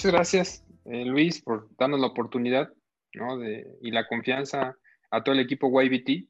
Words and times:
muchas 0.00 0.12
gracias, 0.12 0.64
eh, 0.86 1.04
Luis, 1.04 1.42
por 1.42 1.68
darnos 1.76 2.00
la 2.00 2.06
oportunidad 2.06 2.72
y 3.82 3.90
la 3.90 4.08
confianza 4.08 4.74
a 5.10 5.22
todo 5.22 5.34
el 5.34 5.42
equipo 5.42 5.68
YBT. 5.68 6.26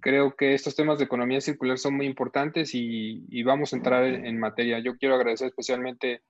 Creo 0.00 0.34
que 0.34 0.54
estos 0.54 0.74
temas 0.74 0.96
de 0.96 1.04
economía 1.04 1.42
circular 1.42 1.76
son 1.76 1.96
muy 1.96 2.06
importantes 2.06 2.70
y, 2.72 3.42
vamos 3.42 3.74
a 3.74 3.76
entrar 3.76 4.04
en, 4.06 4.38
materia. 4.38 4.78
Yo 4.78 4.96
quiero 4.96 5.16
agradecer 5.16 5.48
especialmente 5.48 6.22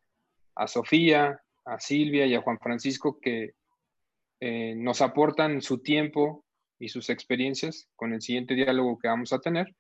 a 0.56 0.66
Sofía, 0.66 1.40
a 1.64 1.78
Silvia 1.78 2.26
y 2.26 2.34
a 2.34 2.42
Juan 2.42 2.58
Francisco 2.58 3.20
que 3.20 3.52
eh, 4.40 4.74
nos 4.76 5.00
aportan 5.00 5.62
su 5.62 5.78
tiempo 5.78 6.44
y 6.80 6.88
sus 6.88 7.08
experiencias 7.08 7.88
con 7.94 8.14
el 8.14 8.20
siguiente 8.20 8.54
diálogo 8.54 8.98
que 8.98 9.06
vamos 9.06 9.32
a 9.32 9.38
tener. 9.38 9.76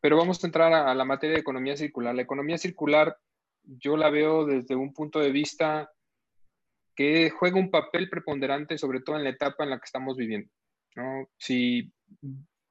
Pero 0.00 0.16
vamos 0.16 0.42
a 0.42 0.46
entrar 0.46 0.72
a, 0.72 0.94
la 0.94 1.04
materia 1.04 1.34
de 1.34 1.40
economía 1.42 1.76
circular. 1.76 2.14
La 2.14 2.22
economía 2.22 2.56
circular 2.56 3.18
yo 3.64 3.98
la 3.98 4.08
veo 4.08 4.46
desde 4.46 4.76
un 4.76 4.94
punto 4.94 5.18
de 5.18 5.30
vista 5.30 5.90
que 6.96 7.30
juega 7.30 7.60
un 7.60 7.70
papel 7.70 8.08
preponderante, 8.08 8.78
sobre 8.78 9.00
todo 9.00 9.16
en 9.16 9.24
la 9.24 9.30
etapa 9.30 9.64
en 9.64 9.70
la 9.70 9.78
que 9.78 9.84
estamos 9.84 10.16
viviendo. 10.16 10.50
Si 11.36 11.92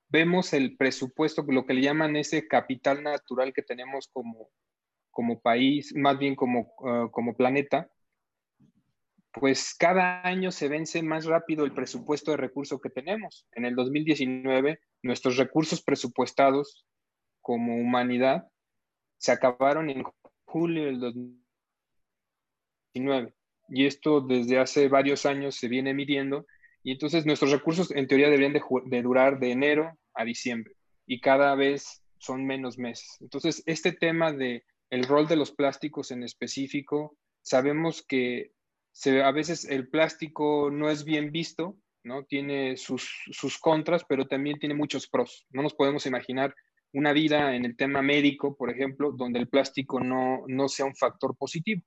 vemos 0.10 0.52
el 0.54 0.76
presupuesto, 0.76 1.46
lo 1.48 1.66
que 1.66 1.76
le 1.76 1.82
llaman 1.82 2.16
ese 2.16 2.48
capital 2.48 3.04
natural 3.04 3.54
que 3.54 3.62
tenemos 3.62 4.10
como, 4.12 4.50
como 5.12 5.40
país, 5.40 5.94
más 5.96 6.18
bien 6.18 6.36
como, 6.36 6.74
ah, 6.84 7.08
como 7.12 7.38
planeta, 7.38 7.88
pues 9.32 9.76
cada 9.76 10.26
año 10.26 10.52
se 10.52 10.70
vence 10.70 11.04
más 11.04 11.26
rápido 11.26 11.66
el 11.66 11.74
presupuesto 11.74 12.32
de 12.32 12.38
recursos 12.38 12.82
que 12.82 12.90
tenemos. 12.90 13.46
En 13.52 13.66
el 13.66 13.76
2019, 13.76 14.80
nuestros 15.04 15.38
recursos 15.38 15.84
presupuestados 15.84 16.88
como 17.42 17.76
humanidad 17.76 18.48
se 19.18 19.34
acabaron 19.34 19.90
en 19.90 20.04
julio 20.46 20.86
del 20.86 21.00
2019. 21.00 23.36
Y 23.70 23.86
esto 23.86 24.22
desde 24.22 24.60
hace 24.60 24.88
varios 24.88 25.26
años 25.26 25.56
se 25.56 25.68
viene 25.68 25.94
midiendo. 25.94 26.46
Y 26.84 26.92
entonces 26.92 27.26
nuestros 27.26 27.52
recursos 27.52 27.92
en 27.92 28.08
teoría 28.08 28.30
deberían 28.30 28.54
de, 28.54 29.02
durar 29.02 29.40
de 29.40 29.52
enero 29.52 29.98
a 30.14 30.24
diciembre. 30.24 30.74
Y 31.08 31.20
cada 31.20 31.56
vez 31.56 32.04
son 32.20 32.46
menos 32.46 32.78
meses. 32.78 33.18
Entonces, 33.22 33.64
este 33.66 33.92
tema 33.92 34.32
de 34.32 34.64
el 34.90 35.04
rol 35.04 35.28
de 35.28 35.36
los 35.36 35.52
plásticos 35.52 36.12
en 36.12 36.24
específico, 36.24 37.18
sabemos 37.42 38.04
que 38.08 38.52
a 39.24 39.32
veces 39.32 39.66
el 39.66 39.90
plástico 39.90 40.70
no 40.72 40.90
es 40.90 41.04
bien 41.04 41.32
visto, 41.32 41.78
¿no? 42.04 42.24
Tiene 42.24 42.78
sus, 42.78 43.10
sus, 43.32 43.58
contras, 43.58 44.06
pero 44.08 44.28
también 44.28 44.60
tiene 44.60 44.76
muchos 44.76 45.08
pros. 45.08 45.46
No 45.50 45.64
nos 45.64 45.74
podemos 45.74 46.06
imaginar 46.06 46.54
una 46.94 47.12
vida 47.12 47.56
en 47.56 47.66
el 47.66 47.76
tema 47.76 48.02
médico, 48.02 48.56
por 48.56 48.70
ejemplo, 48.70 49.12
donde 49.12 49.40
el 49.40 49.50
plástico 49.50 50.00
no, 50.00 50.44
no 50.48 50.70
sea 50.70 50.86
un 50.86 50.96
factor 50.96 51.36
positivo. 51.36 51.82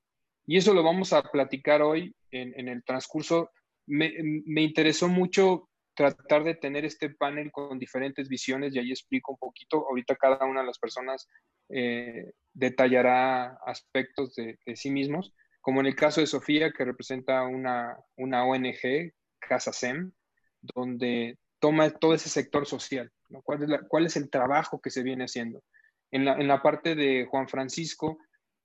Y 0.49 0.57
eso 0.57 0.73
lo 0.73 0.81
vamos 0.81 1.13
a 1.13 1.21
platicar 1.21 1.83
hoy 1.83 2.15
en, 2.31 2.59
en 2.59 2.69
el 2.69 2.83
transcurso. 2.83 3.51
Me, 3.85 4.11
me, 4.47 4.63
interesó 4.63 5.07
mucho 5.07 5.69
tratar 5.93 6.43
de 6.43 6.55
tener 6.55 6.85
este 6.85 7.11
panel 7.11 7.51
con 7.51 7.77
diferentes 7.77 8.27
visiones 8.27 8.73
y 8.73 8.79
ahí 8.79 8.89
explico 8.89 9.33
un 9.33 9.37
poquito. 9.37 9.85
Ahorita 9.87 10.15
cada 10.15 10.43
una 10.47 10.61
de 10.61 10.65
las 10.65 10.79
personas 10.79 11.27
eh, 11.69 12.31
detallará 12.51 13.59
aspectos 13.63 14.33
de, 14.33 14.57
sí 14.73 14.89
mismos 14.89 15.35
como 15.61 15.81
en 15.81 15.85
el 15.85 15.95
caso 15.95 16.19
de 16.19 16.25
Sofía, 16.25 16.71
que 16.71 16.83
representa 16.83 17.43
una, 17.43 17.95
una 18.17 18.43
ONG, 18.43 19.13
Casa 19.37 19.71
SEM, 19.71 20.13
donde 20.61 21.37
toma 21.59 21.91
todo 21.91 22.15
ese 22.15 22.29
sector 22.29 22.65
social, 22.65 23.11
¿Cuál, 23.43 23.71
es 23.71 23.81
¿Cuál, 23.87 24.07
es 24.07 24.15
el 24.15 24.31
trabajo 24.31 24.81
que 24.81 24.89
se 24.89 25.03
viene 25.03 25.25
haciendo? 25.25 25.61
En 26.09 26.25
la, 26.25 26.33
en 26.33 26.47
la, 26.47 26.63
parte 26.63 26.95
de 26.95 27.27
Juan 27.29 27.47
Francisco, 27.47 28.17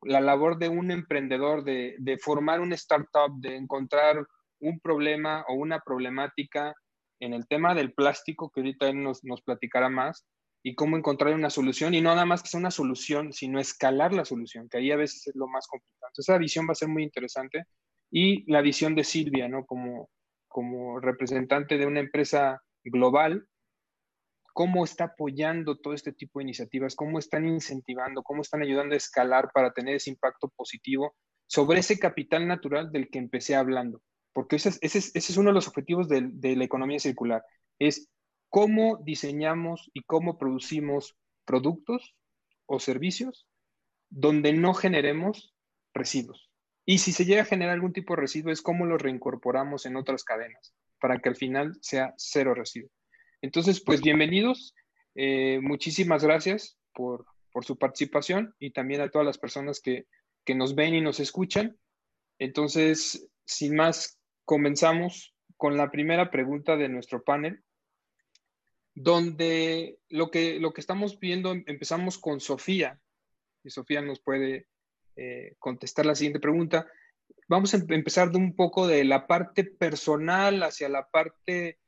la 0.05 0.21
labor 0.21 0.59
de 0.59 0.69
un 0.69 0.91
emprendedor, 0.91 1.65
de, 1.65 2.19
formar 2.23 2.61
un 2.61 2.73
startup, 2.73 3.33
de 3.39 3.57
encontrar 3.57 4.27
un 4.61 4.81
problema 4.81 5.45
o 5.49 5.55
una 5.55 5.81
problemática 5.81 6.75
en 7.21 7.33
el 7.33 7.47
tema 7.47 7.75
del 7.75 7.93
plástico, 7.93 8.51
que 8.51 8.61
ahorita 8.61 8.89
él 8.89 9.03
nos, 9.03 9.21
platicará 9.45 9.89
más, 9.89 10.27
y 10.63 10.75
cómo 10.75 10.97
encontrar 10.97 11.35
una 11.35 11.51
solución 11.51 11.95
y 11.95 12.01
no 12.01 12.11
nada 12.11 12.25
más 12.25 12.43
que 12.43 12.49
sea 12.49 12.61
una 12.61 12.71
solución, 12.71 13.33
sino 13.33 13.61
escalar 13.61 14.15
la 14.15 14.25
solución, 14.25 14.69
que 14.69 14.79
ahí 14.79 14.91
a 14.91 14.97
veces 14.97 15.27
es 15.27 15.37
lo 15.37 15.47
más 15.47 15.67
complicado. 15.67 16.13
Esa 16.17 16.39
visión 16.39 16.67
va 16.67 16.73
a 16.73 16.77
ser 16.77 16.89
muy 16.89 17.03
interesante 17.03 17.65
y 18.11 18.51
la 18.51 18.63
visión 18.63 18.95
de 18.95 19.05
Silvia, 19.05 19.49
¿no? 19.49 19.67
Como, 19.67 20.09
como 20.49 21.01
representante 21.01 21.77
de 21.77 21.87
una 21.87 22.01
empresa 22.01 22.63
global, 22.83 23.47
cómo 24.55 24.85
está 24.85 25.05
apoyando 25.05 25.77
todo 25.77 25.95
este 25.95 26.13
tipo 26.13 26.39
de 26.39 26.45
iniciativas, 26.45 26.95
cómo 26.95 27.19
están 27.19 27.47
incentivando, 27.47 28.23
cómo 28.23 28.41
están 28.41 28.63
ayudando 28.63 28.95
a 28.95 28.97
escalar 28.97 29.51
para 29.53 29.73
tener 29.73 29.97
ese 29.97 30.11
impacto 30.11 30.49
positivo 30.57 31.15
sobre 31.47 31.81
ese 31.81 31.99
capital 31.99 32.47
natural 32.47 32.93
del 32.93 33.11
que 33.11 33.19
empecé 33.19 33.57
hablando. 33.57 34.01
Porque 34.33 34.57
ese 34.57 34.79
es, 34.81 35.37
uno 35.37 35.51
de 35.51 35.55
los 35.55 35.69
objetivos 35.69 36.09
de, 36.09 36.29
de 36.33 36.57
la 36.57 36.65
economía 36.65 37.01
circular, 37.01 37.43
es 37.81 38.09
cómo 38.49 39.01
diseñamos 39.05 39.91
y 39.93 40.05
cómo 40.05 40.39
producimos 40.39 41.17
productos 41.45 42.15
o 42.67 42.79
servicios 42.79 43.49
donde 44.09 44.53
no 44.53 44.73
generemos 44.73 45.53
residuos. 45.93 46.49
Y 46.87 46.99
si 46.99 47.13
se 47.13 47.25
llega 47.25 47.43
a 47.43 47.47
generar 47.47 47.75
algún 47.75 47.93
tipo 47.93 48.15
de 48.15 48.21
residuo, 48.21 48.53
es 48.53 48.63
cómo 48.63 48.87
lo 48.87 48.99
reincorporamos 48.99 49.85
en 49.87 49.97
otras 49.97 50.23
cadenas 50.23 50.75
para 51.01 51.19
que 51.19 51.29
al 51.29 51.37
final 51.37 51.77
sea 51.81 52.15
cero 52.17 52.55
residuo. 52.55 52.91
Entonces, 53.45 53.83
pues 53.85 54.01
bienvenidos. 54.01 54.75
Eh, 55.15 55.61
muchísimas 55.61 56.25
gracias 56.25 56.79
por, 56.95 57.27
su 57.61 57.77
participación 57.77 58.55
y 58.59 58.71
también 58.71 59.03
a 59.03 59.11
todas 59.11 59.27
las 59.27 59.37
personas 59.37 59.81
que, 59.81 60.07
nos 60.55 60.75
ven 60.75 60.95
y 60.95 61.03
nos 61.03 61.21
escuchan. 61.21 61.79
Entonces, 62.39 63.29
sin 63.45 63.77
más, 63.77 64.19
comenzamos 64.47 65.35
con 65.59 65.77
la 65.77 65.91
primera 65.91 66.31
pregunta 66.31 66.79
de 66.79 66.89
nuestro 66.89 67.23
panel 67.23 67.63
donde 68.95 69.99
lo 70.09 70.31
que, 70.31 70.59
lo 70.59 70.73
que 70.73 70.81
estamos 70.81 71.21
viendo, 71.21 71.53
empezamos 71.53 72.17
con 72.17 72.41
Sofía, 72.41 72.99
y 73.63 73.69
Sofía 73.69 74.01
nos 74.01 74.21
puede 74.21 74.69
eh, 75.17 75.55
contestar 75.59 76.07
la 76.07 76.15
siguiente 76.15 76.41
pregunta. 76.41 76.87
Vamos 77.49 77.75
a 77.75 77.77
empezar 77.77 78.31
de 78.31 78.39
un 78.39 78.57
poco 78.57 78.87
de 78.87 79.05
la 79.05 79.27
parte 79.27 79.65
personal 79.65 80.63
hacia 80.63 80.89
la 80.89 81.07
parte 81.11 81.79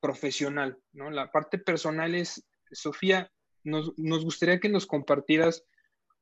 profesional, 0.00 0.78
¿no? 0.92 1.10
La 1.10 1.30
parte 1.30 1.58
personal 1.58 2.14
es, 2.14 2.46
Sofía, 2.70 3.30
nos, 3.64 3.96
nos 3.98 4.24
gustaría 4.24 4.60
que 4.60 4.68
nos 4.68 4.86
compartieras 4.86 5.64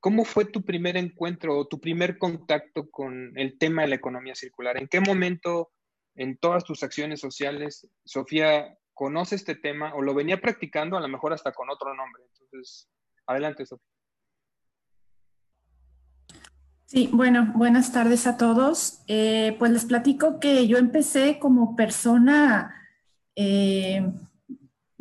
cómo 0.00 0.25
fue 0.25 0.44
tu 0.44 0.62
primer 0.62 0.97
encuentro 0.97 1.59
o 1.59 1.66
tu 1.66 1.81
primer 1.81 2.19
contacto 2.19 2.91
con 2.91 3.32
el 3.36 3.59
tema 3.59 3.82
de 3.82 3.88
la 3.88 3.97
economía 3.97 4.34
circular. 4.34 4.76
¿En 4.76 4.88
qué 4.88 5.00
momento 5.00 5.72
en 6.16 6.38
todas 6.38 6.65
tus 6.65 6.82
acciones 6.82 7.20
sociales, 7.20 7.86
Sofía 8.04 8.76
conoce 8.94 9.36
este 9.36 9.54
tema 9.54 9.94
o 9.94 10.03
lo 10.03 10.15
venía 10.15 10.41
practicando 10.41 10.97
a 10.97 11.00
lo 11.00 11.09
mejor 11.09 11.32
hasta 11.32 11.53
con 11.53 11.69
otro 11.70 11.94
nombre. 11.94 12.22
Entonces, 12.41 12.88
adelante, 13.26 13.66
Sofía. 13.66 13.86
Sí, 16.86 17.10
bueno, 17.12 17.53
buenas 17.54 17.92
tardes 17.92 18.26
a 18.26 18.36
todos. 18.36 19.03
Eh, 19.09 19.56
pues 19.59 19.72
les 19.72 19.84
platico 19.84 20.41
que 20.41 20.66
yo 20.66 20.78
empecé 20.78 21.38
como 21.38 21.76
persona 21.76 22.85
eh, 23.36 24.10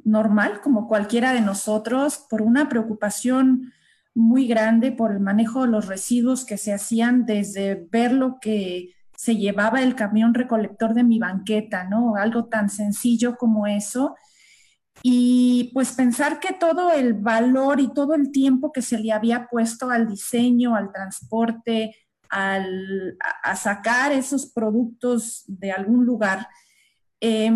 normal, 0.04 0.62
como 0.62 0.88
cualquiera 0.88 1.34
de 1.34 1.42
nosotros, 1.42 2.26
por 2.30 2.42
una 2.42 2.70
preocupación 2.70 3.74
muy 4.14 4.48
grande 4.48 4.92
por 4.92 5.12
el 5.12 5.20
manejo 5.20 5.64
de 5.64 5.68
los 5.68 5.88
residuos 5.88 6.46
que 6.46 6.58
se 6.58 6.74
hacían 6.74 7.26
desde 7.26 7.88
ver 7.92 8.14
lo 8.14 8.40
que 8.40 8.94
se 9.18 9.36
llevaba 9.36 9.82
el 9.82 9.96
camión 9.96 10.34
recolector 10.34 10.94
de 10.94 11.04
mi 11.04 11.20
banqueta, 11.20 11.84
¿no? 11.86 12.16
Algo 12.16 12.46
tan 12.46 12.70
sencillo 12.70 13.36
como 13.38 13.68
eso. 13.68 14.16
Y 15.04 15.72
pues 15.74 15.94
pensar 15.94 16.40
que 16.40 16.54
todo 16.54 16.92
el 16.92 17.14
valor 17.14 17.80
y 17.80 17.94
todo 17.94 18.14
el 18.14 18.32
tiempo 18.32 18.72
que 18.72 18.82
se 18.82 18.98
le 18.98 19.12
había 19.12 19.48
puesto 19.48 19.90
al 19.90 20.08
diseño, 20.08 20.76
al 20.76 20.92
transporte, 20.92 21.96
al, 22.30 23.18
a 23.44 23.56
sacar 23.56 24.12
esos 24.12 24.46
productos 24.52 25.44
de 25.48 25.72
algún 25.72 26.06
lugar, 26.06 26.48
eh, 27.22 27.52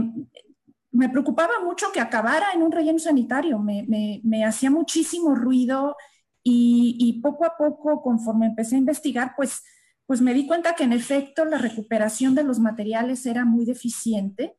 me 0.92 1.10
preocupaba 1.10 1.54
mucho 1.64 1.92
que 1.92 2.00
acabara 2.00 2.48
en 2.54 2.64
un 2.64 2.72
relleno 2.72 3.00
sanitario, 3.00 3.60
me, 3.60 3.86
me, 4.24 4.46
hacía 4.46 4.72
muchísimo 4.72 5.36
ruido 5.36 5.96
y, 6.44 6.96
y 7.00 7.22
poco 7.22 7.46
a 7.46 7.56
poco, 7.58 8.02
conforme 8.02 8.48
empecé 8.48 8.76
a 8.76 8.80
investigar, 8.80 9.34
pues 9.36 9.62
pues 10.10 10.22
me 10.22 10.34
di 10.34 10.48
cuenta 10.48 10.74
que 10.74 10.86
en 10.86 10.92
efecto 10.92 11.46
la 11.46 11.60
recuperación 11.60 12.34
de 12.34 12.44
los 12.44 12.58
materiales 12.58 13.28
era 13.28 13.46
muy 13.46 13.64
deficiente, 13.64 14.58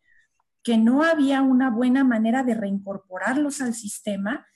que 0.62 0.78
no 0.78 1.02
había 1.02 1.42
una 1.42 1.70
buena 1.70 2.04
manera 2.04 2.44
de 2.44 2.54
reincorporarlos 2.54 3.60
al 3.60 3.74
sistema. 3.74 4.46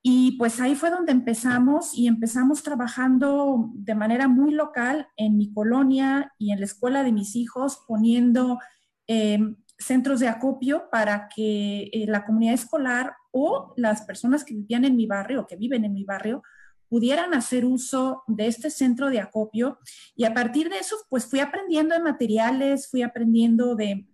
Y 0.00 0.38
pues 0.38 0.58
ahí 0.58 0.76
fue 0.76 0.88
donde 0.88 1.12
empezamos 1.12 1.92
y 1.94 2.06
empezamos 2.06 2.62
trabajando 2.62 3.68
de 3.74 3.94
manera 3.94 4.28
muy 4.28 4.52
local 4.52 5.08
en 5.18 5.36
mi 5.36 5.52
colonia 5.52 6.32
y 6.38 6.52
en 6.52 6.60
la 6.60 6.64
escuela 6.64 7.02
de 7.02 7.12
mis 7.12 7.36
hijos, 7.36 7.84
poniendo 7.86 8.58
em, 9.06 9.56
centros 9.80 10.20
de 10.20 10.28
acopio 10.28 10.88
para 10.90 11.28
que 11.34 11.90
eh, 11.92 12.06
la 12.06 12.24
comunidad 12.24 12.54
escolar 12.54 13.14
o 13.32 13.72
las 13.76 14.02
personas 14.02 14.44
que 14.44 14.54
vivían 14.54 14.84
en 14.84 14.94
mi 14.94 15.06
barrio 15.06 15.40
o 15.40 15.46
que 15.46 15.56
viven 15.56 15.84
en 15.84 15.94
mi 15.94 16.04
barrio 16.04 16.42
pudieran 16.88 17.34
hacer 17.34 17.64
uso 17.64 18.24
de 18.26 18.46
este 18.46 18.68
centro 18.68 19.10
de 19.10 19.20
acopio. 19.20 19.78
Y 20.16 20.24
a 20.24 20.34
partir 20.34 20.68
de 20.68 20.78
eso, 20.78 20.96
pues 21.08 21.24
fui 21.24 21.38
aprendiendo 21.40 21.94
de 21.94 22.02
materiales, 22.02 22.90
fui 22.90 23.02
aprendiendo 23.02 23.76
de, 23.76 24.06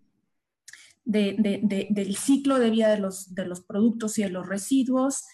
del 1.04 2.16
ciclo 2.16 2.58
de 2.58 2.70
vida 2.70 2.90
de 2.90 2.98
los, 2.98 3.34
de 3.34 3.46
los 3.46 3.62
productos 3.62 4.18
y 4.18 4.22
de 4.24 4.30
los 4.30 4.46
residuos. 4.46 5.24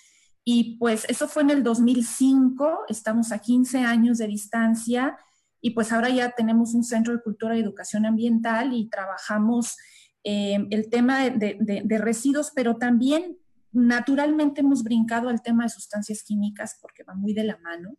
Y 0.45 0.77
pues 0.79 1.05
eso 1.09 1.27
fue 1.29 1.43
en 1.43 1.51
el 1.51 1.63
2005, 1.63 2.85
estamos 2.89 3.33
a 3.33 3.39
15 3.39 3.79
años 3.81 4.19
de 4.19 4.29
distancia 4.29 5.17
y 5.61 5.71
pues 5.71 5.93
ahora 5.93 6.11
ya 6.11 6.33
tenemos 6.33 6.75
un 6.75 6.83
centro 6.83 7.15
de 7.15 7.23
cultura 7.23 7.57
y 7.57 7.61
educación 7.61 8.05
ambiental 8.05 8.73
y 8.73 8.91
trabajamos 8.91 9.77
eh, 10.25 10.67
el 10.71 10.89
tema 10.89 11.31
de, 11.31 11.99
residuos, 11.99 12.53
pero 12.55 12.77
también 12.77 13.39
naturalmente 13.73 14.61
hemos 14.61 14.85
brincado 14.85 15.29
al 15.29 15.43
tema 15.43 15.65
de 15.65 15.71
sustancias 15.71 16.23
químicas 16.23 16.79
porque 16.81 17.03
va 17.03 17.15
muy 17.15 17.33
de 17.33 17.45
la 17.45 17.59
mano. 17.59 17.97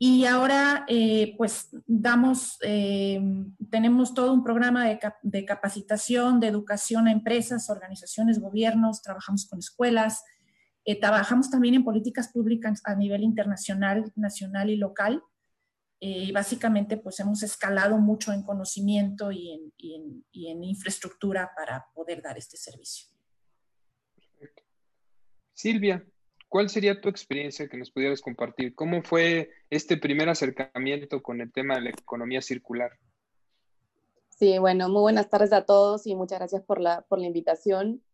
Y 0.00 0.26
ahora, 0.26 0.84
eh, 0.88 1.34
pues, 1.36 1.70
damos, 1.86 2.58
eh, 2.62 3.20
tenemos 3.70 4.14
todo 4.14 4.32
un 4.32 4.44
programa 4.44 4.86
de, 4.86 5.00
de, 5.22 5.44
capacitación, 5.44 6.38
de 6.38 6.46
educación 6.46 7.08
a 7.08 7.12
empresas, 7.12 7.68
organizaciones, 7.68 8.40
gobiernos, 8.40 9.02
trabajamos 9.02 9.46
con 9.46 9.58
escuelas, 9.58 10.22
trabajamos 11.00 11.50
también 11.50 11.74
en 11.74 11.84
políticas 11.84 12.28
públicas 12.28 12.80
a 12.84 12.94
nivel 12.94 13.22
internacional, 13.22 14.10
nacional 14.16 14.70
y 14.70 14.76
local. 14.76 15.22
Eh, 16.00 16.26
y 16.26 16.32
básicamente 16.32 16.96
pues 16.96 17.18
hemos 17.18 17.42
escalado 17.42 17.98
mucho 17.98 18.32
en 18.32 18.44
conocimiento 18.44 19.32
y 19.32 19.52
en, 19.52 19.72
y 20.30 20.48
en, 20.48 20.62
infraestructura 20.62 21.50
para 21.56 21.86
poder 21.92 22.22
dar 22.22 22.38
este 22.38 22.56
servicio. 22.56 23.08
Perfecto. 24.14 24.62
Silvia, 25.52 26.06
¿cuál 26.48 26.68
sería 26.70 27.00
tu 27.00 27.08
experiencia 27.08 27.68
que 27.68 27.76
nos 27.76 27.90
pudieras 27.90 28.20
compartir? 28.20 28.76
¿Cómo 28.76 29.02
fue 29.02 29.50
este 29.70 29.96
primer 29.96 30.28
acercamiento 30.28 31.20
con 31.20 31.40
el 31.40 31.52
tema 31.52 31.74
de 31.74 31.80
la 31.80 31.90
economía 31.90 32.42
circular? 32.42 32.92
Sí, 34.28 34.56
bueno, 34.58 34.88
muy 34.88 35.00
buenas 35.00 35.28
tardes 35.28 35.52
a 35.52 35.64
todos 35.64 36.06
y 36.06 36.14
muchas 36.14 36.38
gracias 36.38 36.62
por 36.62 36.80
la, 36.80 37.00
por 37.08 37.18
la 37.18 37.26
invitación. 37.26 38.04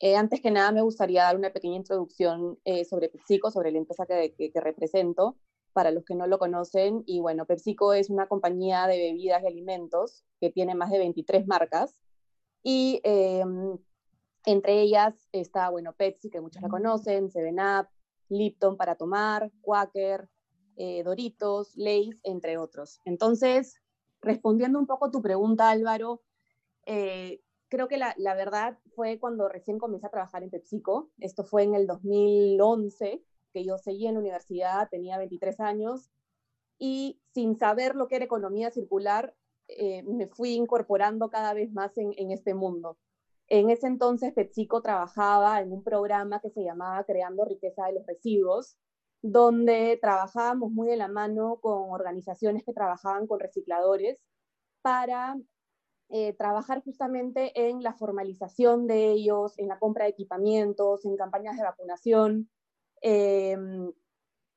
Eh, 0.00 0.16
antes 0.16 0.40
que 0.40 0.50
nada, 0.50 0.72
me 0.72 0.82
gustaría 0.82 1.22
dar 1.22 1.36
una 1.36 1.52
pequeña 1.52 1.76
introducción 1.76 2.58
eh, 2.64 2.84
sobre 2.84 3.08
PepsiCo, 3.08 3.52
sobre 3.52 3.70
la 3.70 3.78
empresa 3.78 4.06
que, 4.06 4.34
que, 4.36 4.50
que 4.50 4.60
represento 4.60 5.36
para 5.78 5.92
los 5.92 6.04
que 6.04 6.16
no 6.16 6.26
lo 6.26 6.40
conocen. 6.40 7.04
Y 7.06 7.20
bueno, 7.20 7.46
PepsiCo 7.46 7.92
es 7.92 8.10
una 8.10 8.26
compañía 8.26 8.88
de 8.88 8.98
bebidas 8.98 9.44
y 9.44 9.46
alimentos 9.46 10.24
que 10.40 10.50
tiene 10.50 10.74
más 10.74 10.90
de 10.90 10.98
23 10.98 11.46
marcas. 11.46 12.02
Y 12.64 13.00
em, 13.04 13.78
entre 14.44 14.80
ellas 14.80 15.28
está, 15.30 15.70
bueno, 15.70 15.92
Pepsi, 15.92 16.30
que 16.30 16.40
muchos 16.40 16.60
la 16.62 16.68
conocen, 16.68 17.30
Seven 17.30 17.60
Up, 17.60 17.86
Lipton 18.28 18.76
para 18.76 18.96
tomar, 18.96 19.52
Quaker, 19.60 20.28
eh, 20.74 21.04
Doritos, 21.04 21.76
Lay's, 21.76 22.18
entre 22.24 22.58
otros. 22.58 23.00
Entonces, 23.04 23.80
respondiendo 24.20 24.80
un 24.80 24.88
poco 24.88 25.06
a 25.06 25.10
tu 25.12 25.22
pregunta, 25.22 25.70
Álvaro, 25.70 26.22
eh, 26.86 27.40
creo 27.68 27.86
que 27.86 27.98
la, 27.98 28.16
la, 28.16 28.34
verdad 28.34 28.80
fue 28.96 29.20
cuando 29.20 29.48
recién 29.48 29.78
comencé 29.78 30.08
a 30.08 30.10
trabajar 30.10 30.42
en 30.42 30.50
PepsiCo. 30.50 31.12
Esto 31.20 31.44
fue 31.44 31.62
en 31.62 31.76
el 31.76 31.86
2011 31.86 33.22
que 33.52 33.64
yo 33.64 33.78
seguía 33.78 34.08
en 34.08 34.14
la 34.14 34.20
universidad, 34.20 34.88
tenía 34.90 35.18
23 35.18 35.60
años, 35.60 36.10
y 36.78 37.20
sin 37.34 37.56
saber 37.58 37.94
lo 37.96 38.08
que 38.08 38.16
era 38.16 38.24
economía 38.24 38.70
circular, 38.70 39.34
eh, 39.68 40.02
me 40.04 40.28
fui 40.28 40.54
incorporando 40.54 41.28
cada 41.30 41.52
vez 41.54 41.72
más 41.72 41.92
en, 41.98 42.30
este 42.30 42.54
mundo. 42.54 42.96
En 43.48 43.70
ese 43.70 43.86
entonces, 43.86 44.32
PepsiCo 44.32 44.82
trabajaba 44.82 45.60
en 45.60 45.72
un 45.72 45.82
programa 45.82 46.40
que 46.40 46.50
se 46.50 46.62
llamaba 46.62 47.04
Creando 47.04 47.44
Riqueza 47.44 47.86
de 47.86 47.94
los 47.94 48.06
Residuos, 48.06 48.78
donde 49.22 49.98
trabajábamos 50.00 50.70
muy 50.70 50.88
de 50.88 50.96
la 50.96 51.08
mano 51.08 51.58
con 51.60 51.90
organizaciones 51.90 52.64
que 52.64 52.72
trabajaban 52.72 53.26
con 53.26 53.40
recicladores 53.40 54.18
para 54.82 55.36
eh, 56.10 56.34
trabajar 56.34 56.82
justamente 56.82 57.68
en 57.68 57.82
la 57.82 57.94
formalización 57.94 58.86
de 58.86 59.10
ellos, 59.10 59.58
en 59.58 59.68
la 59.68 59.78
compra 59.78 60.04
de 60.04 60.10
equipamientos, 60.10 61.04
en 61.04 61.16
campañas 61.16 61.56
de 61.56 61.64
vacunación, 61.64 62.48
Em, 63.02 63.92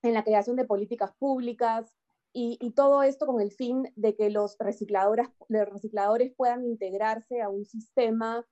en 0.02 0.14
la 0.14 0.24
creación 0.24 0.56
de 0.56 0.64
políticas 0.64 1.12
públicas 1.18 1.94
y, 2.34 2.72
todo 2.74 3.02
esto 3.02 3.26
con 3.26 3.40
el 3.40 3.52
fin 3.52 3.92
de 3.94 4.16
que 4.16 4.30
los 4.30 4.56
recicladores, 4.58 5.28
los 5.48 5.68
recicladores 5.68 6.32
puedan 6.34 6.64
integrarse 6.64 7.42
a 7.42 7.48
un 7.50 7.66
sistema 7.66 8.46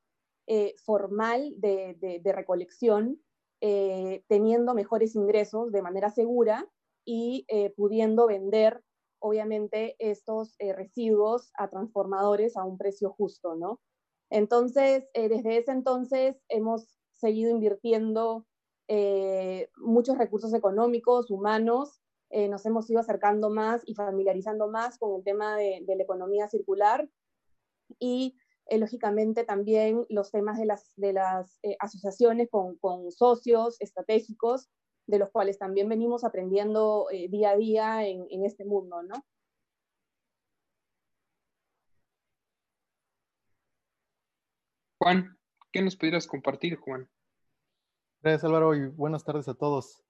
eh, 0.47 0.75
formal 0.85 1.55
de, 1.57 2.21
recolección, 2.25 3.21
eh, 3.63 4.23
teniendo 4.29 4.75
mejores 4.75 5.15
ingresos 5.15 5.73
de 5.73 5.83
manera 5.83 6.11
segura 6.11 6.69
y 7.05 7.47
eh, 7.49 7.71
pudiendo 7.71 8.27
vender, 8.27 8.83
obviamente, 9.19 9.97
estos 9.99 10.57
residuos 10.59 11.51
a 11.57 11.69
transformadores 11.69 12.57
a 12.57 12.65
un 12.65 12.77
precio 12.77 13.11
justo, 13.11 13.57
¿no? 13.57 13.81
Entonces, 14.31 15.09
desde 15.15 15.57
ese 15.57 15.73
entonces 15.73 16.37
hemos 16.49 17.01
seguido 17.13 17.51
invirtiendo 17.51 18.47
eh, 18.93 19.71
muchos 19.77 20.19
recursos 20.19 20.53
económicos, 20.53 21.31
humanos, 21.31 22.01
eh, 22.29 22.49
nos 22.49 22.67
hemos 22.67 22.91
ido 22.91 22.99
acercando 22.99 23.49
más 23.49 23.83
y 23.87 23.95
familiarizando 23.95 24.69
más 24.69 24.99
con 24.99 25.15
el 25.15 25.23
tema 25.23 25.57
de, 25.57 25.85
la 25.87 26.03
economía 26.03 26.49
circular 26.49 27.09
y 28.01 28.37
eh, 28.67 28.79
lógicamente 28.79 29.45
también 29.45 30.07
los 30.09 30.33
temas 30.33 30.59
de 30.59 30.67
las, 30.67 30.93
de 30.97 31.13
las 31.13 31.61
asociaciones 31.79 32.49
con, 32.51 32.79
con, 32.79 33.13
socios 33.13 33.81
estratégicos, 33.81 34.69
de 35.07 35.21
los 35.21 35.31
cuales 35.31 35.57
también 35.57 35.89
venimos 35.89 36.25
aprendiendo 36.25 37.07
día 37.29 37.51
a 37.51 37.57
día 37.57 38.09
en, 38.09 38.27
en 38.29 38.45
este 38.45 38.65
mundo, 38.65 39.05
¿no? 39.05 39.25
Juan, 44.99 45.39
¿qué 45.71 45.81
nos 45.81 45.95
pudieras 45.95 46.27
compartir, 46.27 46.75
Juan? 46.75 47.09
Gracias 48.23 48.45
Álvaro 48.45 48.75
y 48.75 48.87
buenas 48.87 49.25
tardes 49.25 49.49
a 49.49 49.55
todos. 49.55 50.03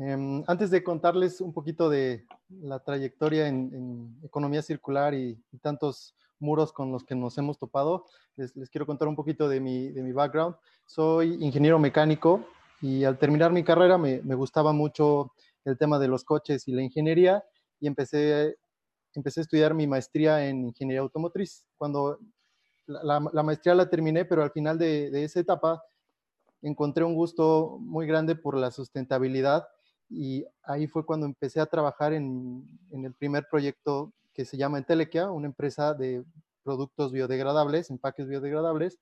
Em, 0.00 0.42
antes 0.46 0.70
de 0.70 0.82
contarles 0.82 1.42
un 1.42 1.52
poquito 1.52 1.90
de 1.90 2.26
la 2.48 2.78
trayectoria 2.78 3.46
en, 3.46 4.18
economía 4.24 4.62
circular 4.62 5.12
y, 5.12 5.38
tantos 5.60 6.16
muros 6.38 6.72
con 6.72 6.90
los 6.90 7.04
que 7.04 7.14
nos 7.14 7.36
hemos 7.36 7.58
topado, 7.58 8.06
les, 8.36 8.54
quiero 8.70 8.86
contar 8.86 9.06
un 9.06 9.16
poquito 9.16 9.50
de 9.50 9.60
mi, 9.60 10.12
background. 10.12 10.56
Soy 10.86 11.36
ingeniero 11.44 11.78
mecánico 11.78 12.42
y 12.80 13.04
al 13.04 13.18
terminar 13.18 13.52
mi 13.52 13.64
carrera 13.64 13.98
me, 13.98 14.20
gustaba 14.34 14.72
mucho 14.72 15.34
el 15.66 15.76
tema 15.76 15.98
de 15.98 16.08
los 16.08 16.24
coches 16.24 16.66
y 16.68 16.72
la 16.72 16.80
ingeniería 16.80 17.44
y 17.80 17.86
empecé, 17.86 18.56
empecé 19.12 19.40
a 19.40 19.42
estudiar 19.42 19.74
mi 19.74 19.86
maestría 19.86 20.48
en 20.48 20.64
ingeniería 20.64 21.02
automotriz. 21.02 21.66
Cuando 21.76 22.18
la, 22.86 23.20
maestría 23.20 23.74
la 23.74 23.90
terminé, 23.90 24.24
pero 24.24 24.42
al 24.42 24.52
final 24.52 24.78
de 24.78 25.22
esa 25.22 25.40
etapa 25.40 25.82
encontré 26.62 27.04
un 27.04 27.14
gusto 27.14 27.78
muy 27.80 28.06
grande 28.06 28.36
por 28.36 28.56
la 28.56 28.70
sustentabilidad 28.70 29.66
y 30.08 30.44
ahí 30.64 30.88
fue 30.88 31.06
cuando 31.06 31.26
empecé 31.26 31.60
a 31.60 31.66
trabajar 31.66 32.12
en, 32.12 32.68
el 32.90 33.14
primer 33.14 33.46
proyecto 33.48 34.12
que 34.34 34.44
se 34.44 34.56
llama 34.56 34.78
Entelequia, 34.78 35.30
una 35.30 35.46
empresa 35.46 35.94
de 35.94 36.24
productos 36.64 37.12
biodegradables, 37.12 37.90
empaques 37.90 38.26
biodegradables, 38.28 38.98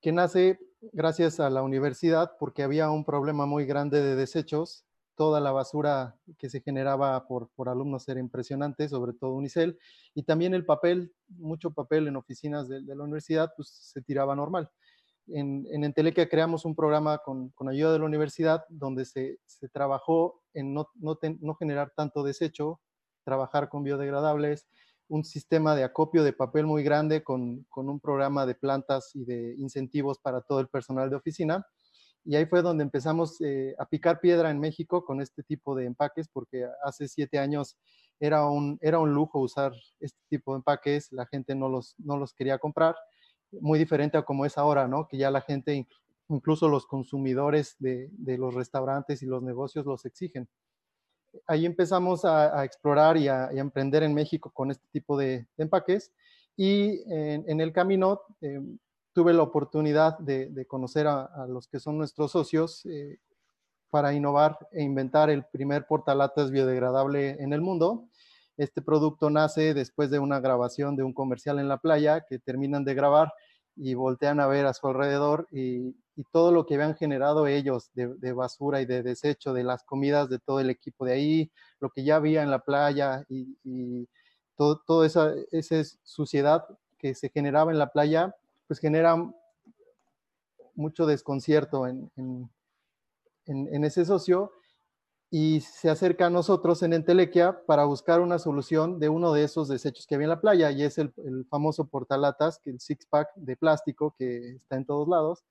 que 0.00 0.12
nace 0.12 0.58
gracias 0.92 1.38
a 1.40 1.50
la 1.50 1.62
universidad 1.62 2.32
porque 2.38 2.62
había 2.62 2.90
un 2.90 3.04
problema 3.04 3.46
muy 3.46 3.66
grande 3.66 4.02
de 4.02 4.16
desechos. 4.16 4.84
Toda 5.14 5.40
la 5.40 5.52
basura 5.52 6.16
que 6.38 6.48
se 6.48 6.62
generaba 6.62 7.28
por, 7.28 7.50
alumnos 7.68 8.08
era 8.08 8.18
impresionante, 8.18 8.88
sobre 8.88 9.12
todo 9.12 9.34
Unicel, 9.34 9.78
y 10.14 10.22
también 10.22 10.54
el 10.54 10.64
papel, 10.64 11.12
mucho 11.28 11.70
papel 11.70 12.08
en 12.08 12.16
oficinas 12.16 12.66
de, 12.66 12.80
de 12.80 12.96
la 12.96 13.04
universidad, 13.04 13.52
pues 13.54 13.68
se 13.68 14.00
tiraba 14.00 14.34
normal 14.34 14.70
en, 15.28 15.66
en 15.70 15.84
Entelequia 15.84 16.28
creamos 16.28 16.64
un 16.64 16.74
programa 16.74 17.18
con, 17.18 17.52
ayuda 17.68 17.92
de 17.92 17.98
la 18.00 18.04
universidad 18.04 18.64
donde 18.68 19.04
se, 19.04 19.38
trabajó 19.72 20.42
en 20.54 20.74
no, 20.74 20.88
generar 21.58 21.92
tanto 21.96 22.22
desecho, 22.22 22.80
trabajar 23.24 23.68
con 23.68 23.84
biodegradables, 23.84 24.66
un 25.08 25.24
sistema 25.24 25.76
de 25.76 25.84
acopio 25.84 26.24
de 26.24 26.32
papel 26.32 26.66
muy 26.66 26.82
grande 26.82 27.22
con, 27.22 27.64
con, 27.68 27.88
un 27.88 28.00
programa 28.00 28.46
de 28.46 28.54
plantas 28.54 29.10
y 29.14 29.24
de 29.24 29.54
incentivos 29.58 30.18
para 30.18 30.40
todo 30.40 30.60
el 30.60 30.68
personal 30.68 31.10
de 31.10 31.16
oficina. 31.16 31.66
Y 32.24 32.36
ahí 32.36 32.46
fue 32.46 32.62
donde 32.62 32.84
empezamos 32.84 33.40
eh, 33.40 33.74
a 33.78 33.86
picar 33.86 34.20
piedra 34.20 34.50
en 34.50 34.60
México 34.60 35.04
con 35.04 35.20
este 35.20 35.42
tipo 35.42 35.74
de 35.74 35.86
empaques, 35.86 36.28
porque 36.28 36.66
hace 36.84 37.08
siete 37.08 37.38
años 37.38 37.76
era 38.20 38.46
un, 38.46 38.78
era 38.80 39.00
un 39.00 39.12
lujo 39.12 39.40
usar 39.40 39.72
este 39.98 40.20
tipo 40.28 40.52
de 40.52 40.58
empaques, 40.58 41.10
la 41.10 41.26
gente 41.26 41.54
no 41.54 41.68
los, 41.68 41.94
no 41.98 42.16
los 42.16 42.32
quería 42.32 42.58
comprar 42.58 42.94
muy 43.60 43.78
diferente 43.78 44.16
a 44.18 44.22
como 44.22 44.46
es 44.46 44.58
ahora, 44.58 44.88
¿no? 44.88 45.06
Que 45.08 45.16
ya 45.18 45.30
la 45.30 45.40
gente, 45.40 45.86
incluso 46.28 46.68
los 46.68 46.86
consumidores 46.86 47.76
de, 47.78 48.10
los 48.38 48.54
restaurantes 48.54 49.22
y 49.22 49.26
los 49.26 49.42
negocios 49.42 49.86
los 49.86 50.04
exigen. 50.04 50.48
Ahí 51.46 51.66
empezamos 51.66 52.24
a, 52.24 52.64
explorar 52.64 53.16
y 53.16 53.28
a, 53.28 53.50
emprender 53.52 54.02
en 54.02 54.14
México 54.14 54.50
con 54.50 54.70
este 54.70 54.86
tipo 54.92 55.16
de, 55.16 55.46
empaques 55.56 56.12
y 56.56 57.02
en, 57.10 57.60
el 57.60 57.72
camino 57.72 58.20
eh, 58.40 58.60
tuve 59.12 59.32
la 59.32 59.42
oportunidad 59.42 60.18
de, 60.18 60.66
conocer 60.66 61.06
a, 61.06 61.46
los 61.48 61.68
que 61.68 61.80
son 61.80 61.98
nuestros 61.98 62.32
socios, 62.32 62.84
eh, 62.86 63.18
para 63.92 64.14
innovar 64.14 64.56
e 64.72 64.82
inventar 64.82 65.28
el 65.28 65.44
primer 65.44 65.86
portalatas 65.86 66.50
biodegradable 66.50 67.36
en 67.42 67.52
el 67.52 67.60
mundo. 67.60 68.08
Este 68.56 68.82
producto 68.82 69.30
nace 69.30 69.74
después 69.74 70.10
de 70.10 70.18
una 70.18 70.40
grabación 70.40 70.96
de 70.96 71.02
un 71.02 71.12
comercial 71.12 71.58
en 71.58 71.68
la 71.68 71.78
playa 71.78 72.24
que 72.28 72.38
terminan 72.38 72.84
de 72.84 72.94
grabar 72.94 73.32
y 73.76 73.94
voltean 73.94 74.40
a 74.40 74.46
ver 74.46 74.66
a 74.66 74.74
su 74.74 74.86
alrededor 74.86 75.48
y, 75.50 75.96
todo 76.30 76.52
lo 76.52 76.66
que 76.66 76.74
habían 76.74 76.94
generado 76.94 77.46
ellos 77.46 77.90
de, 77.94 78.32
basura 78.32 78.82
y 78.82 78.86
de 78.86 79.02
desecho 79.02 79.54
de 79.54 79.64
las 79.64 79.82
comidas 79.82 80.28
de 80.28 80.38
todo 80.38 80.60
el 80.60 80.68
equipo 80.68 81.06
de 81.06 81.14
ahí, 81.14 81.52
lo 81.80 81.88
que 81.88 82.04
ya 82.04 82.16
había 82.16 82.42
en 82.42 82.50
la 82.50 82.60
playa 82.60 83.24
y, 83.28 84.06
toda 84.56 85.06
esa, 85.06 85.32
esa, 85.50 85.82
suciedad 86.04 86.64
que 86.98 87.14
se 87.14 87.30
generaba 87.30 87.72
en 87.72 87.78
la 87.78 87.90
playa, 87.90 88.36
pues 88.68 88.78
genera 88.78 89.16
mucho 90.74 91.06
desconcierto 91.06 91.86
en, 91.86 92.10
en, 93.46 93.84
ese 93.84 94.04
socio 94.04 94.52
y 95.34 95.62
se 95.62 95.88
acerca 95.88 96.26
a 96.26 96.30
nosotros 96.30 96.82
en 96.82 96.92
Entelequia 96.92 97.64
para 97.64 97.86
buscar 97.86 98.20
una 98.20 98.38
solución 98.38 99.00
de 99.00 99.08
uno 99.08 99.32
de 99.32 99.44
esos 99.44 99.66
desechos 99.66 100.06
que 100.06 100.14
había 100.14 100.26
en 100.26 100.30
la 100.30 100.42
playa 100.42 100.70
y 100.70 100.82
es 100.82 100.98
el, 100.98 101.10
famoso 101.48 101.86
portalatas, 101.86 102.60
el 102.66 102.78
six 102.78 103.06
pack 103.06 103.30
de 103.36 103.56
plástico 103.56 104.14
que 104.18 104.56
está 104.56 104.76
en 104.76 104.84
todos 104.84 105.08
lados, 105.08 105.42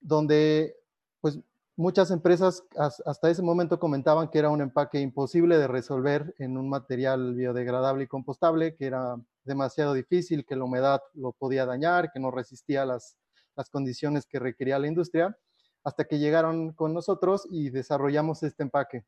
donde 0.00 0.74
pues 1.20 1.38
muchas 1.76 2.10
empresas 2.10 2.64
hasta 3.06 3.30
ese 3.30 3.40
momento 3.40 3.78
comentaban 3.78 4.28
que 4.28 4.40
era 4.40 4.50
un 4.50 4.60
empaque 4.60 4.98
imposible 4.98 5.58
de 5.58 5.68
resolver 5.68 6.34
en 6.40 6.58
un 6.58 6.68
material 6.68 7.36
biodegradable 7.36 8.02
y 8.02 8.08
compostable, 8.08 8.74
que 8.74 8.86
era 8.86 9.14
demasiado 9.44 9.94
difícil, 9.94 10.44
que 10.44 10.56
la 10.56 10.64
humedad 10.64 11.00
lo 11.14 11.30
podía 11.30 11.66
dañar, 11.66 12.10
que 12.10 12.18
no 12.18 12.32
resistía 12.32 12.84
las, 12.84 13.16
las 13.54 13.70
condiciones 13.70 14.26
que 14.26 14.40
requería 14.40 14.80
la 14.80 14.88
industria, 14.88 15.38
hasta 15.84 16.04
que 16.04 16.18
llegaron 16.18 16.72
con 16.72 16.94
nosotros 16.94 17.46
y 17.50 17.70
desarrollamos 17.70 18.42
este 18.42 18.62
empaque. 18.62 19.04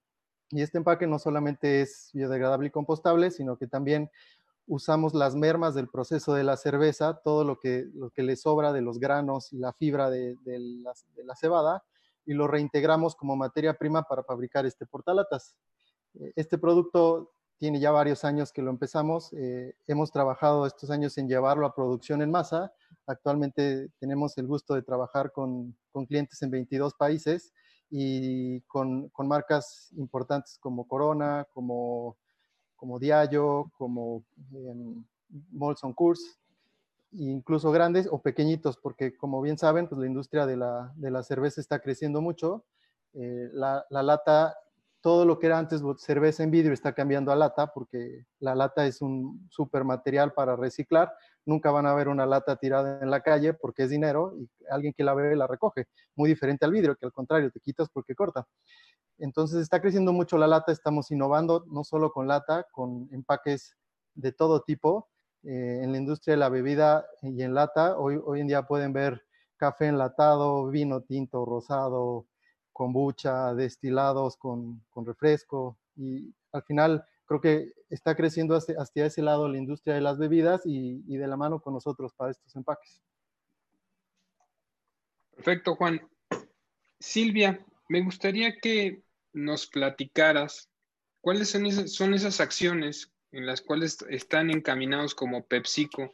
Y 0.51 0.63
este 0.63 0.79
empaque 0.79 1.07
no 1.07 1.19
solamente 1.19 1.81
es 1.81 2.11
biodegradable 2.13 2.69
y 2.69 2.71
compostable, 2.71 3.31
sino 3.31 3.57
que 3.57 3.67
también 3.67 4.11
usamos 4.67 5.15
las 5.15 5.35
mermas 5.35 5.75
del 5.75 5.89
proceso 5.89 6.35
de 6.35 6.45
la 6.45 6.57
cerveza, 6.57 7.21
todo 7.23 7.45
lo 7.45 7.59
que, 7.59 7.87
lo 7.95 8.11
que 8.11 8.23
le 8.23 8.37
sobra 8.37 8.73
de 8.73 8.81
los 8.81 8.99
granos 8.99 9.53
y 9.53 9.59
la 9.59 9.73
fibra 9.73 10.11
de, 10.11 10.37
la, 10.45 10.93
de 11.15 11.25
la 11.25 11.37
cebada, 11.37 11.85
y 12.27 12.35
lo 12.35 12.47
reintegramos 12.47 13.17
como 13.17 13.37
materia 13.37 13.75
prima 13.75 14.05
para 14.05 14.23
fabricar 14.23 14.65
este 14.65 14.87
portalatas. 14.87 15.55
Este 16.37 16.57
producto 16.57 17.33
tiene 17.59 17.81
ya 17.81 17.91
varios 17.91 18.25
años 18.25 18.53
que 18.53 18.63
lo 18.63 18.71
empezamos. 18.71 19.33
Eh, 19.33 19.75
hemos 19.87 20.11
trabajado 20.11 20.67
estos 20.67 20.91
años 20.91 21.17
en 21.19 21.29
llevarlo 21.29 21.67
a 21.67 21.75
producción 21.75 22.23
en 22.23 22.31
masa. 22.31 22.73
Actualmente 23.07 23.91
tenemos 23.99 24.37
el 24.39 24.47
gusto 24.47 24.75
de 24.75 24.83
trabajar 24.83 25.33
con, 25.33 25.77
con 25.93 26.07
clientes 26.07 26.41
en 26.43 26.51
22 26.51 26.95
países 26.95 27.53
y 27.91 28.61
con, 28.63 29.09
con, 29.11 29.29
marcas 29.29 29.93
importantes 29.97 30.59
como 30.59 30.89
Corona, 30.89 31.47
como, 31.53 32.17
como 32.77 32.99
Diallo, 32.99 33.71
como 33.77 34.25
eh, 34.53 34.75
Molson 35.53 35.93
Coors, 35.93 36.39
incluso 37.13 37.71
grandes 37.71 38.09
o 38.11 38.21
pequeñitos, 38.21 38.77
porque 38.77 39.17
como 39.17 39.41
bien 39.41 39.59
saben, 39.59 39.87
pues 39.87 40.01
la 40.01 40.07
industria 40.07 40.47
de 40.47 40.57
la, 40.57 40.93
de 40.97 41.11
la 41.11 41.23
cerveza 41.23 41.61
está 41.61 41.79
creciendo 41.79 42.21
mucho. 42.21 42.65
Eh, 43.13 43.49
la, 43.53 43.87
la, 43.91 44.03
lata 44.03 44.57
todo 45.05 45.27
lo 45.27 45.39
que 45.39 45.49
era 45.49 45.59
antes 45.59 45.83
cerveza 45.99 46.45
en 46.45 46.51
vidrio 46.51 46.73
está 46.73 46.95
cambiando 46.95 47.31
a 47.31 47.37
lata 47.37 47.75
porque 47.75 48.25
la 48.39 48.55
lata 48.55 48.87
es 48.87 49.03
un 49.03 49.47
super 49.51 49.85
material 49.85 50.33
para 50.33 50.57
reciclar. 50.57 51.13
Nunca 51.45 51.71
van 51.71 51.85
a 51.85 51.93
ver 51.93 52.09
una 52.09 52.25
lata 52.25 52.57
tirada 52.57 53.01
en 53.03 53.11
la 53.11 53.21
calle 53.21 53.53
porque 53.53 53.83
es 53.83 53.91
dinero 53.91 54.33
y 54.35 54.49
alguien 54.71 54.95
que 54.97 55.05
la 55.05 55.13
bebe 55.13 55.37
la 55.37 55.47
recoge. 55.47 55.89
Muy 56.17 56.31
diferente 56.31 56.65
al 56.65 56.71
vidrio, 56.71 56.97
que 56.97 57.05
al 57.05 57.13
contrario 57.13 57.51
te 57.51 57.61
quitas 57.61 57.91
porque 57.93 58.15
corta. 58.15 58.47
Entonces 59.19 59.61
está 59.61 59.83
creciendo 59.83 60.15
mucho 60.15 60.39
la 60.39 60.47
lata, 60.47 60.73
estamos 60.73 61.11
innovando 61.11 61.67
no 61.69 61.85
solo 61.85 62.11
con 62.11 62.27
lata, 62.27 62.67
con 62.73 63.07
empaques 63.13 63.77
de 64.15 64.33
todo 64.33 64.63
tipo. 64.63 65.11
Eh, 65.43 65.81
en 65.83 65.93
la 65.93 65.99
industria 65.99 66.33
de 66.33 66.39
la 66.39 66.49
bebida 66.49 67.05
y 67.21 67.43
en 67.43 67.53
lata, 67.53 67.99
hoy, 67.99 68.19
hoy 68.25 68.41
en 68.41 68.47
día 68.47 68.63
pueden 68.63 68.95
ver 68.95 69.21
café 69.59 69.89
enlatado, 69.89 70.67
vino 70.69 71.03
tinto, 71.03 71.45
rosado, 71.45 72.25
kombucha, 72.75 73.55
destilados 73.55 74.37
con, 74.37 74.85
con 74.91 75.07
refresco 75.07 75.79
y 75.97 76.35
al 76.53 76.63
final 76.65 77.07
creo 77.25 77.41
que 77.41 77.73
está 77.89 78.15
creciendo 78.15 78.57
hacia, 78.57 78.75
hacia, 78.77 79.07
ese 79.07 79.23
lado 79.23 79.49
la 79.49 79.57
industria 79.57 79.95
de 79.95 80.03
las 80.03 80.19
bebidas 80.19 80.67
y, 80.67 81.03
y, 81.07 81.17
de 81.17 81.27
la 81.27 81.39
mano 81.39 81.61
con 81.61 81.73
nosotros 81.73 82.13
para 82.15 82.33
estos 82.33 82.55
empaques. 82.55 83.01
Perfecto, 85.35 85.77
Juan. 85.77 86.07
Silvia, 87.01 87.65
me 87.89 88.03
gustaría 88.03 88.59
que 88.59 89.03
nos 89.33 89.67
platicaras 89.67 90.69
cuáles 91.21 91.51
son 91.51 91.67
esas, 91.67 91.93
son 91.93 92.13
esas 92.13 92.41
acciones 92.41 93.13
en 93.33 93.47
las 93.47 93.63
cuales 93.63 93.99
están 94.09 94.51
encaminados 94.51 95.15
como 95.15 95.47
PepsiCo, 95.47 96.13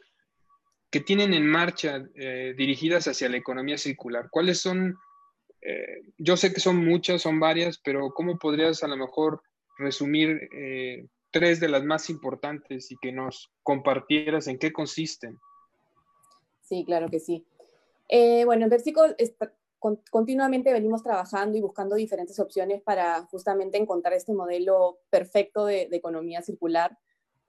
que 0.89 0.99
tienen 0.99 1.33
en 1.33 1.47
marcha 1.47 2.03
eh, 2.15 2.53
dirigidas 2.57 3.07
hacia 3.07 3.29
la 3.29 3.37
economía 3.37 3.77
circular. 3.77 4.29
¿Cuáles 4.29 4.59
son 4.59 4.97
eh, 5.61 6.01
yo 6.17 6.37
sé 6.37 6.53
que 6.53 6.59
son 6.59 6.83
muchas, 6.83 7.21
son 7.21 7.39
varias, 7.39 7.77
pero 7.77 8.11
¿cómo 8.13 8.37
podrías 8.37 8.83
a 8.83 8.87
lo 8.87 8.97
mejor 8.97 9.41
resumir 9.77 10.49
eh, 10.53 11.07
tres 11.31 11.59
de 11.59 11.69
las 11.69 11.83
más 11.83 12.09
importantes 12.09 12.91
y 12.91 12.97
que 12.97 13.11
nos 13.11 13.51
compartieras 13.63 14.47
en 14.47 14.57
qué 14.57 14.73
consisten? 14.73 15.39
Sí, 16.61 16.83
claro 16.85 17.09
que 17.09 17.19
sí. 17.19 17.45
Eh, 18.09 18.43
bueno, 18.45 18.65
en 18.65 18.69
PepsiCo 18.69 19.03
continuamente 20.11 20.71
venimos 20.73 21.01
trabajando 21.01 21.57
y 21.57 21.61
buscando 21.61 21.95
diferentes 21.95 22.39
opciones 22.39 22.81
para 22.81 23.23
justamente 23.23 23.77
encontrar 23.77 24.13
este 24.13 24.33
modelo 24.33 24.99
perfecto 25.09 25.65
de 25.65 25.87
economía 25.91 26.41
circular 26.41 26.97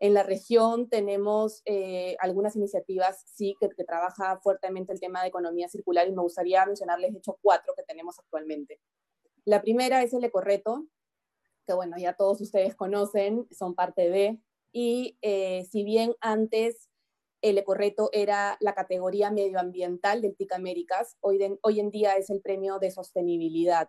en 0.02 0.14
la 0.14 0.24
región 0.24 0.88
tenemos 0.88 1.62
eh, 1.64 2.16
algunas 2.18 2.56
iniciativas, 2.56 3.22
sí, 3.24 3.54
que, 3.60 3.68
que, 3.68 3.84
trabaja 3.84 4.40
fuertemente 4.40 4.92
el 4.92 4.98
tema 4.98 5.22
de 5.22 5.28
economía 5.28 5.68
circular 5.68 6.08
y 6.08 6.12
me 6.12 6.22
gustaría 6.22 6.66
mencionarles, 6.66 7.12
de 7.12 7.18
hecho, 7.18 7.38
cuatro 7.40 7.72
que 7.76 7.84
tenemos 7.84 8.18
actualmente. 8.18 8.80
La 9.44 9.62
primera 9.62 10.02
es 10.02 10.12
el 10.12 10.24
Ecoreto, 10.24 10.88
que 11.68 11.74
bueno, 11.74 11.96
ya 11.98 12.14
todos 12.14 12.40
ustedes 12.40 12.74
conocen, 12.74 13.46
son 13.52 13.76
parte 13.76 14.10
de, 14.10 14.40
y 14.72 15.18
eh, 15.22 15.68
si 15.70 15.84
bien 15.84 16.16
antes 16.20 16.88
el 17.40 17.56
Ecoreto 17.58 18.10
era 18.12 18.56
la 18.58 18.74
categoría 18.74 19.30
medioambiental 19.30 20.20
del 20.20 20.34
TIC 20.34 20.52
Américas, 20.52 21.16
hoy, 21.20 21.38
hoy 21.62 21.78
en 21.78 21.90
día 21.90 22.14
es 22.16 22.28
el 22.28 22.40
premio 22.40 22.80
de 22.80 22.90
sostenibilidad. 22.90 23.88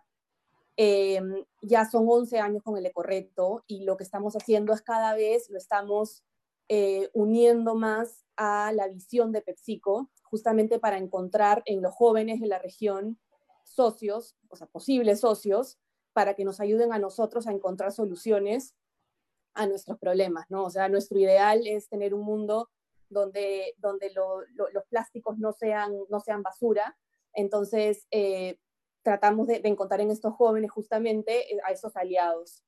Em, 0.76 1.44
ya 1.62 1.84
son 1.84 2.06
11 2.08 2.38
años 2.40 2.62
con 2.62 2.76
el 2.76 2.86
Ecorreto 2.86 3.64
y 3.68 3.84
lo 3.84 3.96
que 3.96 4.02
estamos 4.02 4.34
haciendo 4.34 4.72
es 4.72 4.82
cada 4.82 5.14
vez 5.14 5.48
lo 5.48 5.56
estamos 5.56 6.24
eh, 6.68 7.10
uniendo 7.12 7.76
más 7.76 8.24
a 8.36 8.72
la 8.72 8.88
visión 8.88 9.30
de 9.30 9.42
PepsiCo, 9.42 10.10
justamente 10.22 10.80
para 10.80 10.98
encontrar 10.98 11.62
en 11.66 11.80
los 11.82 11.94
jóvenes 11.94 12.40
de 12.40 12.48
la 12.48 12.58
región 12.58 13.20
socios, 13.62 14.36
o 14.48 14.56
sea, 14.56 14.66
posibles 14.66 15.20
socios, 15.20 15.78
para 16.12 16.34
que 16.34 16.44
nos 16.44 16.60
ayuden 16.60 16.92
a 16.92 16.98
nosotros 16.98 17.46
a 17.46 17.52
encontrar 17.52 17.92
soluciones 17.92 18.74
a 19.54 19.66
nuestros 19.66 19.98
problemas, 19.98 20.46
¿no? 20.48 20.64
O 20.64 20.70
sea, 20.70 20.88
nuestro 20.88 21.18
ideal 21.18 21.66
es 21.66 21.88
tener 21.88 22.14
un 22.14 22.24
mundo 22.24 22.70
donde, 23.08 23.74
donde 23.78 24.10
los 24.10 24.84
plásticos 24.88 25.38
no 25.38 25.52
sean, 25.52 25.94
no 26.08 26.20
sean 26.20 26.42
basura. 26.42 26.96
Entonces, 27.32 28.06
eh, 28.10 28.58
tratamos 29.04 29.46
de, 29.46 29.60
encontrar 29.64 30.00
en 30.00 30.10
estos 30.10 30.34
jóvenes 30.34 30.72
justamente 30.72 31.54
eh, 31.54 31.58
a 31.64 31.70
esos 31.70 31.94
aliados. 31.96 32.64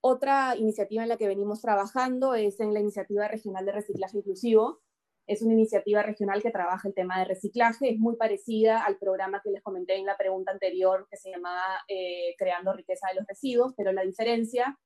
Otra 0.00 0.54
iniciativa 0.56 1.02
en 1.02 1.08
la 1.08 1.16
que 1.16 1.28
venimos 1.28 1.62
trabajando 1.62 2.34
es 2.34 2.60
en 2.60 2.74
la 2.74 2.80
iniciativa 2.80 3.26
regional 3.28 3.64
de 3.64 3.72
reciclaje 3.72 4.18
inclusivo. 4.18 4.80
Es 5.26 5.42
una 5.42 5.54
iniciativa 5.54 6.02
regional 6.02 6.42
que 6.42 6.50
trabaja 6.50 6.88
el 6.88 6.94
tema 6.94 7.18
de 7.18 7.26
reciclaje, 7.26 7.90
es 7.90 7.98
muy 7.98 8.16
parecida 8.16 8.84
al 8.84 8.98
programa 8.98 9.40
que 9.42 9.50
les 9.50 9.62
comenté 9.62 9.96
en 9.96 10.06
la 10.06 10.16
pregunta 10.16 10.52
anterior 10.52 11.06
que 11.10 11.16
se 11.16 11.30
llamaba 11.30 11.82
eh, 11.86 12.34
Creando 12.38 12.72
riqueza 12.72 13.08
de 13.08 13.16
los 13.16 13.26
residuos, 13.26 13.74
pero 13.76 13.92
la 13.92 14.02
diferencia 14.02 14.78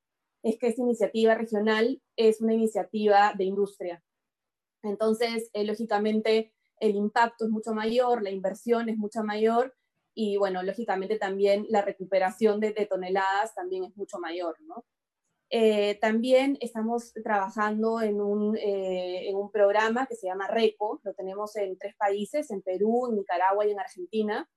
es 0.43 0.59
que 0.59 0.69
esta 0.69 0.83
iniciativa 0.83 1.35
regional 1.35 2.03
es 2.17 2.41
una 2.41 2.55
iniciativa 2.55 3.33
de 3.37 3.45
industria. 3.45 4.03
Entonces, 4.83 5.49
eh, 5.53 5.65
lógicamente, 5.65 6.53
el 6.81 6.97
impacto 6.97 7.45
es 7.45 7.51
mucho 7.51 7.73
mayor, 7.73 8.23
la 8.23 8.31
inversión 8.31 8.89
es 8.89 8.99
mucho 8.99 9.23
mayor 9.23 9.73
y 10.15 10.37
bueno, 10.37 10.63
lógicamente 10.63 11.19
también 11.19 11.67
la 11.69 11.83
recuperación 11.83 12.61
de, 12.61 12.73
toneladas 12.87 13.55
también 13.55 13.85
es 13.85 13.97
mucho 13.97 14.19
mayor, 14.19 14.57
¿no? 14.63 14.85
Eh, 15.55 15.99
también 16.01 16.57
estamos 16.61 17.13
trabajando 17.23 18.01
en 18.01 18.21
un, 18.23 18.57
eh, 18.57 19.29
en 19.29 19.37
un, 19.37 19.51
programa 19.51 20.07
que 20.07 20.17
se 20.17 20.27
llama 20.27 20.49
RECO, 20.49 21.01
lo 21.05 21.13
tenemos 21.13 21.57
en 21.57 21.77
tres 21.77 21.95
países, 21.97 22.51
en 22.51 22.63
Perú, 22.63 23.09
en 23.09 23.17
Nicaragua 23.17 23.67
y 23.67 23.71
en 23.71 23.81
Argentina, 23.81 24.49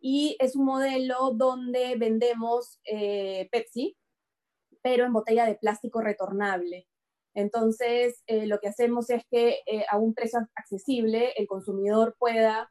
y 0.00 0.36
es 0.38 0.54
un 0.54 0.66
modelo 0.66 1.32
donde 1.34 1.96
vendemos 1.96 2.80
eh, 2.84 3.48
Pepsi, 3.50 3.96
pero 4.82 5.04
en 5.04 5.12
botella 5.12 5.46
de 5.46 5.56
plástico 5.56 6.00
retornable. 6.00 6.86
Entonces, 7.34 8.24
lo 8.26 8.58
que 8.58 8.68
hacemos 8.68 9.08
es 9.10 9.22
que 9.30 9.60
a 9.88 9.98
un 9.98 10.14
precio 10.14 10.40
accesible 10.56 11.32
el 11.36 11.46
consumidor 11.46 12.16
pueda 12.18 12.68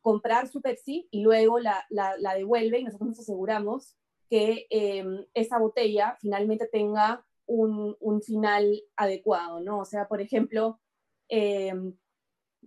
comprar 0.00 0.48
su 0.48 0.60
Pepsi 0.60 1.08
y 1.10 1.22
luego 1.22 1.58
la, 1.58 1.86
la, 1.90 2.34
devuelve 2.34 2.78
y 2.78 2.84
nosotros 2.84 3.08
nos 3.08 3.20
aseguramos 3.20 3.96
que 4.28 4.66
em, 4.70 5.26
esa 5.34 5.58
botella 5.58 6.16
finalmente 6.20 6.68
tenga 6.70 7.24
un, 7.46 7.96
un, 8.00 8.22
final 8.22 8.82
adecuado, 8.96 9.60
¿no? 9.60 9.80
O 9.80 9.84
sea, 9.84 10.06
por 10.06 10.20
ejemplo, 10.20 10.80
em, 11.28 11.96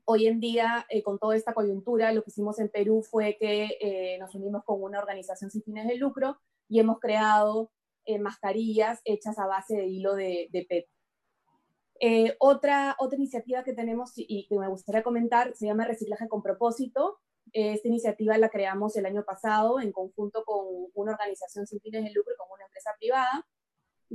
hoy 0.06 0.28
en 0.28 0.40
día, 0.40 0.86
eh, 0.90 1.02
con 1.04 1.20
toda 1.20 1.36
esta 1.36 1.54
coyuntura, 1.54 2.12
lo 2.12 2.24
que 2.24 2.32
hicimos 2.32 2.60
en 2.60 2.70
Perú 2.70 3.04
fue 3.04 3.38
que 3.40 3.78
eh, 3.80 4.18
nos 4.20 4.36
unimos 4.36 4.63
con 4.66 4.82
una 4.84 5.00
organización 5.00 5.52
sin 5.52 5.63
fines 5.63 5.88
de 5.88 5.96
lucro 5.96 6.38
y 6.68 6.80
hemos 6.80 7.00
creado 7.00 7.72
eh, 8.06 8.20
mascarillas 8.20 9.00
hechas 9.06 9.40
a 9.40 9.48
base 9.48 9.75
de 9.75 9.88
hilo 9.88 10.16
de, 10.16 10.50
de 10.52 10.66
PET. 12.04 12.36
otra, 12.40 12.96
otra 13.00 13.18
iniciativa 13.18 13.64
que 13.64 13.74
tenemos 13.74 14.14
y 14.16 14.48
que 14.48 14.58
me 14.58 14.68
gustaría 14.68 15.04
comentar 15.04 15.56
se 15.56 15.68
llama 15.68 15.86
Reciclaje 15.86 16.28
con 16.28 16.42
propósito. 16.42 17.20
Esta 17.52 17.88
iniciativa 17.88 18.38
la 18.38 18.50
creamos 18.50 18.96
el 18.96 19.06
año 19.06 19.24
pasado 19.24 19.80
en 19.80 19.92
conjunto 19.92 20.44
con 20.46 20.66
una 20.94 21.14
organización 21.14 21.68
sin 21.68 21.80
fines 21.82 22.04
de 22.04 22.12
lucro 22.12 22.34
y 22.34 22.38
con 22.38 22.48
una 22.52 22.66
empresa 22.66 22.92
privada 23.00 23.46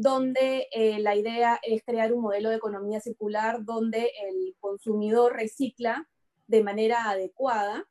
donde 0.01 0.69
eh, 0.71 1.01
la 1.01 1.17
idea 1.17 1.59
es 1.61 1.83
crear 1.85 2.13
un 2.13 2.23
modelo 2.23 2.51
de 2.51 2.57
economía 2.57 3.01
circular 3.01 3.65
donde 3.65 4.13
el 4.29 4.57
consumidor 4.61 5.35
recicla 5.35 6.09
de 6.47 6.63
manera 6.63 7.11
adecuada 7.11 7.85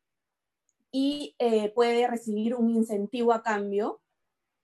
y 0.89 1.35
eh, 1.37 1.69
puede 1.73 2.07
recibir 2.07 2.55
un 2.55 2.69
incentivo 2.69 3.33
a 3.33 3.43
cambio 3.43 3.99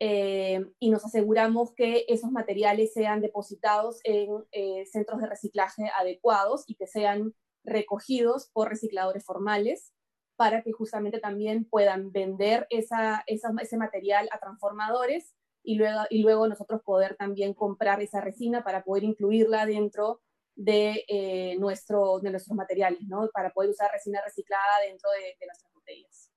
eh, 0.05 0.65
y 0.79 0.89
nos 0.89 1.05
aseguramos 1.05 1.73
que 1.73 2.03
esos 2.09 2.31
materiales 2.31 2.91
sean 2.91 3.21
depositados 3.21 4.01
en 4.03 4.45
centros 4.85 5.21
de 5.21 5.27
reciclaje 5.27 5.89
adecuados 5.97 6.65
y 6.67 6.75
que 6.75 6.87
sean 6.87 7.33
recogidos 7.63 8.49
por 8.51 8.67
recicladores 8.67 9.23
formales 9.23 9.93
para 10.35 10.61
que 10.61 10.73
justamente 10.73 11.19
también 11.19 11.63
puedan 11.63 12.11
vender 12.11 12.67
ese 12.69 13.77
material 13.77 14.27
a 14.31 14.39
transformadores 14.39 15.33
y 15.63 15.75
luego, 15.75 16.01
y 16.09 16.21
luego 16.21 16.47
nosotros 16.47 16.81
poder 16.83 17.15
también 17.15 17.53
comprar 17.53 18.01
esa 18.01 18.19
resina 18.19 18.63
para 18.63 18.83
poder 18.83 19.05
incluirla 19.05 19.65
dentro 19.65 20.21
de, 20.55 21.05
eh, 21.07 21.55
nuestro, 21.59 22.19
de 22.19 22.31
nuestros 22.31 22.55
materiales, 22.55 23.01
¿no? 23.07 23.29
Para 23.33 23.51
poder 23.51 23.69
usar 23.69 23.91
resina 23.91 24.21
reciclada 24.23 24.81
dentro 24.85 25.09
de, 25.11 25.45
nuestras 25.45 25.71
botellas. 25.73 26.29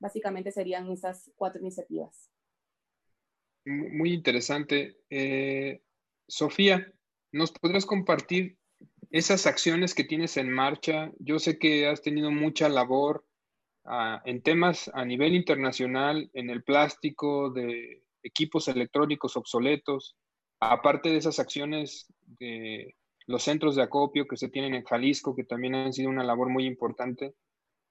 Básicamente 0.00 0.50
serían 0.50 0.90
esas 0.90 1.30
cuatro 1.36 1.60
iniciativas. 1.60 2.30
Muy 3.68 4.14
interesante. 4.14 4.96
Eh, 5.10 5.82
Sofía, 6.26 6.90
¿nos 7.32 7.52
podrías 7.52 7.84
compartir 7.84 8.56
esas 9.10 9.46
acciones 9.46 9.94
que 9.94 10.04
tienes 10.04 10.38
en 10.38 10.50
marcha? 10.50 11.12
Yo 11.18 11.38
sé 11.38 11.58
que 11.58 11.86
has 11.86 12.00
tenido 12.00 12.30
mucha 12.30 12.70
labor 12.70 13.26
ah, 13.84 14.22
en 14.24 14.42
temas 14.42 14.90
a 14.94 15.04
nivel 15.04 15.34
internacional, 15.34 16.30
en 16.32 16.48
el 16.48 16.62
plástico, 16.62 17.50
de 17.50 18.04
equipos 18.22 18.68
electrónicos 18.68 19.36
obsoletos, 19.36 20.16
aparte 20.60 21.10
de 21.10 21.18
esas 21.18 21.38
acciones 21.38 22.06
de 22.22 22.96
los 23.26 23.42
centros 23.42 23.76
de 23.76 23.82
acopio 23.82 24.26
que 24.26 24.38
se 24.38 24.48
tienen 24.48 24.74
en 24.74 24.84
Jalisco, 24.84 25.36
que 25.36 25.44
también 25.44 25.74
han 25.74 25.92
sido 25.92 26.08
una 26.08 26.24
labor 26.24 26.48
muy 26.48 26.64
importante. 26.64 27.34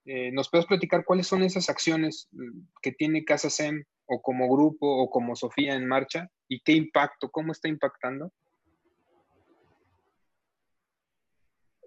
Eh, 0.05 0.31
¿Nos 0.31 0.49
puedes 0.49 0.65
platicar 0.65 1.05
cuáles 1.05 1.27
son 1.27 1.43
esas 1.43 1.69
acciones 1.69 2.29
mm, 2.31 2.61
que 2.81 2.93
tiene 2.93 3.25
Casa 3.25 3.51
SEM 3.51 3.83
o 4.07 4.21
como 4.21 4.47
grupo 4.49 4.87
o 4.87 5.09
como 5.09 5.35
Sofía 5.35 5.75
en 5.75 5.87
marcha 5.87 6.29
y 6.47 6.61
qué 6.61 6.73
impacto, 6.73 7.29
cómo 7.29 7.51
está 7.51 7.67
impactando? 7.67 8.31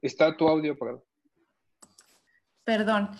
Está 0.03 0.37
tu 0.37 0.49
audio 0.49 0.73
apagado. 0.73 1.05
Perdón. 2.65 3.11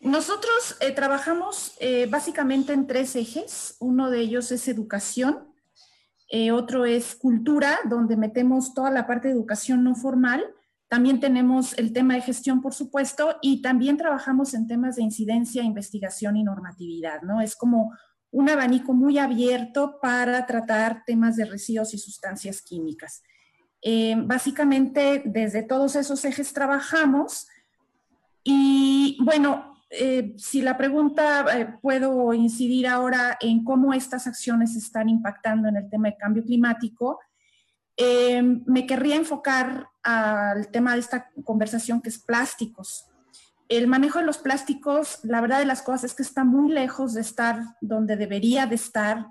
Nosotros 0.00 0.76
eh, 0.80 0.92
trabajamos 0.92 1.74
eh, 1.80 2.06
básicamente 2.08 2.72
en 2.72 2.86
tres 2.86 3.16
ejes. 3.16 3.76
Uno 3.80 4.10
de 4.10 4.20
ellos 4.20 4.52
es 4.52 4.68
educación, 4.68 5.52
eh, 6.28 6.52
otro 6.52 6.84
es 6.84 7.16
cultura, 7.16 7.80
donde 7.88 8.16
metemos 8.16 8.72
toda 8.72 8.90
la 8.90 9.06
parte 9.06 9.28
de 9.28 9.34
educación 9.34 9.82
no 9.82 9.96
formal. 9.96 10.44
También 10.88 11.18
tenemos 11.20 11.76
el 11.78 11.92
tema 11.92 12.14
de 12.14 12.20
gestión, 12.20 12.60
por 12.60 12.72
supuesto, 12.72 13.36
y 13.42 13.62
también 13.62 13.96
trabajamos 13.96 14.54
en 14.54 14.66
temas 14.66 14.96
de 14.96 15.02
incidencia, 15.02 15.62
investigación 15.62 16.36
y 16.36 16.44
normatividad, 16.44 17.22
¿no? 17.22 17.40
Es 17.40 17.56
como 17.56 17.92
un 18.32 18.48
abanico 18.48 18.92
muy 18.92 19.18
abierto 19.18 19.98
para 20.00 20.46
tratar 20.46 21.02
temas 21.04 21.36
de 21.36 21.44
residuos 21.44 21.94
y 21.94 21.98
sustancias 21.98 22.62
químicas. 22.62 23.22
básicamente, 24.24 25.22
desde 25.24 25.62
todos 25.62 25.96
esos 25.96 26.24
ejes 26.24 26.52
trabajamos 26.52 27.46
y 28.44 29.18
bueno, 29.22 29.70
eh, 29.90 30.34
si 30.36 30.62
la 30.62 30.76
pregunta 30.76 31.44
eh, 31.58 31.66
puedo 31.82 32.32
incidir 32.32 32.86
ahora 32.86 33.36
en 33.40 33.64
cómo 33.64 33.92
estas 33.92 34.28
acciones 34.28 34.76
están 34.76 35.08
impactando 35.08 35.68
en 35.68 35.76
el 35.76 35.90
tema 35.90 36.08
de 36.08 36.16
cambio 36.16 36.44
climático, 36.44 37.18
eh, 37.96 38.40
me 38.42 38.86
querría 38.86 39.16
enfocar 39.16 39.88
al 40.02 40.70
tema 40.70 40.94
de 40.94 41.00
esta 41.00 41.30
conversación 41.44 42.00
que 42.00 42.08
es 42.08 42.18
plásticos. 42.18 43.09
El 43.70 43.86
manejo 43.86 44.18
de 44.18 44.24
los 44.24 44.38
plásticos, 44.38 45.20
la 45.22 45.40
verdad 45.40 45.60
de 45.60 45.64
las 45.64 45.82
cosas 45.82 46.02
es 46.02 46.14
que 46.14 46.24
está 46.24 46.42
muy 46.42 46.72
lejos 46.72 47.14
de 47.14 47.20
estar 47.20 47.62
donde 47.80 48.16
debería 48.16 48.66
de 48.66 48.74
estar 48.74 49.28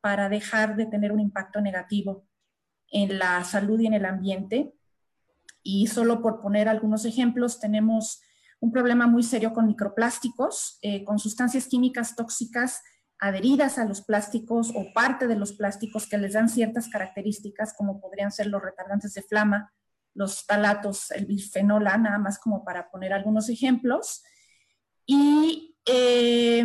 para 0.00 0.30
dejar 0.30 0.76
de 0.76 0.86
tener 0.86 1.12
un 1.12 1.20
impacto 1.20 1.60
negativo 1.60 2.26
en 2.88 3.18
la 3.18 3.44
salud 3.44 3.78
y 3.80 3.86
en 3.86 3.92
el 3.92 4.06
ambiente. 4.06 4.72
Y 5.62 5.88
solo 5.88 6.22
por 6.22 6.40
poner 6.40 6.70
algunos 6.70 7.04
ejemplos, 7.04 7.60
tenemos 7.60 8.22
un 8.60 8.72
problema 8.72 9.06
muy 9.06 9.22
serio 9.22 9.52
con 9.52 9.66
microplásticos, 9.66 10.78
eh, 10.80 11.04
con 11.04 11.18
sustancias 11.18 11.66
químicas 11.66 12.16
tóxicas 12.16 12.80
adheridas 13.18 13.76
a 13.76 13.84
los 13.84 14.00
plásticos 14.00 14.72
o 14.74 14.86
parte 14.94 15.26
de 15.26 15.36
los 15.36 15.52
plásticos 15.52 16.08
que 16.08 16.16
les 16.16 16.32
dan 16.32 16.48
ciertas 16.48 16.88
características, 16.88 17.74
como 17.76 18.00
podrían 18.00 18.32
ser 18.32 18.46
los 18.46 18.62
retardantes 18.62 19.12
de 19.12 19.22
flama, 19.22 19.70
los 20.14 20.46
talatos, 20.46 21.10
el 21.10 21.26
bifenol 21.26 21.84
nada 21.84 22.18
más 22.18 22.38
como 22.38 22.64
para 22.64 22.90
poner 22.90 23.12
algunos 23.12 23.48
ejemplos. 23.48 24.22
Y 25.06 25.76
eh, 25.86 26.64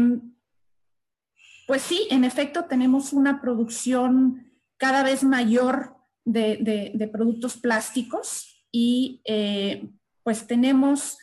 pues 1.67 1.81
sí, 1.81 2.07
en 2.10 2.23
efecto, 2.23 2.65
tenemos 2.65 3.13
una 3.13 3.41
producción 3.41 4.53
cada 4.77 5.03
vez 5.03 5.23
mayor 5.23 5.97
de, 6.23 7.10
productos 7.12 7.57
plásticos 7.57 8.65
y 8.71 9.21
eh, 9.25 9.89
pues 10.23 10.45
tenemos 10.45 11.17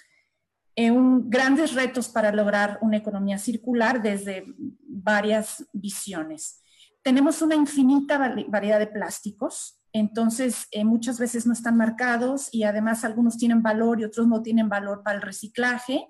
un, 0.76 1.30
grandes 1.30 1.74
retos 1.74 2.08
para 2.08 2.32
lograr 2.32 2.78
una 2.82 2.96
economía 2.96 3.38
circular 3.38 4.02
desde 4.02 4.44
varias 4.80 5.66
visiones. 5.72 6.62
Tenemos 7.02 7.42
una 7.42 7.54
infinita 7.54 8.18
variedad 8.48 8.78
de 8.78 8.86
plásticos, 8.86 9.80
entonces 9.94 10.66
eh, 10.72 10.84
muchas 10.84 11.20
veces 11.20 11.46
no 11.46 11.52
están 11.52 11.76
marcados 11.76 12.48
y 12.52 12.64
además 12.64 13.04
algunos 13.04 13.38
tienen 13.38 13.62
valor 13.62 14.00
y 14.00 14.04
otros 14.04 14.26
no 14.26 14.42
tienen 14.42 14.68
valor 14.68 15.02
para 15.04 15.16
el 15.16 15.22
reciclaje. 15.22 16.08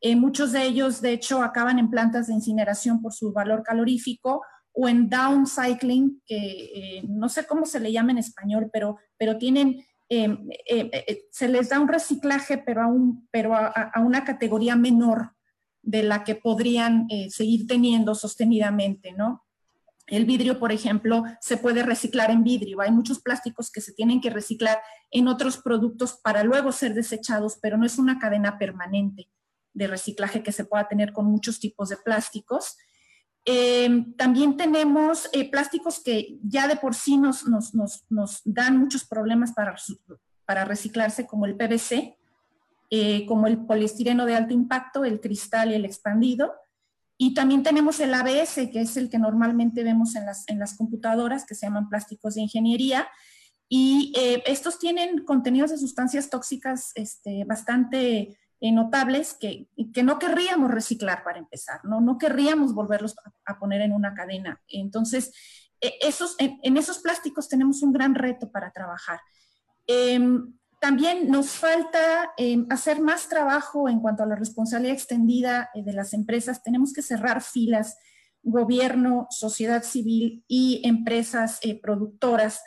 Eh, 0.00 0.16
muchos 0.16 0.52
de 0.52 0.62
ellos, 0.64 1.02
de 1.02 1.12
hecho, 1.12 1.42
acaban 1.42 1.78
en 1.78 1.90
plantas 1.90 2.28
de 2.28 2.32
incineración 2.32 3.02
por 3.02 3.12
su 3.12 3.32
valor 3.32 3.62
calorífico 3.62 4.40
o 4.72 4.88
en 4.88 5.10
downcycling, 5.10 6.22
que 6.24 6.36
eh, 6.36 7.02
no 7.06 7.28
sé 7.28 7.46
cómo 7.46 7.66
se 7.66 7.80
le 7.80 7.92
llama 7.92 8.12
en 8.12 8.18
español, 8.18 8.70
pero, 8.72 8.96
pero 9.18 9.36
tienen 9.36 9.84
eh, 10.08 10.38
se 11.30 11.48
les 11.48 11.68
da 11.68 11.80
un 11.80 11.88
reciclaje, 11.88 12.56
pero, 12.56 12.80
a, 12.80 12.86
un, 12.86 13.28
pero 13.30 13.54
a, 13.54 13.92
una 14.02 14.24
categoría 14.24 14.74
menor 14.74 15.32
de 15.82 16.02
la 16.02 16.24
que 16.24 16.34
podrían 16.34 17.06
seguir 17.28 17.66
teniendo 17.66 18.14
sostenidamente, 18.14 19.12
¿no? 19.12 19.47
El 20.08 20.24
vidrio, 20.24 20.58
por 20.58 20.72
ejemplo, 20.72 21.24
se 21.40 21.58
puede 21.58 21.82
reciclar 21.82 22.30
en 22.30 22.42
vidrio. 22.42 22.80
Hay 22.80 22.90
muchos 22.90 23.20
plásticos 23.20 23.70
que 23.70 23.80
se 23.80 23.92
tienen 23.92 24.20
que 24.20 24.30
reciclar 24.30 24.80
en 25.10 25.28
otros 25.28 25.58
productos 25.58 26.18
para 26.22 26.42
luego 26.44 26.72
ser 26.72 26.94
desechados, 26.94 27.58
pero 27.60 27.76
no 27.76 27.84
es 27.84 27.98
una 27.98 28.18
cadena 28.18 28.58
permanente 28.58 29.28
de 29.74 29.86
reciclaje 29.86 30.42
que 30.42 30.52
se 30.52 30.64
pueda 30.64 30.88
tener 30.88 31.12
con 31.12 31.26
muchos 31.26 31.60
tipos 31.60 31.90
de 31.90 31.98
plásticos. 31.98 32.76
Em, 33.44 34.14
también 34.14 34.56
tenemos 34.56 35.28
eh, 35.32 35.50
plásticos 35.50 36.02
que 36.02 36.38
ya 36.42 36.68
de 36.68 36.76
por 36.76 36.94
sí 36.94 37.16
nos, 37.16 37.44
dan 38.44 38.76
muchos 38.78 39.04
problemas 39.06 39.52
para, 39.52 39.74
para, 40.44 40.64
reciclarse, 40.64 41.26
como 41.26 41.46
el 41.46 41.56
PVC, 41.56 42.18
eh, 42.90 43.26
como 43.26 43.46
el 43.46 43.64
poliestireno 43.64 44.26
de 44.26 44.34
alto 44.34 44.54
impacto, 44.54 45.04
el 45.04 45.20
cristal 45.20 45.70
y 45.70 45.74
el 45.74 45.84
expandido. 45.84 46.52
Y 47.20 47.34
también 47.34 47.64
tenemos 47.64 47.98
el 47.98 48.14
ABS, 48.14 48.70
que 48.70 48.80
es 48.80 48.96
el 48.96 49.10
que 49.10 49.18
normalmente 49.18 49.82
vemos 49.82 50.14
en 50.14 50.24
las, 50.24 50.48
en 50.48 50.60
las 50.60 50.76
computadoras, 50.76 51.44
que 51.44 51.56
se 51.56 51.66
llaman 51.66 51.88
plásticos 51.88 52.36
de 52.36 52.42
ingeniería. 52.42 53.08
Y 53.68 54.12
eh, 54.16 54.44
estos 54.46 54.78
tienen 54.78 55.24
contenidos 55.24 55.72
de 55.72 55.78
sustancias 55.78 56.30
tóxicas 56.30 56.92
este, 56.94 57.44
bastante 57.44 58.38
eh, 58.60 58.72
notables 58.72 59.34
que, 59.34 59.68
que, 59.92 60.02
no 60.04 60.20
querríamos 60.20 60.70
reciclar 60.70 61.24
para 61.24 61.40
empezar, 61.40 61.84
¿no? 61.84 62.00
No 62.00 62.18
querríamos 62.18 62.72
volverlos 62.72 63.16
a, 63.44 63.58
poner 63.58 63.80
en 63.80 63.92
una 63.92 64.14
cadena. 64.14 64.62
Entonces, 64.68 65.32
e, 65.80 65.92
esos, 66.00 66.36
en, 66.38 66.76
esos 66.76 67.00
plásticos 67.00 67.48
tenemos 67.48 67.82
un 67.82 67.92
gran 67.92 68.14
reto 68.14 68.50
para 68.50 68.70
trabajar. 68.70 69.20
También 70.80 71.28
nos 71.28 71.50
falta 71.50 72.32
em, 72.36 72.66
hacer 72.70 73.00
más 73.00 73.28
trabajo 73.28 73.88
en 73.88 74.00
cuanto 74.00 74.22
a 74.22 74.26
la 74.26 74.36
responsabilidad 74.36 74.94
extendida 74.94 75.70
eh, 75.74 75.82
de 75.82 75.92
las 75.92 76.12
empresas. 76.12 76.62
Tenemos 76.62 76.92
que 76.92 77.02
cerrar 77.02 77.42
filas, 77.42 77.98
gobierno, 78.42 79.26
sociedad 79.30 79.82
civil 79.82 80.44
y 80.46 80.80
empresas 80.84 81.58
eh, 81.62 81.80
productoras 81.80 82.62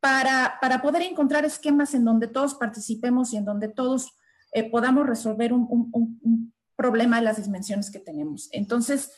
para, 0.00 0.58
poder 0.82 1.02
encontrar 1.02 1.44
esquemas 1.44 1.94
en 1.94 2.04
donde 2.04 2.26
todos 2.26 2.54
participemos 2.54 3.32
y 3.32 3.36
en 3.36 3.44
donde 3.44 3.68
todos 3.68 4.16
eh, 4.52 4.68
podamos 4.68 5.06
resolver 5.06 5.52
un, 5.52 6.52
problema 6.74 7.18
de 7.18 7.24
las 7.24 7.42
dimensiones 7.44 7.90
que 7.90 7.98
tenemos. 7.98 8.48
Entonces, 8.52 9.12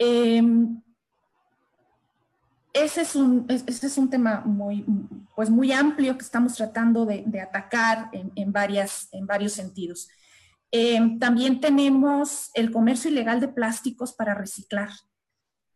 em, 0.00 0.82
ese 2.74 3.02
es 3.02 3.14
un, 3.14 3.46
ese 3.48 3.86
es 3.86 3.96
un 3.96 4.10
tema 4.10 4.42
muy, 4.44 4.84
pues 5.36 5.48
muy 5.48 5.70
amplio 5.72 6.18
que 6.18 6.24
estamos 6.24 6.54
tratando 6.54 7.06
de, 7.06 7.40
atacar 7.40 8.10
en, 8.12 8.52
varias, 8.52 9.08
en 9.12 9.26
varios 9.26 9.52
sentidos. 9.52 10.08
Em, 10.72 11.20
también 11.20 11.60
tenemos 11.60 12.50
el 12.52 12.72
comercio 12.72 13.12
ilegal 13.12 13.40
de 13.40 13.46
plásticos 13.46 14.12
para 14.12 14.34
reciclar, 14.34 14.90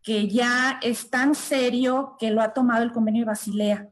que 0.02 0.28
ya 0.28 0.80
es 0.82 1.08
tan 1.08 1.36
serio 1.36 2.16
que 2.18 2.32
lo 2.32 2.42
ha 2.42 2.52
tomado 2.52 2.82
el 2.82 2.92
convenio 2.92 3.20
de 3.20 3.26
Basilea, 3.26 3.88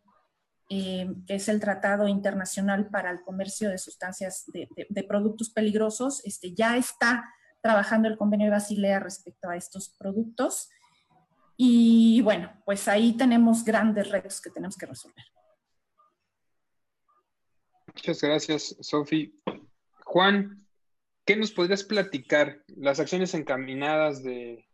em, 0.68 1.24
que 1.26 1.36
es 1.36 1.48
el 1.48 1.60
Tratado 1.60 2.08
Internacional 2.08 2.88
para 2.88 3.12
el 3.12 3.22
Comercio 3.22 3.70
de 3.70 3.78
Sustancias 3.78 4.44
de, 4.48 4.68
de, 4.88 5.02
Productos 5.04 5.50
Peligrosos. 5.50 6.24
Este, 6.24 6.54
ya 6.54 6.76
está 6.76 7.24
trabajando 7.62 8.08
el 8.08 8.16
convenio 8.16 8.46
de 8.46 8.52
Basilea 8.52 8.98
respecto 8.98 9.48
a 9.48 9.54
estos 9.54 9.90
productos. 9.96 10.70
Y 11.56 12.20
bueno, 12.22 12.52
pues 12.64 12.86
ahí 12.86 13.16
tenemos 13.16 13.64
grandes 13.64 14.10
retos 14.10 14.40
que 14.40 14.50
tenemos 14.50 14.76
que 14.76 14.86
resolver. 14.86 15.24
Muchas 17.86 18.20
gracias, 18.20 18.76
Sofi. 18.80 19.34
Juan, 20.04 20.66
¿qué 21.24 21.34
nos 21.36 21.52
podrías 21.52 21.82
platicar? 21.82 22.62
Las 22.76 23.00
acciones 23.00 23.32
encaminadas 23.32 24.22
de, 24.22 24.66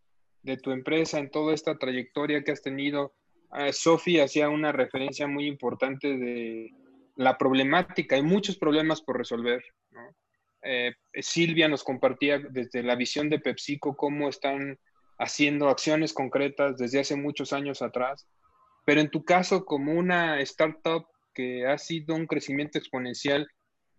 tu 0.63 0.73
empresa 0.73 1.19
en 1.19 1.31
toda 1.31 1.55
esta 1.55 1.79
trayectoria 1.79 2.43
que 2.43 2.51
has 2.51 2.63
tenido. 2.63 3.15
Uh, 3.51 3.73
Sofi 3.73 4.19
hacía 4.19 4.49
una 4.49 4.73
referencia 4.73 5.29
muy 5.29 5.47
importante 5.47 6.17
de 6.17 6.71
la 7.15 7.39
problemática. 7.39 8.17
Hay 8.17 8.23
muchos 8.23 8.57
problemas 8.57 9.03
por 9.03 9.19
resolver. 9.19 9.63
Eh, 10.63 10.95
Silvia 11.15 11.69
nos 11.69 11.85
compartía 11.85 12.39
desde 12.39 12.83
la 12.83 12.97
visión 12.97 13.29
de 13.29 13.39
PepsiCo 13.39 13.97
cómo 13.97 14.29
están 14.29 14.79
haciendo 15.23 15.69
acciones 15.69 16.13
concretas 16.13 16.77
desde 16.77 17.01
hace 17.01 17.17
muchos 17.17 17.53
años 17.53 17.81
atrás, 17.81 18.27
pero 18.85 19.01
en 19.01 19.11
tu 19.11 19.25
caso, 19.25 19.65
como 19.65 19.93
una 19.93 20.41
startup 20.41 21.07
que 21.33 21.67
ha 21.67 21.79
sido 21.79 22.15
un 22.15 22.27
crecimiento 22.27 22.79
exponencial, 22.79 23.49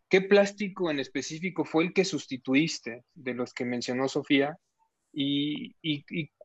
¿qué 0.09 0.21
plástico 0.21 0.91
en 0.91 0.99
específico 0.99 1.65
fue 1.65 1.85
el 1.85 1.93
que 1.93 2.05
sustituiste 2.05 3.03
de 3.13 3.33
los 3.33 3.53
que 3.53 3.65
mencionó 3.65 4.07
Sofía? 4.07 4.57
¿Y, 5.13 5.75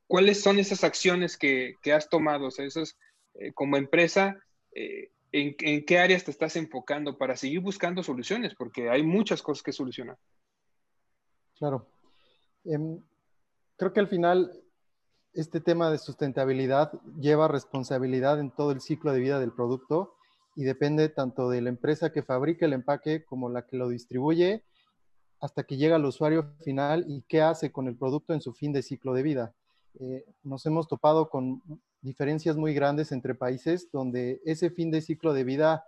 cuáles 0.07 0.41
son 0.41 0.59
esas 0.59 0.85
acciones 0.85 1.37
que, 1.37 1.75
has 1.93 2.09
tomado? 2.09 2.47
O 2.47 2.49
esas, 2.49 2.97
eh, 3.35 3.53
como 3.53 3.77
empresa, 3.77 4.39
eh, 4.75 5.11
¿en, 5.33 5.57
¿en 5.59 5.85
qué 5.85 5.99
áreas 5.99 6.25
te 6.25 6.31
estás 6.31 6.57
enfocando 6.57 7.19
para 7.19 7.37
seguir 7.37 7.61
buscando 7.61 8.03
soluciones? 8.03 8.55
Porque 8.55 8.89
hay 8.89 9.03
muchas 9.03 9.43
cosas 9.43 9.63
que 9.63 9.73
solucionar. 9.73 10.17
Claro. 11.59 11.89
Em, 12.65 13.03
creo 13.77 13.93
que 13.93 14.01
al 14.01 14.09
final 14.09 14.53
este 15.39 15.61
tema 15.61 15.89
de 15.89 15.99
sustentabilidad 15.99 16.91
lleva 17.17 17.47
responsabilidad 17.47 18.41
en 18.41 18.51
todo 18.51 18.73
el 18.73 18.81
ciclo 18.81 19.13
de 19.13 19.21
vida 19.21 19.39
del 19.39 19.53
producto 19.53 20.17
y 20.57 20.65
depende 20.65 21.09
tanto 21.09 21.49
de 21.49 21.63
la 21.63 21.69
empresa 21.69 22.11
que 22.11 22.25
fabrica 22.25 22.67
el 22.67 22.73
empaque 22.73 23.25
como 23.25 23.49
la 23.49 23.65
que 23.65 23.77
lo 23.77 23.89
distribuye 23.89 24.65
hasta 25.39 25.63
que 25.63 25.77
llega 25.77 25.95
al 25.95 26.05
usuario 26.05 26.57
final 26.65 27.05
y 27.07 27.23
qué 27.29 27.41
hace 27.41 27.71
con 27.71 27.87
el 27.87 27.97
producto 27.97 28.35
en 28.35 28.41
su 28.41 28.53
fin 28.53 28.73
de 28.73 28.83
ciclo 28.83 29.15
de 29.15 29.23
vida. 29.23 29.55
Eh, 30.01 30.25
nos 30.43 30.67
hemos 30.67 30.89
topado 30.89 31.31
con 31.31 31.63
diferencias 32.01 32.57
muy 32.57 32.75
grandes 32.75 33.13
entre 33.13 33.37
países 33.37 33.89
donde 33.93 34.41
ese 34.45 34.71
fin 34.71 34.91
de 34.91 35.03
ciclo 35.03 35.33
de 35.33 35.45
vida 35.45 35.85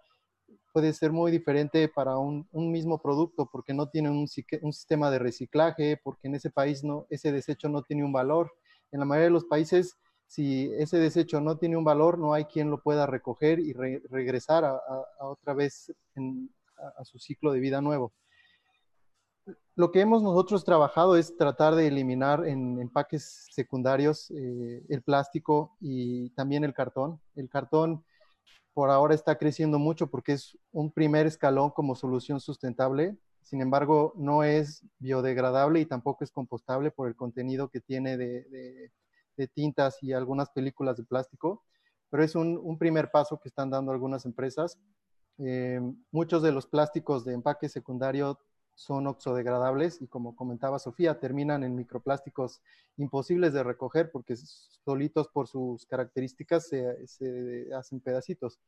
puede 0.73 0.93
ser 0.93 1.11
muy 1.11 1.33
diferente 1.33 1.89
para 1.89 2.19
un, 2.19 2.47
mismo 2.53 3.03
producto 3.03 3.49
porque 3.51 3.75
no 3.75 3.89
tiene 3.89 4.11
un, 4.11 4.29
sistema 4.29 5.11
de 5.11 5.19
reciclaje, 5.19 5.97
porque 5.97 6.29
en 6.29 6.37
ese 6.37 6.51
país 6.51 6.85
no, 6.85 7.09
ese 7.11 7.33
desecho 7.33 7.69
no 7.69 7.83
tiene 7.83 8.05
un 8.05 8.13
valor 8.13 8.53
en 8.93 9.01
la 9.01 9.07
mayoría 9.07 9.27
de 9.27 9.33
los 9.33 9.45
países, 9.45 9.97
si 10.27 10.71
ese 10.79 10.99
desecho 10.99 11.41
no 11.41 11.59
tiene 11.59 11.77
un 11.77 11.83
valor, 11.83 12.19
no 12.19 12.33
hay 12.35 12.45
quien 12.45 12.71
lo 12.71 12.81
pueda 12.81 13.05
recoger 13.07 13.59
y 13.59 13.73
regresar 13.73 14.65
a, 14.65 14.81
otra 15.21 15.55
vez 15.55 15.93
a, 16.97 17.05
su 17.05 17.19
ciclo 17.19 17.53
de 17.53 17.59
vida 17.59 17.81
nuevo. 17.81 18.13
Lo 19.75 19.91
que 19.91 20.01
hemos 20.01 20.23
nosotros 20.23 20.65
trabajado 20.65 21.17
es 21.17 21.37
tratar 21.37 21.75
de 21.75 21.89
eliminar 21.89 22.47
en 22.47 22.81
empaques 22.81 23.49
secundarios 23.51 24.31
eh, 24.31 24.85
el 24.89 25.03
plástico 25.03 25.77
y 25.81 26.31
también 26.31 26.63
el 26.63 26.75
cartón. 26.75 27.21
El 27.35 27.49
cartón 27.49 28.05
por 28.73 28.91
ahora 28.91 29.15
está 29.15 29.37
creciendo 29.37 29.79
mucho 29.79 30.09
porque 30.09 30.35
es 30.35 30.57
un 30.71 30.93
primer 30.93 31.27
escalón 31.27 31.71
como 31.71 31.97
solución 31.97 32.39
sustentable. 32.41 33.17
Sin 33.43 33.61
embargo, 33.61 34.13
no 34.17 34.45
es 34.45 34.85
biodegradable 34.99 35.81
y 35.81 35.87
tampoco 35.87 36.25
es 36.25 36.31
compostable 36.31 36.91
por 36.91 37.09
el 37.09 37.17
contenido 37.17 37.69
que 37.69 37.81
tiene 37.81 38.17
de, 38.17 38.93
tintas 39.55 40.03
y 40.03 40.13
algunas 40.13 40.51
películas 40.51 40.99
de 40.99 41.05
plástico, 41.05 41.65
pero 42.11 42.23
es 42.23 42.35
un, 42.35 42.77
primer 42.79 43.11
paso 43.11 43.41
que 43.41 43.49
están 43.49 43.71
dando 43.71 43.91
algunas 43.91 44.27
empresas. 44.27 44.79
Eh, 45.39 45.81
muchos 46.11 46.43
de 46.43 46.53
los 46.53 46.67
plásticos 46.67 47.25
de 47.25 47.33
empaque 47.33 47.71
secundario 47.71 48.39
son 48.75 49.07
oxodegradables 49.07 50.01
y 50.01 50.09
como 50.09 50.37
comentaba 50.37 50.79
Sofía, 50.79 51.19
terminan 51.19 51.65
en 51.65 51.75
microplásticos 51.75 52.61
imposibles 52.97 53.53
de 53.53 53.63
recoger 53.63 54.11
porque 54.11 54.37
solitos 54.37 55.29
por 55.29 55.49
sus 55.49 55.87
características 55.87 56.69
se 56.69 57.69
hacen 57.75 58.01
pedacitos. 58.01 58.59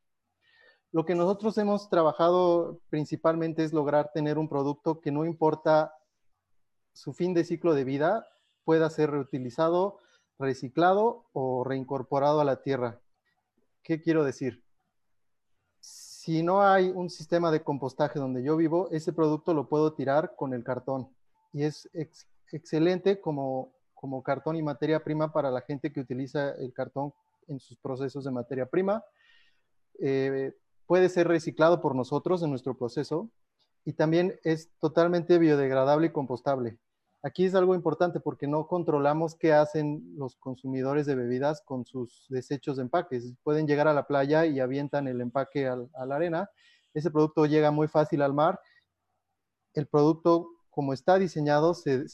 Lo 0.93 1.07
que 1.07 1.15
nosotros 1.15 1.57
hemos 1.57 1.89
trabajado 1.89 2.79
principalmente 2.91 3.65
es 3.65 3.73
lograr 3.73 4.13
tener 4.13 4.37
un 4.37 4.47
producto 4.47 5.01
que 5.01 5.11
no 5.11 5.25
importa 5.25 5.95
su 6.93 7.15
fin 7.15 7.33
de 7.33 7.45
ciclo 7.45 7.73
de 7.75 7.85
vida, 7.85 8.29
pueda 8.65 8.91
ser 8.91 9.11
reutilizado, 9.11 10.01
reciclado 10.39 11.25
o 11.33 11.65
reincorporado 11.65 12.43
a 12.43 12.45
la 12.45 12.63
tierra. 12.63 13.01
¿Qué 13.83 14.03
quiero 14.03 14.23
decir? 14.23 14.63
Si 15.81 16.43
no 16.43 16.63
hay 16.63 16.91
un 16.91 17.09
sistema 17.09 17.51
de 17.51 17.65
compostaje 17.65 18.19
donde 18.19 18.43
yo 18.43 18.59
vivo, 18.59 18.89
ese 18.91 19.15
producto 19.15 19.55
lo 19.55 19.71
puedo 19.71 19.95
tirar 19.95 20.37
con 20.37 20.53
el 20.53 20.63
cartón. 20.63 21.09
Y 21.55 21.65
es 21.65 21.89
excelente 22.53 23.19
como, 23.19 23.73
como 23.95 24.23
cartón 24.23 24.57
y 24.57 24.63
materia 24.63 25.03
prima 25.03 25.33
para 25.33 25.51
la 25.51 25.63
gente 25.63 25.91
que 25.91 26.01
utiliza 26.01 26.51
el 26.51 26.75
cartón 26.75 27.15
en 27.49 27.59
sus 27.59 27.79
procesos 27.79 28.25
de 28.25 28.31
materia 28.31 28.67
prima. 28.67 29.03
Eh, 29.99 30.53
puede 30.93 31.09
ser 31.09 31.27
reciclado 31.27 31.81
por 31.81 31.95
nosotros 31.95 32.43
en 32.43 32.51
nuestro 32.51 32.77
proceso 32.77 33.31
y 33.83 33.95
también 33.95 34.39
es 34.45 34.71
totalmente 34.79 35.39
biodegradable 35.39 36.09
y 36.09 36.13
compostable. 36.13 36.77
Aquí 37.23 37.47
es 37.47 37.55
algo 37.55 37.75
importante 37.75 38.21
porque 38.21 38.47
no 38.47 38.67
controlamos 38.67 39.35
qué 39.35 39.55
hacen 39.55 40.03
los 40.19 40.37
consumidores 40.37 41.07
de 41.07 41.15
bebidas 41.15 41.63
con 41.63 41.87
sus 41.87 42.27
desechos 42.29 42.77
de 42.77 42.83
empaques. 42.83 43.33
Pueden 43.43 43.67
llegar 43.67 43.89
a 43.89 43.95
la 43.95 44.07
playa 44.07 44.45
y 44.45 44.61
avientan 44.61 45.09
el 45.09 45.23
empaque 45.23 45.67
a 45.67 46.05
la 46.05 46.15
arena. 46.15 46.51
Ese 46.93 47.11
producto 47.11 47.47
llega 47.47 47.71
muy 47.71 47.89
fácil 47.89 48.21
al 48.21 48.35
mar. 48.35 48.61
El 49.73 49.87
producto, 49.87 50.47
como 50.69 50.93
está 50.93 51.19
diseñado, 51.19 51.73
se, 51.73 52.05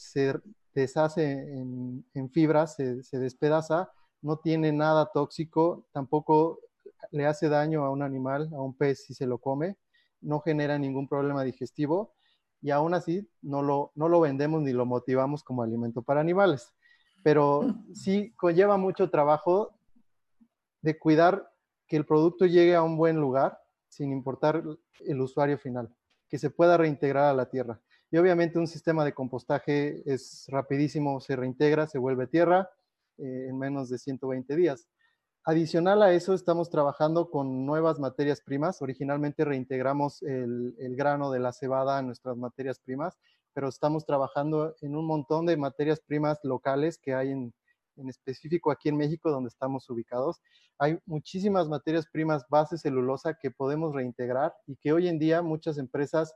deshace 0.73 1.33
en, 1.33 2.29
fibras, 2.31 2.77
se, 2.77 3.03
se 3.03 3.19
despedaza, 3.19 3.91
no 4.21 4.37
tiene 4.37 4.71
nada 4.71 5.11
tóxico, 5.13 5.85
tampoco 5.91 6.61
le 7.11 7.25
hace 7.25 7.49
daño 7.49 7.85
a 7.85 7.91
un 7.91 8.01
animal, 8.01 8.49
a 8.53 8.61
un 8.61 8.75
pez 8.75 9.05
si 9.05 9.13
se 9.13 9.25
lo 9.25 9.37
come, 9.39 9.77
no 10.21 10.39
genera 10.39 10.77
ningún 10.77 11.07
problema 11.07 11.43
digestivo 11.43 12.13
y 12.61 12.71
aún 12.71 12.93
así 12.93 13.29
no 13.41 13.61
lo, 13.61 13.91
no 13.95 14.09
lo 14.09 14.19
vendemos 14.19 14.61
ni 14.61 14.73
lo 14.73 14.85
motivamos 14.85 15.43
como 15.43 15.63
alimento 15.63 16.01
para 16.01 16.21
animales. 16.21 16.73
Pero 17.23 17.61
sí 17.93 18.33
conlleva 18.35 18.77
mucho 18.77 19.09
trabajo 19.09 19.77
de 20.81 20.97
cuidar 20.97 21.51
que 21.87 21.97
el 21.97 22.05
producto 22.05 22.45
llegue 22.45 22.75
a 22.75 22.83
un 22.83 22.97
buen 22.97 23.17
lugar 23.17 23.59
sin 23.87 24.11
importar 24.11 24.63
el 25.05 25.21
usuario 25.21 25.57
final, 25.57 25.93
que 26.29 26.37
se 26.37 26.49
pueda 26.49 26.77
reintegrar 26.77 27.25
a 27.25 27.33
la 27.33 27.49
tierra. 27.49 27.81
Y 28.11 28.17
obviamente 28.17 28.57
un 28.59 28.67
sistema 28.67 29.03
de 29.03 29.13
compostaje 29.13 30.01
es 30.11 30.45
rapidísimo, 30.49 31.19
se 31.19 31.35
reintegra, 31.35 31.87
se 31.87 31.99
vuelve 31.99 32.27
tierra 32.27 32.69
eh, 33.17 33.47
en 33.49 33.57
menos 33.57 33.89
de 33.89 33.97
120 33.97 34.55
días. 34.55 34.87
Adicional 35.45 36.03
a 36.03 36.11
eso, 36.11 36.33
estamos 36.33 36.69
trabajando 36.69 37.29
con 37.29 37.65
nuevas 37.65 37.97
materias 37.97 38.41
primas. 38.41 38.81
Originalmente 38.81 39.45
reintegramos 39.45 40.21
el, 40.21 40.75
grano 40.97 41.31
de 41.31 41.39
la 41.39 41.53
cebada 41.53 41.97
a 41.97 42.01
nuestras 42.01 42.35
materias 42.35 42.79
primas, 42.79 43.17
pero 43.53 43.69
estamos 43.69 44.05
trabajando 44.05 44.75
en 44.81 44.97
un 44.97 45.07
montón 45.07 45.45
de 45.45 45.55
materias 45.55 46.01
primas 46.01 46.39
locales 46.43 46.99
que 47.01 47.13
hay 47.13 47.31
en, 47.31 47.53
específico 48.09 48.69
aquí 48.69 48.89
en 48.89 48.97
México, 48.97 49.31
donde 49.31 49.47
estamos 49.49 49.89
ubicados, 49.89 50.41
hay 50.77 50.99
muchísimas 51.05 51.67
materias 51.67 52.05
primas 52.09 52.45
base 52.49 52.77
celulosa 52.77 53.33
que 53.33 53.51
podemos 53.51 53.93
reintegrar 53.93 54.53
y 54.67 54.77
que 54.77 54.93
hoy 54.93 55.09
en 55.09 55.19
día 55.19 55.41
muchas 55.41 55.77
empresas 55.77 56.33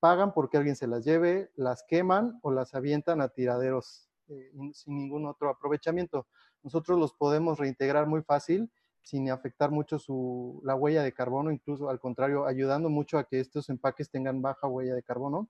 pagan 0.00 0.32
porque 0.32 0.56
alguien 0.56 0.74
se 0.74 0.88
las 0.88 1.04
lleve, 1.04 1.50
las 1.54 1.84
queman 1.86 2.38
o 2.42 2.50
las 2.50 2.74
avientan 2.74 3.20
a 3.20 3.28
tiraderos 3.28 4.08
eh, 4.28 4.50
sin 4.72 4.96
ningún 4.96 5.26
otro 5.26 5.50
aprovechamiento. 5.50 6.26
Nosotros 6.64 6.98
los 6.98 7.12
podemos 7.12 7.58
reintegrar 7.58 8.08
muy 8.08 8.22
fácil 8.22 8.70
sin 9.02 9.30
afectar 9.30 9.70
mucho 9.70 9.98
su, 9.98 10.60
la 10.64 10.74
huella 10.74 11.02
de 11.02 11.12
carbono, 11.12 11.52
incluso 11.52 11.90
al 11.90 12.00
contrario, 12.00 12.46
ayudando 12.46 12.88
mucho 12.88 13.18
a 13.18 13.24
que 13.24 13.38
estos 13.38 13.68
empaques 13.68 14.10
tengan 14.10 14.40
baja 14.40 14.66
huella 14.66 14.94
de 14.94 15.02
carbono. 15.02 15.48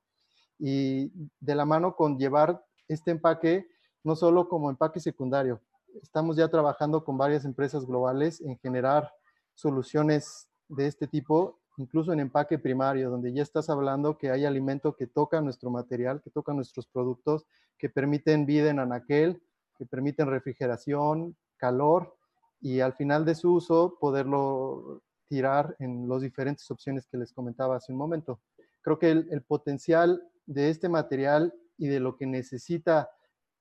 Y 0.59 1.13
de 1.41 1.55
la 1.55 1.65
mano 1.65 1.95
con 1.97 2.19
llevar 2.19 2.65
este 2.89 3.13
empaque 3.13 3.67
no 4.03 4.17
solo 4.17 4.49
como 4.49 4.71
empaque 4.71 5.01
secundario, 5.01 5.61
estamos 6.03 6.37
ya 6.37 6.49
trabajando 6.49 7.05
con 7.05 7.17
varias 7.17 7.45
empresas 7.45 7.87
globales 7.87 8.41
en 8.41 8.59
generar 8.59 9.11
soluciones 9.55 10.49
de 10.69 10.87
este 10.87 11.07
tipo, 11.07 11.61
incluso 11.77 12.13
en 12.13 12.21
empaque 12.21 12.59
primario, 12.59 13.11
donde 13.11 13.33
ya 13.33 13.43
estás 13.43 13.71
hablando 13.71 14.19
que 14.19 14.31
hay 14.31 14.45
alimento 14.45 14.95
que 14.97 15.07
toca 15.07 15.41
nuestro 15.41 15.71
material, 15.71 16.21
que 16.23 16.31
toca 16.31 16.53
nuestros 16.53 16.87
productos, 16.87 17.47
que 17.79 17.89
permiten 17.89 18.47
vida 18.47 18.71
en 18.71 18.79
anaquel, 18.79 19.43
que 19.77 19.87
permiten 19.87 20.29
refrigeración, 20.29 21.37
calor 21.57 22.17
y 22.61 22.81
al 22.81 22.95
final 22.95 23.25
de 23.25 23.35
su 23.35 23.55
uso 23.55 23.99
poderlo 24.01 25.03
tirar 25.29 25.77
en 25.79 26.09
las 26.09 26.23
diferentes 26.23 26.71
opciones 26.71 27.07
que 27.07 27.19
les 27.19 27.33
comentaba 27.33 27.77
hace 27.77 27.93
un 27.93 27.99
momento. 27.99 28.41
Creo 28.83 28.99
que 28.99 29.11
el, 29.11 29.43
potencial 29.43 30.23
de 30.47 30.71
este 30.71 30.89
material 30.89 31.55
y 31.77 31.89
de 31.89 32.01
lo 32.01 32.17
que 32.17 32.27
necesita 32.27 33.11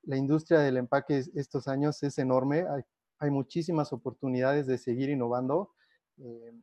la 0.03 0.17
industria 0.17 0.59
del 0.59 0.77
empaque 0.77 1.23
estos 1.35 1.67
años 1.67 2.03
es 2.03 2.17
enorme. 2.17 2.65
Hay, 3.19 3.31
muchísimas 3.31 3.93
oportunidades 3.93 4.67
de 4.67 4.77
seguir 4.77 5.09
innovando. 5.09 5.73
Eh, 6.17 6.53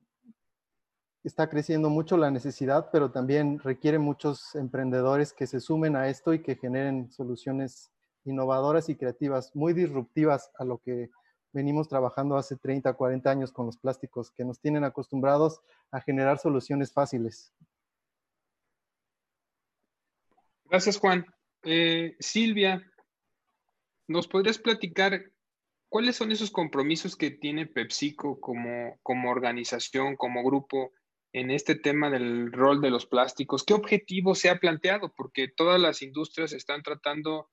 está 1.24 1.48
creciendo 1.48 1.88
mucho 1.88 2.18
la 2.18 2.30
necesidad, 2.30 2.90
pero 2.92 3.10
también 3.10 3.58
requiere 3.60 3.98
muchos 3.98 4.54
emprendedores 4.54 5.32
que 5.32 5.46
se 5.46 5.60
sumen 5.60 5.96
a 5.96 6.08
esto 6.08 6.34
y 6.34 6.42
que 6.42 6.56
generen 6.56 7.10
soluciones 7.10 7.90
innovadoras 8.24 8.88
y 8.88 8.96
creativas, 8.96 9.54
muy 9.54 9.72
disruptivas 9.72 10.50
a 10.58 10.64
lo 10.64 10.78
que 10.78 11.10
venimos 11.52 11.88
trabajando 11.88 12.36
hace 12.36 12.56
30, 12.56 12.92
40 12.92 13.30
años 13.30 13.52
con 13.52 13.66
los 13.66 13.76
plásticos, 13.76 14.30
que 14.30 14.44
nos 14.44 14.60
tienen 14.60 14.84
acostumbrados 14.84 15.60
a 15.90 16.00
generar 16.00 16.38
soluciones 16.38 16.92
fáciles. 16.92 17.52
Gracias, 20.64 20.98
Juan. 20.98 21.26
Eh, 21.64 22.16
Silvia, 22.20 22.82
¿nos 24.06 24.28
podrías 24.28 24.58
platicar 24.58 25.32
cuáles 25.88 26.16
son 26.16 26.30
esos 26.30 26.50
compromisos 26.50 27.16
que 27.16 27.32
tiene 27.32 27.66
PepsiCo 27.66 28.40
como, 28.40 28.98
como 29.02 29.30
organización, 29.30 30.16
como 30.16 30.44
grupo, 30.44 30.92
en 31.32 31.50
este 31.50 31.74
tema 31.74 32.10
del 32.10 32.52
rol 32.52 32.80
de 32.80 32.90
los 32.90 33.06
plásticos? 33.06 33.64
¿Qué 33.64 33.74
objetivo 33.74 34.34
se 34.34 34.48
ha 34.48 34.60
planteado? 34.60 35.12
Porque 35.16 35.48
todas 35.48 35.80
las 35.80 36.02
industrias 36.02 36.52
están 36.52 36.82
tratando 36.82 37.50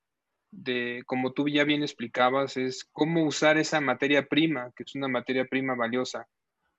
de, 0.51 1.03
como 1.05 1.33
tú 1.33 1.47
ya 1.47 1.63
bien 1.63 1.81
explicabas, 1.81 2.57
es 2.57 2.85
cómo 2.91 3.25
usar 3.25 3.57
esa 3.57 3.81
materia 3.81 4.27
prima, 4.27 4.71
que 4.75 4.83
es 4.83 4.95
una 4.95 5.07
materia 5.07 5.45
prima 5.45 5.75
valiosa, 5.75 6.27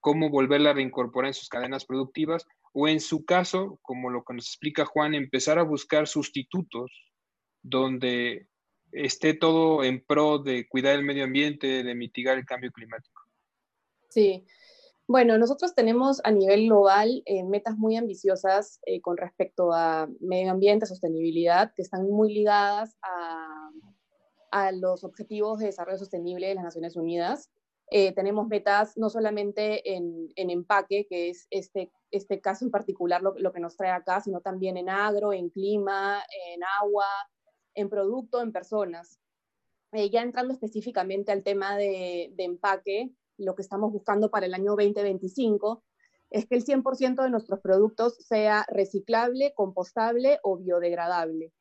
cómo 0.00 0.30
volverla 0.30 0.70
a 0.70 0.74
reincorporar 0.74 1.28
en 1.28 1.34
sus 1.34 1.48
cadenas 1.48 1.84
productivas 1.84 2.46
o 2.72 2.88
en 2.88 3.00
su 3.00 3.24
caso, 3.24 3.78
como 3.82 4.10
lo 4.10 4.24
que 4.24 4.34
nos 4.34 4.46
explica 4.46 4.84
Juan, 4.84 5.14
empezar 5.14 5.58
a 5.58 5.64
buscar 5.64 6.06
sustitutos 6.06 6.90
donde 7.62 8.46
esté 8.92 9.34
todo 9.34 9.84
en 9.84 10.04
pro 10.04 10.38
de 10.38 10.66
cuidar 10.68 10.94
el 10.94 11.04
medio 11.04 11.24
ambiente, 11.24 11.82
de 11.82 11.94
mitigar 11.94 12.38
el 12.38 12.46
cambio 12.46 12.72
climático. 12.72 13.22
Sí, 14.08 14.44
bueno, 15.08 15.38
nosotros 15.38 15.74
tenemos 15.74 16.20
a 16.22 16.30
nivel 16.30 16.66
global 16.66 17.22
eh, 17.24 17.42
metas 17.42 17.78
muy 17.78 17.96
ambiciosas 17.96 18.78
eh, 18.84 19.00
con 19.00 19.16
respecto 19.16 19.72
a 19.72 20.06
medio 20.20 20.50
ambiente, 20.50 20.84
sostenibilidad, 20.84 21.72
que 21.74 21.80
están 21.80 22.02
muy 22.10 22.34
ligadas 22.34 22.94
a, 23.00 23.70
a 24.50 24.72
los 24.72 25.04
objetivos 25.04 25.60
de 25.60 25.66
desarrollo 25.66 25.96
sostenible 25.96 26.48
de 26.48 26.56
las 26.56 26.64
Naciones 26.64 26.94
Unidas. 26.94 27.50
Eh, 27.90 28.12
tenemos 28.12 28.48
metas 28.48 28.98
no 28.98 29.08
solamente 29.08 29.94
en, 29.96 30.28
en, 30.36 30.50
empaque, 30.50 31.06
que 31.08 31.30
es 31.30 31.46
este, 31.48 31.90
este 32.10 32.42
caso 32.42 32.66
en 32.66 32.70
particular 32.70 33.22
lo, 33.22 33.32
lo, 33.38 33.50
que 33.50 33.60
nos 33.60 33.78
trae 33.78 33.90
acá, 33.90 34.20
sino 34.20 34.42
también 34.42 34.76
en 34.76 34.90
agro, 34.90 35.32
en 35.32 35.48
clima, 35.48 36.22
en 36.52 36.60
agua, 36.82 37.06
en 37.72 37.88
producto, 37.88 38.42
en 38.42 38.52
personas. 38.52 39.18
ya 39.90 40.20
entrando 40.20 40.52
específicamente 40.52 41.32
al 41.32 41.42
tema 41.42 41.78
de, 41.78 42.30
de 42.34 42.44
empaque, 42.44 43.10
lo 43.38 43.54
que 43.54 43.62
estamos 43.62 43.92
buscando 43.92 44.30
para 44.30 44.46
el 44.46 44.54
año 44.54 44.72
2025 44.76 45.82
es 46.30 46.46
que 46.46 46.56
el 46.56 46.64
100% 46.64 47.22
de 47.22 47.30
nuestros 47.30 47.60
productos 47.60 48.16
sea 48.16 48.66
reciclable, 48.68 49.54
compostable 49.54 50.38
o 50.42 50.58
biodegradable. 50.58 51.52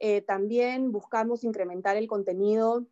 Eh, 0.00 0.22
también 0.22 0.90
buscamos 0.90 1.44
incrementar 1.44 1.96
el 1.96 2.08
contenido 2.08 2.86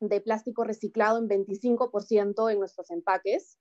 de 0.00 0.22
plástico 0.22 0.64
reciclado 0.64 1.18
en 1.18 1.28
25% 1.28 2.50
en 2.50 2.58
nuestros 2.58 2.90
empaques, 2.90 3.58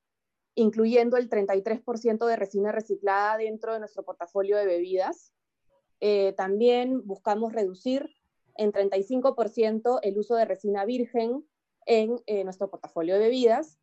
incluyendo 0.56 1.18
el 1.18 1.30
33% 1.30 2.26
de 2.26 2.36
resina 2.38 2.72
reciclada 2.72 3.38
dentro 3.38 3.74
de 3.74 3.80
nuestro 3.80 4.04
portafolio 4.04 4.56
de 4.56 4.66
bebidas. 4.66 5.34
Eh, 6.00 6.34
también 6.38 7.06
buscamos 7.06 7.52
reducir 7.52 8.10
en 8.56 8.72
35% 8.72 10.00
el 10.02 10.18
uso 10.18 10.36
de 10.36 10.46
resina 10.46 10.86
virgen 10.86 11.46
en 11.90 12.22
eh, 12.28 12.44
nuestro 12.44 12.70
portafolio 12.70 13.16
de 13.16 13.22
bebidas 13.22 13.80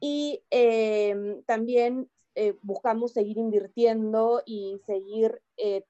y 0.00 0.44
em, 0.50 1.42
también 1.42 2.08
eh, 2.36 2.56
buscamos 2.62 3.12
seguir 3.12 3.36
invirtiendo 3.36 4.42
y 4.46 4.80
seguir 4.86 5.42
eh, 5.56 5.84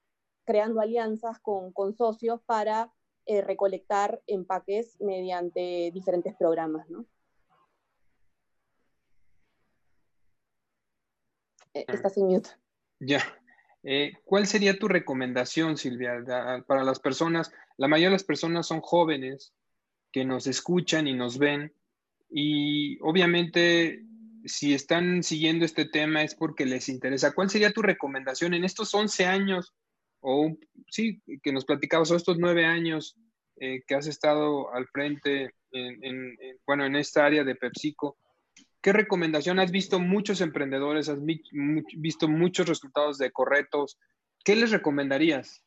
creando 0.45 0.81
alianzas 0.81 1.37
con, 1.39 1.71
con 1.71 1.95
socios 1.95 2.41
para 2.43 2.91
eh, 3.27 3.41
recolectar 3.41 4.19
empaques 4.25 4.99
mediante 4.99 5.91
diferentes 5.93 6.35
programas. 6.35 6.89
¿no? 6.89 7.05
Ah. 7.51 7.67
Estás 11.73 12.17
en 12.17 12.25
mute. 12.25 12.49
Ya. 12.99 13.21
¿Cuál 14.25 14.45
sería 14.45 14.77
tu 14.77 14.89
recomendación, 14.89 15.77
Silvia, 15.77 16.21
para 16.67 16.83
las 16.83 16.99
personas? 16.99 17.53
La 17.77 17.87
mayoría 17.87 18.09
de 18.09 18.15
las 18.15 18.25
personas 18.25 18.67
son 18.67 18.81
jóvenes 18.81 19.53
que 20.11 20.25
nos 20.25 20.47
escuchan 20.47 21.07
y 21.07 21.13
nos 21.13 21.37
ven 21.37 21.73
y 22.29 22.99
obviamente, 23.01 24.03
si 24.45 24.73
están 24.73 25.23
siguiendo 25.23 25.65
este 25.65 25.85
tema 25.85 26.23
es 26.23 26.35
porque 26.35 26.65
les 26.65 26.87
interesa. 26.89 27.33
¿Cuál 27.33 27.49
sería 27.49 27.71
tu 27.71 27.81
recomendación 27.81 28.53
en 28.53 28.63
estos 28.63 28.93
11 28.93 29.25
años, 29.25 29.73
o 30.21 30.55
sí, 30.89 31.21
que 31.41 31.51
nos 31.51 31.65
platicabas, 31.65 32.11
o 32.11 32.15
estos 32.15 32.37
9 32.37 32.65
años 32.65 33.17
eh, 33.57 33.81
que 33.87 33.95
has 33.95 34.07
estado 34.07 34.73
al 34.73 34.87
frente, 34.87 35.53
en, 35.71 36.37
bueno, 36.65 36.85
en 36.85 36.95
esta 36.95 37.25
área 37.25 37.43
de 37.43 37.55
PepsiCo? 37.55 38.17
¿Qué 38.81 38.93
recomendación? 38.93 39.59
Has 39.59 39.71
visto 39.71 39.99
muchos 39.99 40.39
emprendedores, 40.39 41.09
has 41.09 41.19
visto 41.21 42.29
muchos 42.29 42.67
resultados 42.67 43.17
de 43.17 43.31
corretos. 43.31 43.97
¿Qué 44.45 44.55
les 44.55 44.71
recomendarías? 44.71 45.63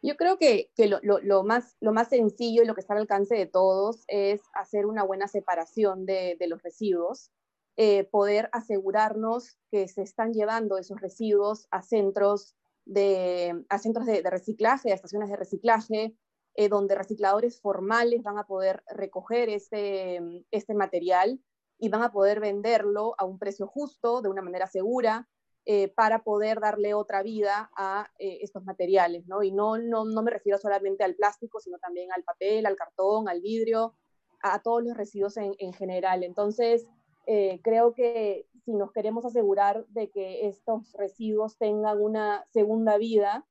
Yo 0.00 0.16
creo 0.16 0.38
que, 0.38 0.70
lo, 1.02 1.44
más, 1.44 1.76
lo 1.80 1.92
más 1.92 2.08
sencillo 2.08 2.62
y 2.62 2.66
lo 2.66 2.74
que 2.74 2.80
está 2.80 2.94
al 2.94 3.00
alcance 3.00 3.34
de 3.34 3.46
todos 3.46 4.04
es 4.06 4.40
hacer 4.54 4.86
una 4.86 5.02
buena 5.02 5.26
separación 5.26 6.06
de, 6.06 6.36
los 6.48 6.62
residuos, 6.62 7.32
eh, 7.76 8.04
poder 8.04 8.48
asegurarnos 8.52 9.58
que 9.70 9.88
se 9.88 10.02
están 10.02 10.32
llevando 10.32 10.78
esos 10.78 11.00
residuos 11.00 11.66
a 11.70 11.82
centros 11.82 12.54
de, 12.84 13.64
a 13.68 13.78
centros 13.78 14.06
de, 14.06 14.22
reciclaje, 14.22 14.92
a 14.92 14.94
estaciones 14.94 15.30
de 15.30 15.36
reciclaje, 15.36 16.16
eh, 16.54 16.68
donde 16.68 16.94
recicladores 16.94 17.60
formales 17.60 18.22
van 18.22 18.38
a 18.38 18.46
poder 18.46 18.84
recoger 18.88 19.48
este, 19.48 20.20
este 20.52 20.74
material 20.74 21.40
y 21.78 21.88
van 21.88 22.02
a 22.02 22.12
poder 22.12 22.40
venderlo 22.40 23.14
a 23.18 23.24
un 23.24 23.38
precio 23.38 23.66
justo, 23.66 24.22
de 24.22 24.28
una 24.28 24.42
manera 24.42 24.66
segura, 24.68 25.28
eh, 25.70 25.88
para 25.88 26.24
poder 26.24 26.60
darle 26.60 26.94
otra 26.94 27.22
vida 27.22 27.70
a 27.76 28.10
eh, 28.18 28.38
estos 28.40 28.64
materiales, 28.64 29.26
¿no? 29.26 29.42
Y 29.42 29.52
no, 29.52 29.76
no, 29.76 30.06
no, 30.06 30.22
me 30.22 30.30
refiero 30.30 30.56
solamente 30.56 31.04
al 31.04 31.14
plástico, 31.14 31.60
sino 31.60 31.76
también 31.78 32.10
al 32.10 32.24
papel, 32.24 32.64
al 32.64 32.74
cartón, 32.74 33.28
al 33.28 33.42
vidrio, 33.42 33.94
a, 34.40 34.62
todos 34.62 34.82
los 34.82 34.96
residuos 34.96 35.36
en, 35.36 35.54
en 35.58 35.74
general. 35.74 36.24
Entonces, 36.24 36.86
eh, 37.26 37.60
creo 37.62 37.92
que 37.92 38.46
si 38.64 38.72
nos 38.72 38.92
queremos 38.92 39.26
asegurar 39.26 39.84
de 39.88 40.08
que 40.08 40.48
estos 40.48 40.90
residuos 40.94 41.58
tengan 41.58 42.00
una 42.00 42.46
segunda 42.50 42.96
vida 42.96 43.46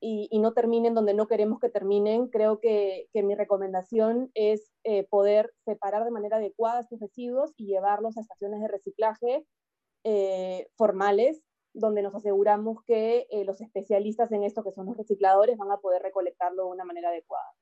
y, 0.00 0.26
y 0.30 0.38
no 0.38 0.54
terminen 0.54 0.94
donde 0.94 1.12
no 1.12 1.28
queremos 1.28 1.60
que 1.60 1.68
terminen, 1.68 2.28
creo 2.28 2.60
que, 2.60 3.10
que 3.12 3.22
mi 3.22 3.34
recomendación 3.34 4.30
es 4.32 4.72
poder 5.10 5.52
separar 5.66 6.06
de 6.06 6.12
manera 6.12 6.38
adecuada 6.38 6.80
estos 6.80 6.98
residuos 6.98 7.52
y 7.58 7.66
llevarlos 7.66 8.16
a 8.16 8.22
estaciones 8.22 8.62
de 8.62 8.68
reciclaje 8.68 9.46
formales 10.76 11.42
donde 11.78 12.02
nos 12.02 12.14
aseguramos 12.14 12.82
que 12.84 13.26
eh, 13.30 13.44
los 13.44 13.60
especialistas 13.60 14.30
en 14.32 14.44
esto, 14.44 14.62
que 14.62 14.72
son 14.72 14.86
los 14.86 14.96
recicladores, 14.96 15.56
van 15.56 15.70
a 15.70 15.78
poder 15.78 16.02
recolectarlo 16.02 16.64
de 16.64 16.70
una 16.70 16.84
manera 16.84 17.08
adecuada. 17.08 17.52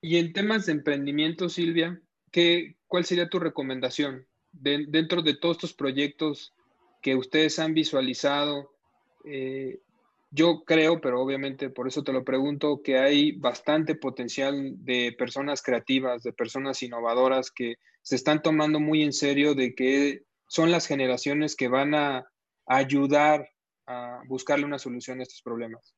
Y 0.00 0.18
en 0.18 0.32
temas 0.32 0.66
de 0.66 0.72
emprendimiento, 0.72 1.48
Silvia, 1.48 2.00
¿qué, 2.30 2.76
¿cuál 2.86 3.04
sería 3.04 3.28
tu 3.28 3.38
recomendación 3.38 4.26
dentro 4.52 5.22
de 5.22 5.36
todos 5.36 5.56
estos 5.56 5.74
proyectos 5.74 6.54
que 7.02 7.16
ustedes 7.16 7.58
han 7.58 7.74
visualizado? 7.74 8.70
Eh, 9.24 9.80
yo 10.30 10.64
creo, 10.64 11.00
pero 11.00 11.20
obviamente 11.20 11.70
por 11.70 11.88
eso 11.88 12.04
te 12.04 12.12
lo 12.12 12.24
pregunto, 12.24 12.82
que 12.82 12.98
hay 12.98 13.32
bastante 13.32 13.94
potencial 13.94 14.74
de 14.84 15.14
personas 15.16 15.62
creativas, 15.62 16.22
de 16.22 16.32
personas 16.32 16.82
innovadoras 16.82 17.50
que 17.50 17.76
se 18.02 18.16
están 18.16 18.42
tomando 18.42 18.78
muy 18.78 19.02
en 19.02 19.12
serio 19.12 19.54
de 19.54 19.74
que 19.74 20.22
son 20.46 20.70
las 20.70 20.86
generaciones 20.86 21.56
que 21.56 21.68
van 21.68 21.94
a 21.94 22.26
ayudar 22.66 23.48
a 23.86 24.22
buscarle 24.28 24.64
una 24.64 24.78
solución 24.78 25.20
a 25.20 25.22
estos 25.22 25.42
problemas. 25.42 25.94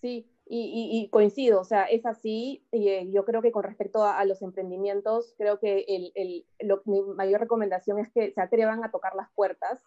Sí, 0.00 0.30
y, 0.50 1.08
coincido, 1.10 1.60
o 1.60 1.64
sea, 1.64 1.84
es 1.84 2.06
así. 2.06 2.64
Y, 2.72 2.88
eh, 2.88 3.10
yo 3.10 3.24
creo 3.24 3.42
que 3.42 3.52
con 3.52 3.64
respecto 3.64 4.04
a, 4.04 4.24
los 4.24 4.42
emprendimientos, 4.42 5.34
creo 5.36 5.58
que 5.58 5.84
el, 5.88 6.44
mi 6.84 7.02
mayor 7.02 7.40
recomendación 7.40 7.98
es 7.98 8.10
que 8.12 8.32
se 8.32 8.40
atrevan 8.40 8.84
a 8.84 8.90
tocar 8.90 9.14
las 9.14 9.28
puertas. 9.34 9.82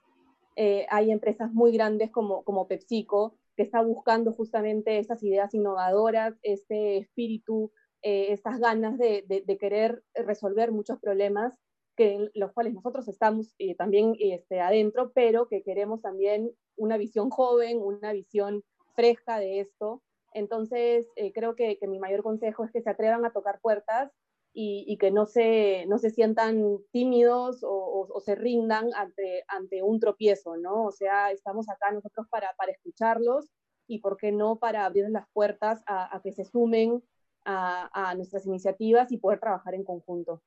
Eh, 0.56 0.86
hay 0.90 1.12
empresas 1.12 1.52
muy 1.54 1.72
grandes 1.72 2.12
como, 2.12 2.44
como 2.44 2.68
PepsiCo 2.68 3.36
que 3.56 3.64
está 3.64 3.82
buscando 3.82 4.34
justamente 4.34 5.00
esas 5.00 5.24
ideas 5.24 5.54
innovadoras, 5.54 6.36
este 6.44 6.98
espíritu, 6.98 7.72
eh, 8.02 8.28
estas 8.32 8.60
ganas 8.60 8.98
de, 8.98 9.24
querer 9.60 10.04
resolver 10.16 10.72
muchos 10.72 11.00
problemas 11.00 11.58
que 11.95 12.30
los 12.34 12.51
cuales 12.54 12.73
nosotros 12.73 13.08
estamos 13.08 13.56
también 13.77 14.15
este, 14.19 14.60
adentro, 14.62 15.12
pero 15.13 15.47
que 15.47 15.63
queremos 15.63 16.01
también 16.01 16.51
una 16.75 16.97
visión 16.97 17.30
joven, 17.30 17.80
una 17.82 18.13
visión 18.13 18.63
fresca 18.95 19.39
de 19.39 19.60
esto. 19.60 20.01
Entonces, 20.34 21.08
eh, 21.15 21.34
creo 21.34 21.56
que, 21.56 21.77
mi 21.88 21.99
mayor 21.99 22.23
consejo 22.23 22.63
es 22.63 22.71
que 22.71 22.82
se 22.82 22.89
atrevan 22.89 23.25
a 23.25 23.34
tocar 23.34 23.60
puertas 23.62 24.12
y, 24.54 24.97
que 24.97 25.12
no 25.12 25.25
se, 25.25 25.86
no 25.88 25.97
se 25.97 26.10
sientan 26.10 26.77
tímidos 26.91 27.60
o, 27.63 28.19
se 28.23 28.36
rindan 28.36 28.89
ante, 28.95 29.43
ante 29.47 29.82
un 29.82 29.99
tropiezo, 29.99 30.58
¿no? 30.58 30.86
O 30.86 30.91
sea, 30.91 31.32
estamos 31.32 31.69
acá 31.69 31.91
nosotros 31.91 32.27
para, 32.30 32.54
para 32.58 32.71
escucharlos 32.71 33.49
y, 33.88 33.99
¿por 33.99 34.17
qué 34.17 34.32
no?, 34.32 34.58
para 34.60 34.86
abrir 34.86 35.10
las 35.10 35.27
puertas 35.34 35.82
a, 35.88 36.19
que 36.23 36.32
se 36.34 36.45
sumen 36.45 37.04
a, 37.45 38.13
nuestras 38.15 38.45
iniciativas 38.45 39.12
y 39.12 39.17
poder 39.17 39.39
trabajar 39.39 39.73
en 39.73 39.84
conjunto. 39.84 40.41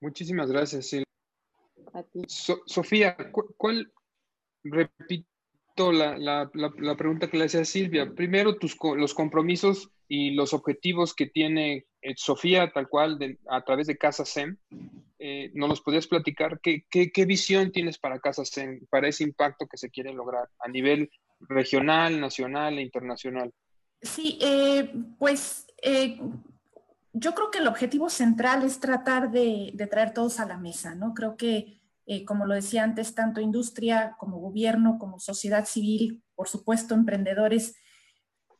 Muchísimas 0.00 0.50
gracias, 0.50 0.86
Silvia. 0.86 1.06
Sofía, 2.66 3.16
¿cuál, 3.56 3.90
repito 4.62 5.26
la, 5.92 6.50
pregunta 6.96 7.28
que 7.28 7.36
le 7.36 7.44
hacía 7.44 7.64
Silvia. 7.64 8.10
Primero, 8.14 8.56
tus, 8.56 8.76
los 8.96 9.14
compromisos 9.14 9.90
y 10.08 10.30
los 10.30 10.52
objetivos 10.52 11.14
que 11.14 11.26
tiene 11.26 11.86
eh, 12.02 12.14
Sofía, 12.16 12.70
tal 12.72 12.88
cual, 12.88 13.18
a 13.48 13.64
través 13.64 13.86
de 13.86 13.98
Casa 13.98 14.24
SEM. 14.24 14.56
Eh, 15.18 15.50
¿Nos 15.54 15.68
los 15.68 15.80
podrías 15.80 16.06
platicar? 16.06 16.60
¿Qué, 16.60 16.84
¿Qué, 16.88 17.24
visión 17.24 17.72
tienes 17.72 17.98
para 17.98 18.20
Casa 18.20 18.44
SEM, 18.44 18.86
para 18.90 19.08
ese 19.08 19.24
impacto 19.24 19.66
que 19.66 19.76
se 19.76 19.90
quiere 19.90 20.12
lograr 20.12 20.48
a 20.60 20.68
nivel 20.68 21.10
regional, 21.40 22.20
nacional 22.20 22.78
e 22.78 22.82
internacional? 22.82 23.52
Sí, 24.02 24.38
eh, 24.40 24.92
pues 25.18 25.66
yo 27.18 27.34
creo 27.34 27.50
que 27.50 27.58
el 27.58 27.66
objetivo 27.66 28.10
central 28.10 28.62
es 28.62 28.78
tratar 28.78 29.30
de, 29.30 29.72
traer 29.90 30.12
todos 30.12 30.38
a 30.38 30.44
la 30.44 30.58
mesa, 30.58 30.94
¿no? 30.94 31.14
Creo 31.14 31.36
que 31.36 31.80
eh, 32.04 32.24
como 32.26 32.44
lo 32.44 32.54
decía 32.54 32.84
antes, 32.84 33.14
tanto 33.14 33.40
industria 33.40 34.16
como 34.18 34.38
gobierno, 34.38 34.98
como 34.98 35.18
sociedad 35.18 35.64
civil, 35.64 36.22
por 36.34 36.46
supuesto, 36.46 36.94
emprendedores, 36.94 37.74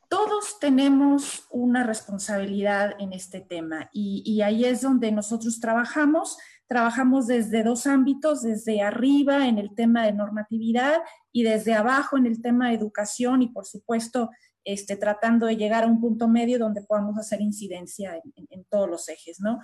todos 0.09 0.59
tenemos 0.59 1.45
una 1.51 1.83
responsabilidad 1.83 2.95
en 2.99 3.13
este 3.13 3.41
tema 3.41 3.89
y, 3.93 4.41
ahí 4.41 4.65
es 4.65 4.81
donde 4.81 5.11
nosotros 5.11 5.59
trabajamos. 5.59 6.37
Trabajamos 6.65 7.27
desde 7.27 7.63
dos 7.63 7.85
ámbitos, 7.85 8.41
desde 8.41 8.81
arriba 8.81 9.47
en 9.47 9.57
el 9.57 9.75
tema 9.75 10.05
de 10.05 10.13
normatividad 10.13 10.97
y 11.31 11.43
desde 11.43 11.75
abajo 11.75 12.17
en 12.17 12.25
el 12.25 12.41
tema 12.41 12.69
de 12.69 12.75
educación 12.75 13.41
y 13.41 13.49
por 13.49 13.65
supuesto 13.65 14.31
este, 14.67 14.97
tratando 14.97 15.45
de 15.45 15.55
llegar 15.55 15.85
a 15.85 15.87
un 15.87 16.01
punto 16.01 16.27
medio 16.27 16.59
donde 16.59 16.81
podamos 16.81 17.17
hacer 17.17 17.39
incidencia 17.39 18.21
en, 18.35 18.65
todos 18.65 18.89
los 18.89 19.07
ejes, 19.07 19.39
¿no? 19.39 19.59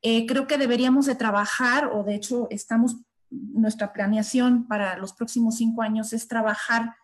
Eh, 0.00 0.26
creo 0.26 0.46
que 0.46 0.58
deberíamos 0.58 1.06
de 1.06 1.16
trabajar 1.16 1.90
o 1.92 2.04
de 2.04 2.14
hecho 2.14 2.46
estamos 2.50 2.98
nuestra 3.30 3.92
planeación 3.92 4.68
para 4.68 4.96
los 4.96 5.12
próximos 5.12 5.56
cinco 5.56 5.82
años 5.82 6.12
es 6.12 6.28
trabajar 6.28 6.94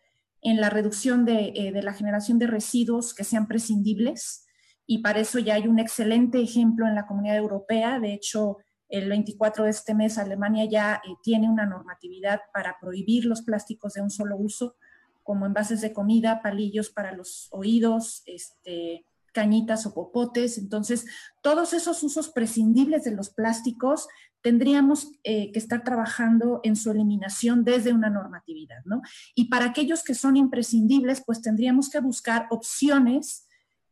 en 0.42 0.60
la 0.60 0.70
reducción 0.70 1.28
eh, 1.28 1.72
de, 1.74 1.82
la 1.82 1.92
generación 1.92 2.38
de 2.38 2.46
residuos 2.46 3.14
que 3.14 3.24
sean 3.24 3.48
prescindibles 3.48 4.46
y 4.86 4.98
para 4.98 5.18
eso 5.18 5.40
ya 5.40 5.54
hay 5.54 5.66
un 5.66 5.80
excelente 5.80 6.40
ejemplo 6.40 6.86
en 6.86 6.94
la 6.94 7.06
comunidad 7.08 7.36
europea. 7.36 7.98
De 7.98 8.14
hecho, 8.14 8.58
el 8.88 9.08
24 9.08 9.64
de 9.64 9.70
este 9.70 9.92
mes 9.92 10.18
Alemania 10.18 10.66
ya 10.70 11.02
eh, 11.04 11.16
tiene 11.24 11.48
una 11.48 11.66
normatividad 11.66 12.42
para 12.54 12.76
prohibir 12.80 13.24
los 13.24 13.42
plásticos 13.42 13.94
de 13.94 14.02
un 14.02 14.10
solo 14.10 14.36
uso, 14.36 14.76
como 15.22 15.46
envases 15.46 15.80
de 15.80 15.92
comida, 15.92 16.42
palillos 16.42 16.90
para 16.90 17.12
los 17.12 17.48
oídos, 17.50 18.22
este, 18.26 19.04
cañitas 19.32 19.86
o 19.86 19.94
popotes. 19.94 20.58
Entonces, 20.58 21.06
todos 21.42 21.72
esos 21.72 22.02
usos 22.02 22.28
prescindibles 22.28 23.04
de 23.04 23.12
los 23.12 23.30
plásticos 23.30 24.08
tendríamos 24.42 25.12
eh, 25.22 25.52
que 25.52 25.58
estar 25.58 25.84
trabajando 25.84 26.60
en 26.62 26.76
su 26.76 26.90
eliminación 26.90 27.62
desde 27.64 27.92
una 27.92 28.08
normatividad, 28.08 28.82
¿no? 28.84 29.02
Y 29.34 29.46
para 29.46 29.66
aquellos 29.66 30.02
que 30.02 30.14
son 30.14 30.36
imprescindibles, 30.36 31.22
pues 31.24 31.42
tendríamos 31.42 31.90
que 31.90 32.00
buscar 32.00 32.46
opciones 32.50 33.46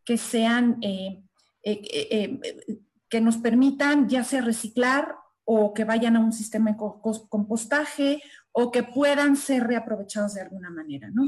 que 0.05 0.17
sean, 0.17 0.79
eh, 0.81 1.23
eh, 1.63 2.41
que 3.11 3.21
nos 3.21 3.37
permitan 3.37 4.09
ya 4.09 4.25
sea 4.25 4.41
reciclar 4.41 5.17
o 5.45 5.75
que 5.75 5.85
vayan 5.85 6.17
a 6.17 6.21
un 6.21 6.33
sistema 6.33 6.73
de 6.73 6.77
compostaje 7.29 8.23
o 8.53 8.71
que 8.71 8.83
puedan 8.83 9.37
ser 9.37 9.67
reaprovechados 9.67 10.35
de 10.35 10.43
alguna 10.43 10.71
manera, 10.71 11.11
¿no? 11.13 11.27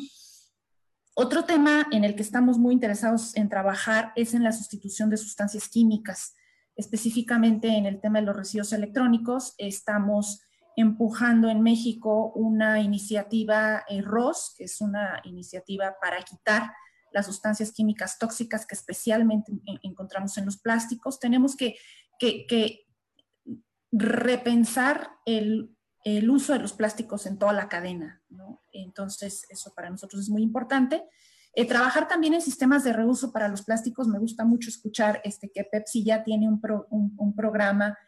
Otro 1.14 1.44
tema 1.44 1.86
en 1.90 2.04
el 2.04 2.14
que 2.14 2.22
estamos 2.22 2.56
muy 2.56 2.72
interesados 2.72 3.36
en 3.36 3.48
trabajar 3.48 4.12
es 4.16 4.32
en 4.32 4.42
la 4.42 4.52
sustitución 4.52 5.10
de 5.10 5.16
sustancias 5.16 5.68
químicas, 5.68 6.34
específicamente 6.76 7.68
en 7.68 7.84
el 7.84 8.00
tema 8.00 8.20
de 8.20 8.26
los 8.26 8.36
residuos 8.36 8.72
electrónicos. 8.72 9.54
Estamos 9.58 10.40
empujando 10.76 11.48
en 11.48 11.62
México 11.62 12.32
una 12.34 12.80
iniciativa 12.80 13.84
eh, 13.88 14.02
ROS, 14.02 14.54
que 14.56 14.64
es 14.64 14.80
una 14.80 15.20
iniciativa 15.24 15.96
para 16.00 16.22
quitar 16.22 16.72
las 17.12 17.26
sustancias 17.26 17.72
químicas 17.72 18.18
tóxicas 18.18 18.64
que 18.64 18.76
especialmente 18.76 19.52
encontramos 19.82 20.38
en 20.38 20.46
los 20.46 20.58
plásticos. 20.58 21.18
Tenemos 21.18 21.56
que, 21.56 21.76
que 22.18 22.86
repensar 23.90 25.10
el 25.26 25.76
el 26.04 26.30
uso 26.30 26.52
de 26.52 26.58
los 26.58 26.72
plásticos 26.72 27.26
en 27.26 27.38
toda 27.38 27.52
la 27.52 27.68
cadena. 27.68 28.22
Entonces, 28.72 29.46
eso 29.50 29.74
para 29.74 29.90
nosotros 29.90 30.22
es 30.22 30.30
muy 30.30 30.42
importante. 30.42 31.04
Eh, 31.52 31.66
trabajar 31.66 32.06
también 32.06 32.34
en 32.34 32.40
sistemas 32.40 32.84
de 32.84 32.92
reuso 32.92 33.32
para 33.32 33.48
los 33.48 33.62
plásticos. 33.62 34.08
Me 34.08 34.18
gusta 34.18 34.44
mucho 34.44 34.68
escuchar 34.68 35.20
este, 35.24 35.50
que 35.50 35.64
Pepsi 35.64 36.04
ya 36.04 36.22
tiene 36.22 36.48
un, 36.48 36.60
programa 37.36 37.98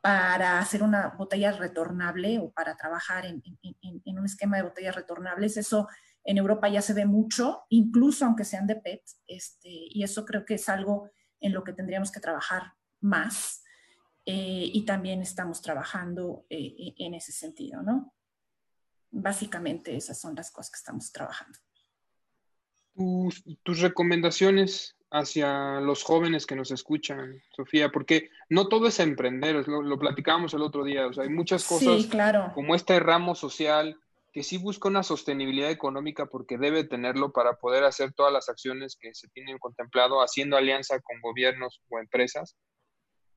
para 0.00 0.58
hacer 0.58 0.82
una 0.82 1.08
botella 1.16 1.52
retornable 1.52 2.38
o 2.38 2.50
para 2.50 2.76
trabajar 2.76 3.26
en, 3.26 3.42
un 4.04 4.24
esquema 4.24 4.56
de 4.56 4.64
botellas 4.64 4.96
retornables. 4.96 5.56
Eso 5.56 5.88
en 6.24 6.38
Europa 6.38 6.68
ya 6.68 6.82
se 6.82 6.94
ve 6.94 7.06
mucho, 7.06 7.62
incluso 7.68 8.24
aunque 8.26 8.44
sean 8.44 8.66
de 8.66 8.76
PET, 8.76 9.02
este, 9.26 9.68
y 9.68 10.02
eso 10.02 10.24
creo 10.24 10.44
que 10.44 10.54
es 10.54 10.68
algo 10.68 11.10
en 11.40 11.52
lo 11.54 11.64
que 11.64 11.72
tendríamos 11.72 12.10
que 12.10 12.20
trabajar 12.20 12.74
más. 13.00 13.59
Eh, 14.32 14.70
y 14.72 14.84
también 14.84 15.22
estamos 15.22 15.60
trabajando 15.60 16.46
eh, 16.48 16.94
en 16.98 17.14
ese 17.14 17.32
sentido, 17.32 17.82
¿no? 17.82 18.14
Básicamente 19.10 19.96
esas 19.96 20.20
son 20.20 20.36
las 20.36 20.52
cosas 20.52 20.70
que 20.70 20.76
estamos 20.76 21.10
trabajando. 21.10 21.58
Tus, 23.64 23.80
recomendaciones 23.80 24.94
hacia 25.10 25.80
los 25.80 26.04
jóvenes 26.04 26.46
que 26.46 26.54
nos 26.54 26.70
escuchan, 26.70 27.42
Sofía, 27.56 27.90
porque 27.90 28.30
no 28.48 28.68
todo 28.68 28.86
es 28.86 29.00
emprender, 29.00 29.66
lo, 29.66 29.82
lo 29.82 29.98
platicábamos 29.98 30.54
el 30.54 30.62
otro 30.62 30.84
día, 30.84 31.08
o 31.08 31.12
sea, 31.12 31.24
hay 31.24 31.30
muchas 31.30 31.66
cosas 31.66 32.06
claro. 32.06 32.52
como 32.54 32.76
este 32.76 33.00
ramo 33.00 33.34
social 33.34 33.98
que 34.32 34.44
sí 34.44 34.58
busca 34.58 34.88
una 34.88 35.02
sostenibilidad 35.02 35.72
económica 35.72 36.26
porque 36.26 36.56
debe 36.56 36.84
tenerlo 36.84 37.32
para 37.32 37.54
poder 37.54 37.82
hacer 37.82 38.12
todas 38.12 38.32
las 38.32 38.48
acciones 38.48 38.96
que 39.00 39.12
se 39.12 39.26
tienen 39.28 39.58
contemplado, 39.58 40.22
haciendo 40.22 40.56
alianza 40.56 41.00
con 41.00 41.20
gobiernos 41.20 41.80
o 41.88 41.98
empresas, 41.98 42.56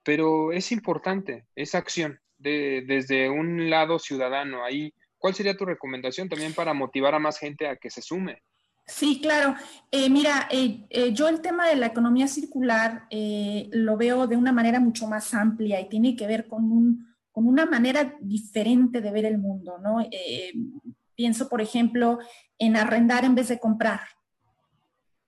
pero 0.03 0.51
es 0.51 0.71
importante 0.71 1.45
esa 1.55 1.77
acción 1.77 2.19
de, 2.37 2.83
desde 2.85 3.29
un 3.29 3.69
lado 3.69 3.99
ciudadano. 3.99 4.63
Ahí, 4.63 4.93
¿cuál 5.17 5.33
sería 5.33 5.57
tu 5.57 5.65
recomendación 5.65 6.29
también 6.29 6.53
para 6.53 6.73
motivar 6.73 7.15
a 7.15 7.19
más 7.19 7.39
gente 7.39 7.67
a 7.67 7.77
que 7.77 7.89
se 7.89 8.01
sume? 8.01 8.41
Sí, 8.85 9.21
claro. 9.21 9.55
Eh, 9.91 10.09
mira, 10.09 10.47
eh, 10.51 10.85
eh, 10.89 11.13
yo 11.13 11.29
el 11.29 11.41
tema 11.41 11.67
de 11.67 11.77
la 11.77 11.87
economía 11.87 12.27
circular 12.27 13.07
lo 13.09 13.97
veo 13.97 14.27
de 14.27 14.35
una 14.35 14.51
manera 14.51 14.79
mucho 14.79 15.07
más 15.07 15.33
amplia 15.33 15.79
y 15.79 15.87
tiene 15.87 16.15
que 16.15 16.27
ver 16.27 16.47
con, 16.47 16.69
un, 16.69 17.15
con 17.31 17.47
una 17.47 17.65
manera 17.65 18.15
diferente 18.19 18.99
de 18.99 19.11
ver 19.11 19.25
el 19.25 19.37
mundo, 19.37 19.77
¿no? 19.77 20.05
pienso, 21.15 21.47
por 21.47 21.61
ejemplo, 21.61 22.19
en 22.57 22.75
arrendar 22.75 23.23
en 23.23 23.35
vez 23.35 23.47
de 23.47 23.59
comprar. 23.59 24.01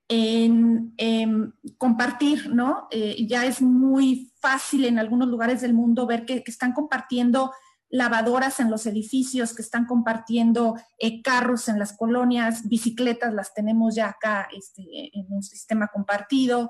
En, 0.07 1.53
compartir, 1.77 2.53
¿no? 2.53 2.87
Eh, 2.91 3.25
ya 3.27 3.45
es 3.45 3.61
muy 3.61 4.31
fácil 4.39 4.85
en 4.85 4.99
algunos 4.99 5.27
lugares 5.27 5.61
del 5.61 5.73
mundo 5.73 6.05
ver 6.05 6.25
que, 6.25 6.43
están 6.45 6.73
compartiendo 6.73 7.51
lavadoras 7.89 8.59
en 8.59 8.69
los 8.69 8.85
edificios, 8.85 9.55
que 9.55 9.61
están 9.61 9.85
compartiendo 9.85 10.75
eh, 10.97 11.21
carros 11.21 11.69
en 11.69 11.79
las 11.79 11.95
colonias, 11.95 12.67
bicicletas 12.67 13.33
las 13.33 13.53
tenemos 13.53 13.95
ya 13.95 14.09
acá 14.09 14.47
este, 14.55 14.83
en 15.17 15.25
un 15.29 15.43
sistema 15.43 15.87
compartido. 15.87 16.69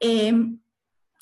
Em, 0.00 0.60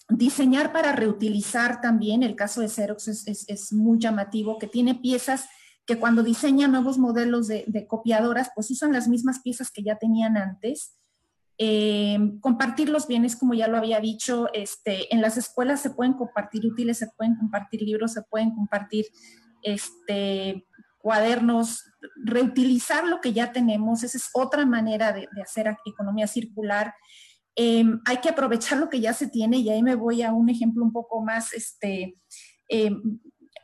diseñar 0.08 0.72
para 0.72 0.92
reutilizar 0.92 1.80
también, 1.80 2.22
el 2.22 2.36
caso 2.36 2.60
de 2.60 2.68
Xerox 2.68 3.08
es, 3.08 3.72
muy 3.72 3.98
llamativo, 3.98 4.58
que 4.58 4.68
tiene 4.68 4.94
piezas 4.94 5.48
que 5.84 5.98
cuando 5.98 6.22
diseña 6.22 6.66
nuevos 6.66 6.98
modelos 6.98 7.46
de, 7.46 7.64
de 7.68 7.86
copiadoras, 7.86 8.50
pues 8.54 8.70
usan 8.70 8.92
las 8.92 9.06
mismas 9.06 9.40
piezas 9.40 9.70
que 9.70 9.84
ya 9.84 9.98
tenían 9.98 10.36
antes 10.36 10.96
eh, 11.58 12.18
compartir 12.40 12.90
los 12.90 13.06
bienes, 13.06 13.36
como 13.36 13.54
ya 13.54 13.68
lo 13.68 13.78
había 13.78 14.00
dicho, 14.00 14.48
este, 14.52 15.12
en 15.14 15.22
las 15.22 15.36
escuelas 15.36 15.80
se 15.80 15.90
pueden 15.90 16.14
compartir 16.14 16.66
útiles, 16.66 16.98
se 16.98 17.08
pueden 17.16 17.36
compartir 17.36 17.82
libros, 17.82 18.12
se 18.12 18.22
pueden 18.22 18.54
compartir 18.54 19.06
este, 19.62 20.66
cuadernos, 20.98 21.84
reutilizar 22.16 23.06
lo 23.06 23.20
que 23.20 23.32
ya 23.32 23.52
tenemos, 23.52 24.02
esa 24.02 24.18
es 24.18 24.28
otra 24.34 24.66
manera 24.66 25.12
de, 25.12 25.28
hacer 25.42 25.74
economía 25.86 26.26
circular. 26.26 26.94
Eh, 27.54 27.84
hay 28.04 28.18
que 28.18 28.28
aprovechar 28.28 28.78
lo 28.78 28.90
que 28.90 29.00
ya 29.00 29.14
se 29.14 29.28
tiene 29.28 29.58
y 29.58 29.70
ahí 29.70 29.82
me 29.82 29.94
voy 29.94 30.22
a 30.22 30.32
un 30.32 30.50
ejemplo 30.50 30.84
un 30.84 30.92
poco 30.92 31.22
más 31.22 31.54
este, 31.54 32.18
eh, 32.68 32.90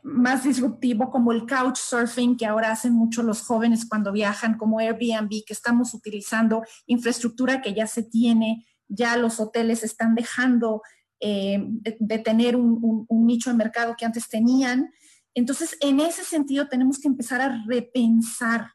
más 0.03 0.43
disruptivo 0.43 1.09
como 1.09 1.31
el 1.31 1.45
couchsurfing 1.45 2.35
que 2.35 2.45
ahora 2.45 2.71
hacen 2.71 2.93
mucho 2.93 3.23
los 3.23 3.41
jóvenes 3.41 3.87
cuando 3.87 4.11
viajan, 4.11 4.57
como 4.57 4.79
Airbnb, 4.79 5.29
que 5.45 5.53
estamos 5.53 5.93
utilizando 5.93 6.63
infraestructura 6.85 7.61
que 7.61 7.73
ya 7.73 7.87
se 7.87 8.03
tiene, 8.03 8.65
ya 8.87 9.15
los 9.17 9.39
hoteles 9.39 9.83
están 9.83 10.13
dejando 10.13 10.81
eh, 11.21 11.65
de, 11.99 12.19
tener 12.19 12.57
un, 12.57 13.07
nicho 13.09 13.49
de 13.49 13.55
mercado 13.55 13.95
que 13.97 14.05
antes 14.05 14.27
tenían. 14.27 14.91
Entonces, 15.33 15.77
en 15.79 16.01
ese 16.01 16.25
sentido, 16.25 16.67
tenemos 16.67 16.99
que 16.99 17.07
empezar 17.07 17.39
a 17.39 17.63
repensar 17.65 18.73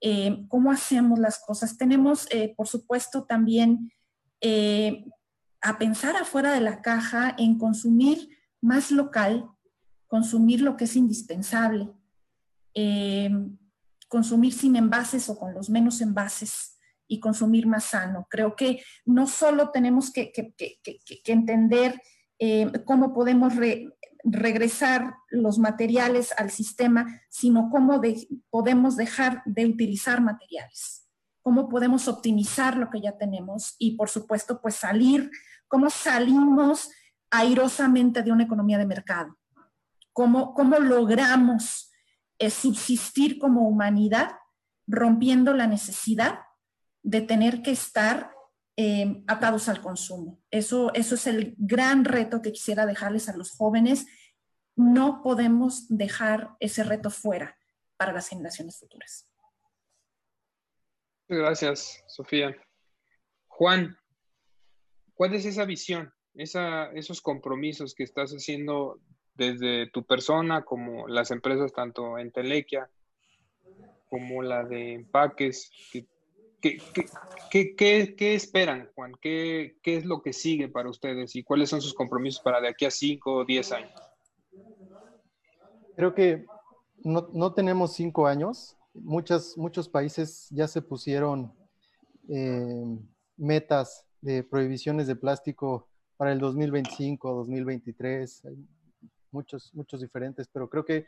eh, 0.00 0.44
cómo 0.48 0.72
hacemos 0.72 1.20
las 1.20 1.38
cosas. 1.38 1.76
Tenemos, 1.78 2.26
eh, 2.32 2.54
por 2.56 2.66
supuesto, 2.66 3.24
también 3.24 3.92
a 5.62 5.78
pensar 5.78 6.14
afuera 6.16 6.52
de 6.52 6.60
la 6.60 6.80
caja 6.80 7.34
en 7.38 7.58
consumir 7.58 8.28
más 8.60 8.92
local, 8.92 9.48
consumir 10.16 10.62
lo 10.62 10.78
que 10.78 10.84
es 10.84 10.96
indispensable, 10.96 11.92
eh, 12.72 13.30
consumir 14.08 14.54
sin 14.54 14.74
envases 14.76 15.28
o 15.28 15.38
con 15.38 15.52
los 15.52 15.68
menos 15.68 16.00
envases 16.00 16.78
y 17.06 17.20
consumir 17.20 17.66
más 17.66 17.84
sano. 17.84 18.26
Creo 18.30 18.56
que 18.56 18.82
no 19.04 19.26
solo 19.26 19.68
tenemos 19.72 20.10
que, 20.10 20.32
entender 21.26 22.00
eh, 22.38 22.72
cómo 22.86 23.12
podemos 23.12 23.52
regresar 24.24 25.16
los 25.28 25.58
materiales 25.58 26.32
al 26.38 26.50
sistema, 26.50 27.20
sino 27.28 27.68
cómo 27.68 28.00
podemos 28.48 28.96
dejar 28.96 29.42
de 29.44 29.66
utilizar 29.66 30.22
materiales, 30.22 31.10
cómo 31.42 31.68
podemos 31.68 32.08
optimizar 32.08 32.78
lo 32.78 32.88
que 32.88 33.02
ya 33.02 33.18
tenemos 33.18 33.76
y, 33.78 33.98
por 33.98 34.08
supuesto, 34.08 34.62
pues 34.62 34.76
salir, 34.76 35.30
cómo 35.68 35.90
salimos 35.90 36.88
airosamente 37.30 38.22
de 38.22 38.32
una 38.32 38.44
economía 38.44 38.78
de 38.78 38.86
mercado 38.86 39.36
cómo, 40.16 40.78
logramos 40.80 41.92
eh, 42.38 42.48
subsistir 42.48 43.38
como 43.38 43.68
humanidad 43.68 44.30
rompiendo 44.86 45.52
la 45.52 45.66
necesidad 45.66 46.40
de 47.02 47.20
tener 47.20 47.60
que 47.60 47.72
estar 47.72 48.32
eh, 48.78 49.22
atados 49.26 49.68
al 49.68 49.82
consumo. 49.82 50.42
Eso, 50.50 50.92
eso 50.94 51.16
es 51.16 51.26
el 51.26 51.54
gran 51.58 52.06
reto 52.06 52.40
que 52.40 52.52
quisiera 52.52 52.86
dejarles 52.86 53.28
a 53.28 53.36
los 53.36 53.50
jóvenes. 53.50 54.06
No 54.74 55.20
podemos 55.22 55.86
dejar 55.88 56.56
ese 56.60 56.82
reto 56.82 57.10
fuera 57.10 57.54
para 57.98 58.14
las 58.14 58.28
generaciones 58.28 58.78
futuras. 58.78 59.28
Gracias, 61.28 62.02
Sofía. 62.06 62.56
Juan, 63.48 63.98
¿cuál 65.12 65.34
es 65.34 65.44
esa 65.44 65.66
visión, 65.66 66.10
esos 66.34 67.20
compromisos 67.20 67.94
que 67.94 68.04
estás 68.04 68.32
haciendo 68.32 69.00
desde 69.36 69.88
tu 69.90 70.04
persona 70.04 70.64
como 70.64 71.08
las 71.08 71.30
empresas 71.30 71.72
tanto 71.72 72.18
en 72.18 72.30
Telequia 72.32 72.90
como 74.08 74.42
la 74.42 74.64
de 74.64 74.94
empaques. 74.94 75.70
¿Qué, 76.60 76.80
qué, 77.76 78.34
esperan, 78.34 78.88
Juan? 78.94 79.12
¿Qué, 79.20 79.76
es 79.84 80.04
lo 80.04 80.22
que 80.22 80.32
sigue 80.32 80.68
para 80.68 80.88
ustedes 80.88 81.36
y 81.36 81.42
cuáles 81.42 81.70
son 81.70 81.80
sus 81.80 81.94
compromisos 81.94 82.42
para 82.42 82.60
de 82.60 82.68
aquí 82.68 82.86
a 82.86 82.90
5 82.90 83.32
o 83.32 83.44
10 83.44 83.72
años? 83.72 83.92
Creo 85.94 86.14
que 86.14 86.44
no, 87.04 87.52
tenemos 87.52 87.92
5 87.94 88.26
años. 88.26 88.76
Muchas, 88.94 89.56
muchos 89.56 89.88
países 89.88 90.48
ya 90.50 90.66
se 90.66 90.82
pusieron 90.82 91.52
eh, 92.28 92.98
metas 93.36 94.06
de 94.20 94.42
prohibiciones 94.42 95.06
de 95.06 95.14
plástico 95.14 95.86
para 96.16 96.32
el 96.32 96.38
2025, 96.40 97.34
2023 97.34 98.42
muchos, 99.36 99.70
muchos 99.74 100.00
diferentes, 100.00 100.48
pero 100.48 100.68
creo 100.70 100.84
que 100.84 101.06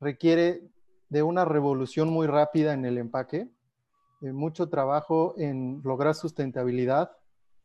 requiere 0.00 0.68
de 1.08 1.22
una 1.22 1.44
revolución 1.44 2.08
muy 2.10 2.26
rápida 2.26 2.74
en 2.74 2.84
el 2.84 2.98
empaque, 2.98 3.48
de 4.20 4.32
mucho 4.32 4.68
trabajo 4.68 5.34
en 5.38 5.80
lograr 5.84 6.14
sustentabilidad 6.14 7.12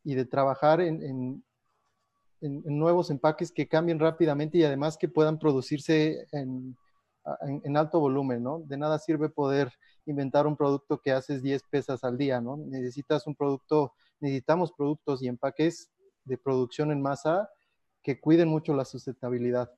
y 0.03 0.14
de 0.14 0.26
trabajar 0.26 0.82
en, 0.82 1.01
en, 1.03 1.43
nuevos 2.66 3.09
empaques 3.09 3.51
que 3.51 3.68
cambien 3.68 3.99
rápidamente 3.99 4.57
y 4.57 4.64
además 4.66 4.97
que 4.97 5.07
puedan 5.07 5.39
producirse 5.39 6.28
en, 6.32 6.78
alto 7.78 8.01
volumen, 8.01 8.43
¿no? 8.43 8.59
De 8.59 8.76
nada 8.76 8.99
sirve 8.99 9.30
poder 9.30 9.72
inventar 10.05 10.45
un 10.45 10.57
producto 10.57 10.99
que 10.99 11.14
haces 11.14 11.41
10 11.41 11.64
pesas 11.72 12.03
al 12.03 12.18
día, 12.18 12.41
¿no? 12.41 12.57
Necesitas 12.57 13.26
un 13.28 13.34
producto, 13.34 13.93
necesitamos 14.20 14.74
productos 14.74 15.24
y 15.24 15.30
empaques 15.30 15.89
de 16.26 16.38
producción 16.38 16.91
en 16.91 17.01
masa 17.01 17.49
que 18.03 18.20
cuiden 18.20 18.49
mucho 18.49 18.76
la 18.76 18.84
sustentabilidad 18.84 19.72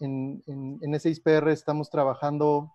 en, 0.00 0.42
en, 0.46 0.94
ISPR 0.94 1.48
estamos 1.50 1.90
trabajando, 1.90 2.72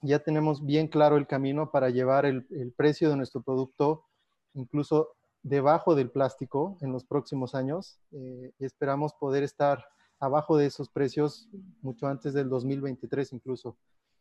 ya 0.00 0.18
tenemos 0.18 0.64
bien 0.64 0.88
claro 0.88 1.16
el 1.16 1.26
camino 1.26 1.70
para 1.70 1.90
llevar 1.90 2.24
el, 2.24 2.72
precio 2.76 3.10
de 3.10 3.16
nuestro 3.16 3.42
producto 3.42 4.06
incluso 4.54 5.14
debajo 5.42 5.94
del 5.94 6.10
plástico 6.10 6.76
en 6.80 6.92
los 6.92 7.04
próximos 7.04 7.54
años. 7.54 8.00
Eh, 8.10 8.52
esperamos 8.58 9.12
poder 9.14 9.42
estar 9.42 9.84
abajo 10.18 10.56
de 10.56 10.66
esos 10.66 10.88
precios 10.88 11.48
mucho 11.82 12.06
antes 12.06 12.34
del 12.34 12.48
2023 12.48 13.32
incluso, 13.32 13.76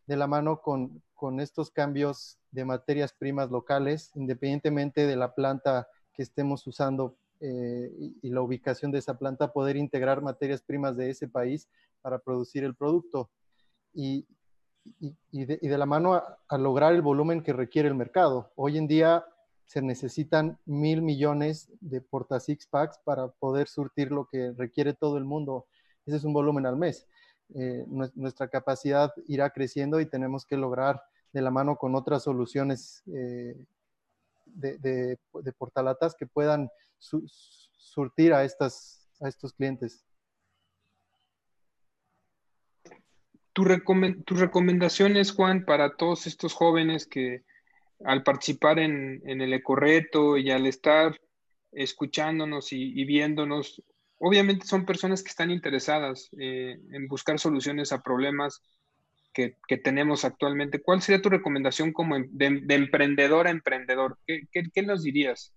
de 0.05 0.17
la 0.17 0.27
mano 0.27 0.61
con 0.61 1.39
estos 1.39 1.71
cambios 1.71 2.37
de 2.51 2.65
materias 2.65 3.13
primas 3.13 3.49
locales, 3.49 4.11
independientemente 4.15 5.07
de 5.07 5.15
la 5.15 5.33
planta 5.33 5.87
que 6.13 6.23
estemos 6.23 6.65
usando 6.67 7.15
eh, 7.41 7.91
y, 8.21 8.29
la 8.29 8.41
ubicación 8.41 8.91
de 8.91 8.99
esa 8.99 9.17
planta, 9.17 9.53
poder 9.53 9.77
integrar 9.77 10.21
materias 10.21 10.61
primas 10.61 10.97
de 10.97 11.09
ese 11.09 11.27
país 11.27 11.69
para 12.01 12.19
producir 12.19 12.63
el 12.63 12.75
producto. 12.75 13.29
Y, 13.93 14.25
y, 15.31 15.45
de, 15.45 15.77
la 15.77 15.85
mano 15.85 16.13
a, 16.15 16.57
lograr 16.57 16.93
el 16.93 17.01
volumen 17.01 17.41
que 17.41 17.53
requiere 17.53 17.87
el 17.87 17.95
mercado. 17.95 18.51
Hoy 18.55 18.77
en 18.77 18.87
día 18.87 19.25
se 19.65 19.81
necesitan 19.81 20.57
mil 20.65 21.01
millones 21.01 21.69
de 21.79 22.01
porta 22.01 22.39
six 22.39 22.65
packs 22.67 22.99
para 23.03 23.27
poder 23.27 23.67
surtir 23.67 24.11
lo 24.11 24.25
que 24.25 24.51
requiere 24.57 24.93
todo 24.93 25.17
el 25.17 25.25
mundo. 25.25 25.67
Ese 26.05 26.17
es 26.17 26.23
un 26.23 26.33
volumen 26.33 26.65
al 26.65 26.75
mes. 26.75 27.07
Eh, 27.55 27.85
nuestra 27.87 28.47
capacidad 28.47 29.11
irá 29.27 29.49
creciendo 29.49 29.99
y 29.99 30.05
tenemos 30.05 30.45
que 30.45 30.57
lograr 30.57 31.01
de 31.33 31.41
la 31.41 31.51
mano 31.51 31.77
con 31.77 31.95
otras 31.95 32.23
soluciones 32.23 33.03
eh, 33.07 33.55
de, 34.45 34.77
de, 34.77 35.53
portalatas 35.53 36.15
que 36.15 36.25
puedan 36.25 36.69
surtir 36.99 38.33
a, 38.33 38.43
estas, 38.43 39.09
a 39.21 39.27
estos 39.27 39.53
clientes. 39.53 40.05
Tu 43.53 43.65
tus 44.25 44.39
recomendaciones, 44.39 45.31
Juan, 45.31 45.65
para 45.65 45.95
todos 45.97 46.27
estos 46.27 46.53
jóvenes 46.53 47.07
que 47.07 47.43
al 48.05 48.23
participar 48.23 48.79
en, 48.79 49.21
el 49.25 49.53
ecorreto 49.53 50.37
y 50.37 50.51
al 50.51 50.65
estar 50.65 51.19
escuchándonos 51.71 52.71
y, 52.71 53.03
viéndonos, 53.03 53.83
obviamente 54.17 54.65
son 54.65 54.85
personas 54.85 55.23
que 55.23 55.29
están 55.29 55.51
interesadas 55.51 56.29
eh, 56.39 56.79
en 56.91 57.07
buscar 57.07 57.39
soluciones 57.39 57.91
a 57.91 58.01
problemas 58.01 58.61
que, 59.33 59.77
tenemos 59.83 60.25
actualmente. 60.25 60.81
¿Cuál 60.81 61.01
sería 61.01 61.21
tu 61.21 61.29
recomendación 61.29 61.93
como 61.93 62.15
em, 62.15 62.29
de, 62.31 62.75
emprendedor 62.75 63.47
a 63.47 63.51
emprendedor? 63.51 64.17
¿Qué, 64.25 64.81
nos 64.81 65.03
dirías? 65.03 65.53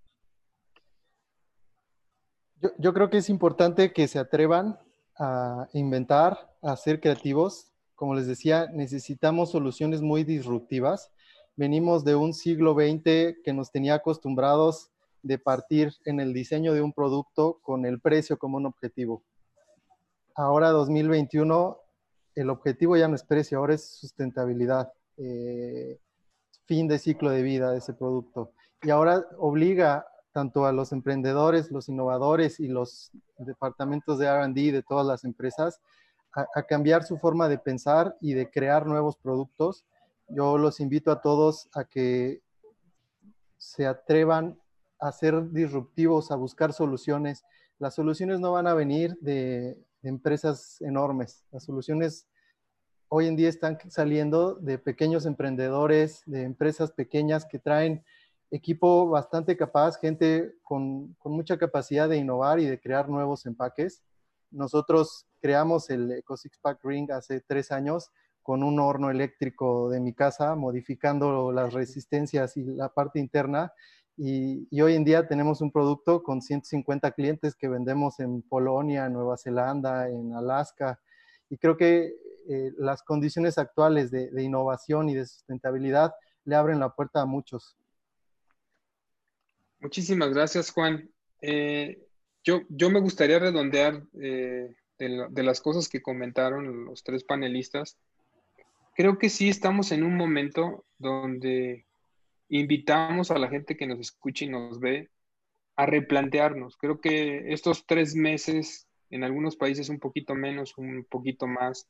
Yo, 2.78 2.94
creo 2.94 3.10
que 3.10 3.18
es 3.18 3.28
importante 3.28 3.92
que 3.92 4.08
se 4.08 4.18
atrevan 4.18 4.78
a 5.18 5.68
inventar, 5.72 6.54
a 6.62 6.76
ser 6.76 7.00
creativos, 7.00 7.72
como 7.94 8.14
les 8.14 8.26
decía, 8.26 8.68
necesitamos 8.72 9.50
soluciones 9.50 10.00
muy 10.00 10.24
disruptivas. 10.24 11.12
Venimos 11.56 12.04
de 12.04 12.14
un 12.14 12.34
siglo 12.34 12.74
XX 12.74 13.36
que 13.44 13.52
nos 13.52 13.70
tenía 13.70 13.94
acostumbrados 13.94 14.90
de 15.22 15.38
partir 15.38 15.92
en 16.04 16.18
el 16.18 16.32
diseño 16.32 16.72
de 16.72 16.82
un 16.82 16.92
producto 16.92 17.60
con 17.62 17.86
el 17.86 18.00
precio 18.00 18.38
como 18.38 18.56
un 18.56 18.66
objetivo. 18.66 19.22
Ahora 20.34 20.70
2021, 20.70 21.78
el 22.34 22.50
objetivo 22.50 22.96
ya 22.96 23.06
no 23.06 23.14
es 23.14 23.22
precio, 23.22 23.58
ahora 23.58 23.74
es 23.74 23.84
sustentabilidad, 23.84 24.92
eh, 25.16 26.00
fin 26.64 26.88
de 26.88 26.98
ciclo 26.98 27.30
de 27.30 27.42
vida 27.42 27.70
de 27.70 27.78
ese 27.78 27.92
producto. 27.92 28.52
Y 28.82 28.90
ahora 28.90 29.24
obliga 29.38 30.06
tanto 30.32 30.66
a 30.66 30.72
los 30.72 30.92
emprendedores, 30.92 31.70
los 31.70 31.88
innovadores 31.88 32.58
y 32.60 32.68
los 32.68 33.12
departamentos 33.38 34.18
de 34.18 34.26
RD 34.26 34.72
de 34.72 34.82
todas 34.82 35.06
las 35.06 35.24
empresas 35.24 35.80
a, 36.32 36.62
cambiar 36.62 37.04
su 37.04 37.18
forma 37.18 37.48
de 37.48 37.58
pensar 37.58 38.16
y 38.20 38.32
de 38.32 38.50
crear 38.50 38.86
nuevos 38.86 39.16
productos. 39.16 39.84
Yo 40.28 40.56
los 40.56 40.80
invito 40.80 41.10
a 41.10 41.20
todos 41.20 41.68
a 41.74 41.84
que 41.84 42.40
se 43.58 43.86
atrevan 43.86 44.58
a 44.98 45.12
ser 45.12 45.50
disruptivos, 45.50 46.30
a 46.30 46.36
buscar 46.36 46.72
soluciones. 46.72 47.44
Las 47.78 47.94
soluciones 47.94 48.40
no 48.40 48.52
van 48.52 48.66
a 48.66 48.74
venir 48.74 49.16
de, 49.20 49.76
empresas 50.02 50.80
enormes. 50.80 51.44
Las 51.52 51.64
soluciones 51.64 52.26
hoy 53.08 53.28
en 53.28 53.36
día 53.36 53.48
están 53.48 53.78
saliendo 53.88 54.54
de 54.54 54.78
pequeños 54.78 55.26
emprendedores, 55.26 56.22
de 56.26 56.42
empresas 56.42 56.90
pequeñas 56.90 57.46
que 57.46 57.60
traen 57.60 58.04
equipo 58.52 59.08
bastante 59.08 59.56
capaz, 59.56 59.98
gente 59.98 60.54
con, 60.62 61.16
mucha 61.24 61.56
capacidad 61.56 62.08
de 62.08 62.18
innovar 62.18 62.60
y 62.60 62.66
de 62.66 62.78
crear 62.78 63.08
nuevos 63.08 63.46
empaques. 63.46 64.02
Nosotros 64.50 65.26
creamos 65.40 65.88
el 65.88 66.12
Eco 66.12 66.36
Six 66.36 66.58
Pack 66.58 66.84
Ring 66.84 67.10
hace 67.10 67.40
tres 67.40 67.72
años 67.72 68.10
con 68.42 68.62
un 68.62 68.78
horno 68.78 69.10
eléctrico 69.10 69.88
de 69.88 70.00
mi 70.00 70.12
casa, 70.12 70.54
modificando 70.54 71.50
las 71.50 71.72
resistencias 71.72 72.56
y 72.58 72.64
la 72.64 72.90
parte 72.90 73.18
interna. 73.18 73.72
Y, 74.18 74.68
hoy 74.82 74.96
en 74.96 75.04
día 75.04 75.26
tenemos 75.26 75.62
un 75.62 75.72
producto 75.72 76.22
con 76.22 76.42
150 76.42 77.12
clientes 77.12 77.54
que 77.54 77.68
vendemos 77.68 78.20
en 78.20 78.42
Polonia, 78.42 79.08
Nueva 79.08 79.38
Zelanda, 79.38 80.10
en 80.10 80.34
Alaska. 80.34 81.00
Y 81.48 81.56
creo 81.56 81.78
que 81.78 82.16
eh, 82.48 82.72
las 82.76 83.02
condiciones 83.02 83.56
actuales 83.56 84.10
de, 84.10 84.30
de 84.30 84.42
innovación 84.42 85.08
y 85.08 85.14
de 85.14 85.24
sustentabilidad 85.24 86.12
le 86.44 86.56
abren 86.56 86.80
la 86.80 86.90
puerta 86.90 87.22
a 87.22 87.26
muchos. 87.26 87.78
Muchísimas 89.82 90.32
gracias, 90.32 90.70
Juan. 90.70 91.10
Eh, 91.40 91.98
yo, 92.44 92.62
yo 92.68 92.88
me 92.88 93.00
gustaría 93.00 93.40
redondear 93.40 94.04
eh, 94.20 94.72
de, 94.96 95.42
las 95.42 95.60
cosas 95.60 95.88
que 95.88 96.00
comentaron 96.00 96.84
los 96.84 97.02
tres 97.02 97.24
panelistas. 97.24 97.98
Creo 98.94 99.18
que 99.18 99.28
sí 99.28 99.48
estamos 99.48 99.90
en 99.90 100.04
un 100.04 100.16
momento 100.16 100.84
donde 100.98 101.84
invitamos 102.48 103.32
a 103.32 103.38
la 103.38 103.48
gente 103.48 103.76
que 103.76 103.88
nos 103.88 103.98
escucha 103.98 104.44
y 104.44 104.50
nos 104.50 104.78
ve 104.78 105.10
a 105.74 105.84
replantearnos. 105.86 106.76
Creo 106.76 107.00
que 107.00 107.52
estos 107.52 107.84
tres 107.84 108.14
meses, 108.14 108.86
en 109.10 109.24
algunos 109.24 109.56
países 109.56 109.88
un 109.88 109.98
poquito 109.98 110.36
menos, 110.36 110.78
un 110.78 111.04
poquito 111.10 111.48
más, 111.48 111.88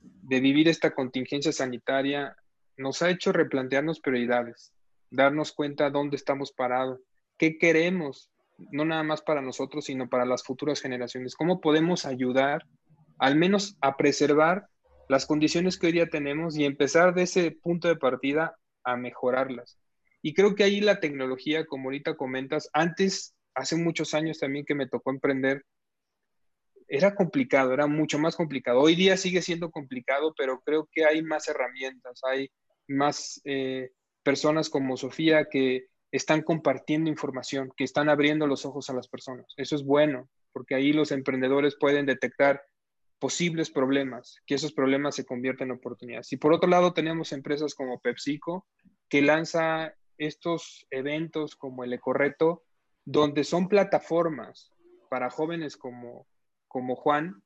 de 0.00 0.38
vivir 0.38 0.68
esta 0.68 0.94
contingencia 0.94 1.50
sanitaria, 1.50 2.36
nos 2.76 3.02
ha 3.02 3.10
hecho 3.10 3.32
replantearnos 3.32 3.98
prioridades 3.98 4.72
darnos 5.10 5.52
cuenta 5.52 5.90
dónde 5.90 6.16
estamos 6.16 6.52
parados, 6.52 7.00
qué 7.36 7.58
queremos, 7.58 8.30
no 8.70 8.84
nada 8.84 9.02
más 9.02 9.22
para 9.22 9.42
nosotros, 9.42 9.86
sino 9.86 10.08
para 10.08 10.24
las 10.24 10.42
futuras 10.44 10.80
generaciones, 10.80 11.34
cómo 11.34 11.60
podemos 11.60 12.04
ayudar 12.04 12.64
al 13.18 13.36
menos 13.36 13.76
a 13.80 13.96
preservar 13.96 14.66
las 15.08 15.26
condiciones 15.26 15.78
que 15.78 15.86
hoy 15.88 15.92
día 15.92 16.08
tenemos 16.08 16.56
y 16.56 16.64
empezar 16.64 17.14
de 17.14 17.22
ese 17.22 17.50
punto 17.50 17.88
de 17.88 17.96
partida 17.96 18.56
a 18.84 18.96
mejorarlas. 18.96 19.78
Y 20.22 20.34
creo 20.34 20.54
que 20.54 20.64
ahí 20.64 20.80
la 20.80 21.00
tecnología, 21.00 21.66
como 21.66 21.88
ahorita 21.88 22.16
comentas, 22.16 22.70
antes, 22.72 23.34
hace 23.54 23.76
muchos 23.76 24.14
años 24.14 24.38
también 24.38 24.64
que 24.64 24.74
me 24.74 24.88
tocó 24.88 25.10
emprender, 25.10 25.64
era 26.88 27.14
complicado, 27.14 27.72
era 27.72 27.86
mucho 27.86 28.18
más 28.18 28.36
complicado. 28.36 28.80
Hoy 28.80 28.96
día 28.96 29.16
sigue 29.16 29.42
siendo 29.42 29.70
complicado, 29.70 30.34
pero 30.36 30.60
creo 30.60 30.88
que 30.90 31.04
hay 31.04 31.22
más 31.22 31.48
herramientas, 31.48 32.20
hay 32.24 32.50
más 32.88 33.40
eh, 33.44 33.90
personas 34.22 34.68
como 34.70 34.96
Sofía 34.96 35.46
que 35.50 35.86
están 36.12 36.42
compartiendo 36.42 37.10
información, 37.10 37.72
que 37.76 37.84
están 37.84 38.08
abriendo 38.08 38.46
los 38.46 38.64
ojos 38.64 38.90
a 38.90 38.94
las 38.94 39.08
personas. 39.08 39.46
Eso 39.56 39.76
es 39.76 39.84
bueno, 39.84 40.28
porque 40.52 40.74
ahí 40.74 40.92
los 40.92 41.12
emprendedores 41.12 41.76
pueden 41.78 42.06
detectar 42.06 42.62
posibles 43.18 43.70
problemas, 43.70 44.38
que 44.46 44.54
esos 44.54 44.72
problemas 44.72 45.14
se 45.14 45.24
convierten 45.24 45.68
en 45.68 45.76
oportunidades. 45.76 46.32
Y 46.32 46.36
por 46.36 46.52
otro 46.52 46.68
lado, 46.68 46.92
tenemos 46.92 47.32
empresas 47.32 47.74
como 47.74 48.00
PepsiCo, 48.00 48.66
que 49.08 49.22
lanza 49.22 49.94
estos 50.18 50.86
eventos 50.90 51.54
como 51.54 51.84
el 51.84 51.92
Ecorreto, 51.92 52.64
donde 53.04 53.44
son 53.44 53.68
plataformas 53.68 54.72
para 55.10 55.30
jóvenes 55.30 55.76
como, 55.76 56.26
como 56.66 56.96
Juan, 56.96 57.42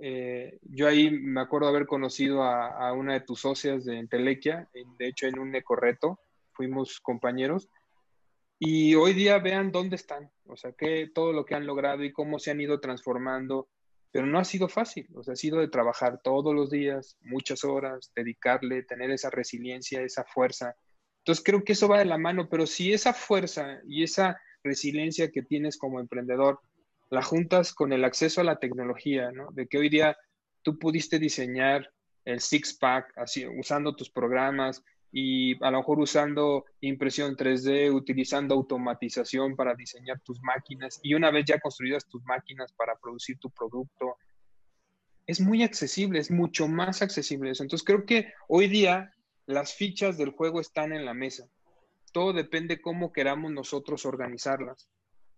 eh, 0.00 0.58
yo 0.62 0.88
ahí 0.88 1.10
me 1.10 1.40
acuerdo 1.40 1.68
haber 1.68 1.86
conocido 1.86 2.42
a, 2.42 2.92
una 2.92 3.14
de 3.14 3.20
tus 3.20 3.40
socias 3.40 3.84
de 3.84 3.98
Entelequia, 3.98 4.68
de 4.98 5.06
hecho 5.06 5.26
en 5.26 5.38
un 5.38 5.54
ecorreto, 5.54 6.18
fuimos 6.52 7.00
compañeros, 7.00 7.68
y 8.58 8.94
hoy 8.94 9.12
día 9.12 9.38
vean 9.38 9.72
dónde 9.72 9.96
están, 9.96 10.30
o 10.46 10.56
sea, 10.56 10.72
que 10.72 11.10
todo 11.14 11.32
lo 11.32 11.44
que 11.44 11.54
han 11.54 11.66
logrado 11.66 12.04
y 12.04 12.12
cómo 12.12 12.38
se 12.38 12.50
han 12.50 12.60
ido 12.60 12.80
transformando, 12.80 13.68
pero 14.10 14.26
no 14.26 14.38
ha 14.38 14.44
sido 14.44 14.68
fácil, 14.68 15.08
o 15.14 15.22
sea, 15.22 15.34
ha 15.34 15.36
sido 15.36 15.58
de 15.58 15.68
trabajar 15.68 16.20
todos 16.22 16.54
los 16.54 16.70
días, 16.70 17.16
muchas 17.20 17.64
horas, 17.64 18.12
dedicarle, 18.14 18.84
tener 18.84 19.10
esa 19.10 19.28
resiliencia, 19.28 20.02
esa 20.02 20.24
fuerza. 20.24 20.76
Entonces 21.18 21.44
creo 21.44 21.64
que 21.64 21.72
eso 21.72 21.88
va 21.88 21.98
de 21.98 22.04
la 22.04 22.18
mano, 22.18 22.48
pero 22.48 22.66
si 22.66 22.92
esa 22.92 23.12
fuerza 23.12 23.80
y 23.88 24.04
esa 24.04 24.40
resiliencia 24.62 25.30
que 25.30 25.42
tienes 25.42 25.76
como 25.76 25.98
emprendedor 25.98 26.60
la 27.10 27.22
juntas 27.22 27.72
con 27.72 27.92
el 27.92 28.04
acceso 28.04 28.40
a 28.40 28.44
la 28.44 28.58
tecnología, 28.58 29.30
¿no? 29.32 29.50
De 29.52 29.66
que 29.66 29.78
hoy 29.78 29.88
día 29.88 30.16
tú 30.62 30.78
pudiste 30.78 31.18
diseñar 31.18 31.90
el 32.24 32.40
six 32.40 32.74
pack 32.74 33.12
así 33.16 33.46
usando 33.46 33.94
tus 33.94 34.10
programas 34.10 34.82
y 35.12 35.62
a 35.64 35.70
lo 35.70 35.78
mejor 35.78 36.00
usando 36.00 36.64
impresión 36.80 37.36
3D, 37.36 37.94
utilizando 37.94 38.54
automatización 38.54 39.54
para 39.54 39.74
diseñar 39.74 40.20
tus 40.20 40.40
máquinas 40.42 40.98
y 41.02 41.14
una 41.14 41.30
vez 41.30 41.44
ya 41.46 41.60
construidas 41.60 42.08
tus 42.08 42.24
máquinas 42.24 42.72
para 42.72 42.96
producir 42.96 43.38
tu 43.38 43.50
producto, 43.50 44.16
es 45.26 45.40
muy 45.40 45.62
accesible, 45.62 46.18
es 46.18 46.30
mucho 46.30 46.66
más 46.66 47.00
accesible 47.00 47.50
eso. 47.50 47.62
Entonces 47.62 47.86
creo 47.86 48.04
que 48.04 48.32
hoy 48.48 48.66
día 48.66 49.12
las 49.46 49.74
fichas 49.74 50.18
del 50.18 50.30
juego 50.30 50.60
están 50.60 50.92
en 50.92 51.04
la 51.04 51.14
mesa. 51.14 51.46
Todo 52.12 52.32
depende 52.32 52.80
cómo 52.80 53.12
queramos 53.12 53.52
nosotros 53.52 54.06
organizarlas. 54.06 54.88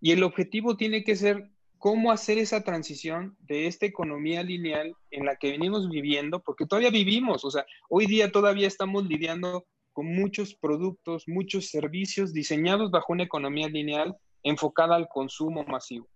Y 0.00 0.12
el 0.12 0.22
objetivo 0.22 0.76
tiene 0.76 1.04
que 1.04 1.16
ser 1.16 1.50
cómo 1.78 2.12
hacer 2.12 2.38
esa 2.38 2.62
transición 2.62 3.36
de 3.40 3.66
esta 3.66 3.86
economía 3.86 4.42
lineal 4.42 4.94
en 5.10 5.26
la 5.26 5.36
que 5.36 5.50
venimos 5.50 5.88
viviendo, 5.88 6.42
porque 6.42 6.66
todavía 6.66 6.90
vivimos, 6.90 7.44
o 7.44 7.50
sea, 7.50 7.66
hoy 7.88 8.06
día 8.06 8.30
todavía 8.32 8.66
estamos 8.66 9.06
lidiando 9.06 9.66
con 9.92 10.06
muchos 10.14 10.54
productos, 10.54 11.24
muchos 11.26 11.68
servicios 11.68 12.34
diseñados 12.34 12.90
bajo 12.90 13.14
una 13.14 13.22
economía 13.22 13.68
lineal 13.68 14.14
enfocada 14.42 14.94
al 14.94 15.08
consumo 15.08 15.64
masivo. 15.64 16.06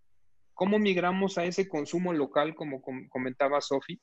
¿Cómo 0.52 0.78
migramos 0.78 1.38
a 1.38 1.44
ese 1.46 1.66
consumo 1.66 2.12
local, 2.12 2.54
como 2.54 2.82
comentaba 2.82 3.62
Sofi, 3.62 3.98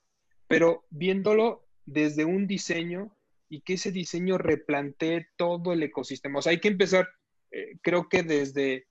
pero 0.48 0.86
viéndolo 0.90 1.68
desde 1.86 2.26
un 2.26 2.48
diseño 2.48 3.16
y 3.50 3.62
que 3.62 3.74
ese 3.74 3.92
diseño 3.92 4.40
replantee 4.40 5.28
todo 5.36 5.72
el 5.74 5.84
ecosistema? 5.84 6.40
O 6.40 6.42
sea, 6.42 6.54
hay 6.54 6.60
que 6.60 6.70
empezar, 6.70 7.08
eh, 7.52 7.78
creo 7.84 8.10
que 8.10 8.24
desde 8.24 8.88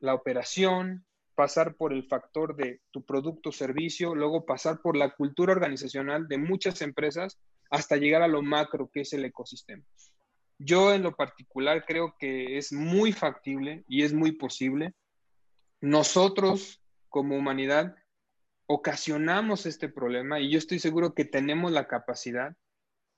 la 0.00 0.12
operación, 0.12 1.05
pasar 1.36 1.76
por 1.76 1.92
el 1.92 2.08
factor 2.08 2.56
de 2.56 2.80
tu 2.90 3.04
producto 3.04 3.50
o 3.50 3.52
servicio, 3.52 4.14
luego 4.14 4.44
pasar 4.44 4.80
por 4.80 4.96
la 4.96 5.14
cultura 5.14 5.52
organizacional 5.52 6.26
de 6.26 6.38
muchas 6.38 6.82
empresas 6.82 7.38
hasta 7.70 7.96
llegar 7.96 8.22
a 8.22 8.28
lo 8.28 8.42
macro 8.42 8.90
que 8.92 9.02
es 9.02 9.12
el 9.12 9.24
ecosistema. 9.24 9.84
Yo 10.58 10.92
en 10.94 11.02
lo 11.02 11.14
particular 11.14 11.84
creo 11.86 12.16
que 12.18 12.56
es 12.56 12.72
muy 12.72 13.12
factible 13.12 13.84
y 13.86 14.02
es 14.02 14.14
muy 14.14 14.32
posible. 14.32 14.94
Nosotros 15.80 16.82
como 17.08 17.36
humanidad 17.36 17.94
ocasionamos 18.66 19.66
este 19.66 19.88
problema 19.88 20.40
y 20.40 20.50
yo 20.50 20.58
estoy 20.58 20.78
seguro 20.78 21.14
que 21.14 21.24
tenemos 21.24 21.70
la 21.70 21.86
capacidad 21.86 22.56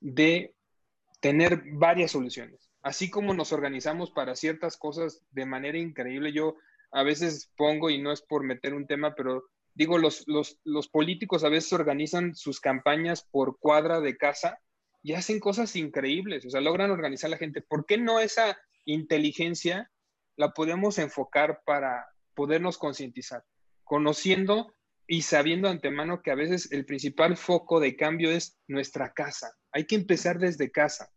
de 0.01 0.53
tener 1.21 1.63
varias 1.73 2.11
soluciones. 2.11 2.69
Así 2.81 3.09
como 3.09 3.33
nos 3.33 3.53
organizamos 3.53 4.11
para 4.11 4.35
ciertas 4.35 4.77
cosas 4.77 5.21
de 5.31 5.45
manera 5.45 5.77
increíble, 5.77 6.33
yo 6.33 6.55
a 6.91 7.03
veces 7.03 7.51
pongo, 7.55 7.89
y 7.89 7.99
no 7.99 8.11
es 8.11 8.21
por 8.21 8.43
meter 8.43 8.73
un 8.73 8.87
tema, 8.87 9.15
pero 9.15 9.45
digo, 9.73 9.97
los, 9.97 10.25
los, 10.27 10.87
políticos 10.89 11.43
a 11.43 11.49
veces 11.49 11.71
organizan 11.73 12.35
sus 12.35 12.59
campañas 12.59 13.23
por 13.23 13.59
cuadra 13.59 14.01
de 14.01 14.17
casa 14.17 14.59
y 15.01 15.13
hacen 15.13 15.39
cosas 15.39 15.75
increíbles, 15.75 16.45
o 16.45 16.49
sea, 16.49 16.61
logran 16.61 16.91
organizar 16.91 17.29
a 17.29 17.31
la 17.31 17.37
gente. 17.37 17.61
¿Por 17.61 17.85
qué 17.85 17.97
no 17.97 18.19
esa 18.19 18.57
inteligencia 18.85 19.89
la 20.35 20.51
podemos 20.51 20.97
enfocar 20.97 21.61
para 21.65 22.07
podernos 22.33 22.77
concientizar? 22.77 23.45
Conociendo 23.83 24.73
y 25.07 25.21
sabiendo 25.21 25.69
antemano 25.69 26.21
que 26.21 26.31
a 26.31 26.35
veces 26.35 26.71
el 26.71 26.85
principal 26.85 27.37
foco 27.37 27.79
de 27.79 27.95
cambio 27.95 28.31
es 28.31 28.59
nuestra 28.67 29.13
casa. 29.13 29.55
Hay 29.71 29.85
que 29.85 29.95
empezar 29.95 30.39
desde 30.39 30.71
casa, 30.71 31.11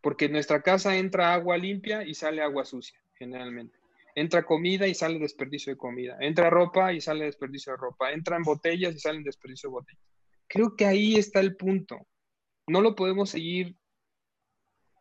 porque 0.00 0.26
en 0.26 0.32
nuestra 0.32 0.62
casa 0.62 0.96
entra 0.96 1.34
agua 1.34 1.58
limpia 1.58 2.04
y 2.04 2.14
sale 2.14 2.42
agua 2.42 2.64
sucia, 2.64 2.98
generalmente. 3.14 3.77
Entra 4.20 4.44
comida 4.44 4.86
y 4.86 4.94
sale 4.94 5.18
desperdicio 5.18 5.72
de 5.72 5.78
comida. 5.78 6.16
Entra 6.20 6.50
ropa 6.50 6.92
y 6.92 7.00
sale 7.00 7.26
desperdicio 7.26 7.72
de 7.72 7.78
ropa. 7.78 8.12
Entran 8.12 8.42
botellas 8.42 8.94
y 8.94 8.98
salen 8.98 9.22
desperdicio 9.22 9.68
de 9.68 9.72
botellas. 9.72 10.02
Creo 10.48 10.74
que 10.76 10.86
ahí 10.86 11.16
está 11.16 11.40
el 11.40 11.56
punto. 11.56 12.06
No 12.66 12.80
lo 12.80 12.94
podemos 12.94 13.30
seguir 13.30 13.76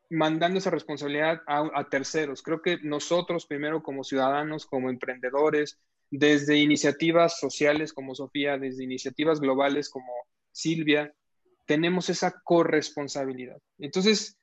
mandando 0.10 0.60
esa 0.60 0.70
responsabilidad 0.70 1.42
a, 1.48 1.90
terceros. 1.90 2.42
Creo 2.42 2.62
que 2.62 2.78
nosotros 2.84 3.46
primero 3.46 3.84
como 3.84 4.04
ciudadanos, 4.04 4.66
como 4.66 4.90
emprendedores, 4.90 5.80
desde 6.10 6.58
iniciativas 6.58 7.40
sociales 7.40 7.94
como 7.94 8.16
Sofía, 8.16 8.58
desde 8.58 8.84
iniciativas 8.84 9.40
globales 9.40 9.90
como 9.90 10.14
Silvia, 10.52 11.14
tenemos 11.66 12.10
esa 12.10 12.40
corresponsabilidad. 12.44 13.58
Entonces, 13.80 14.38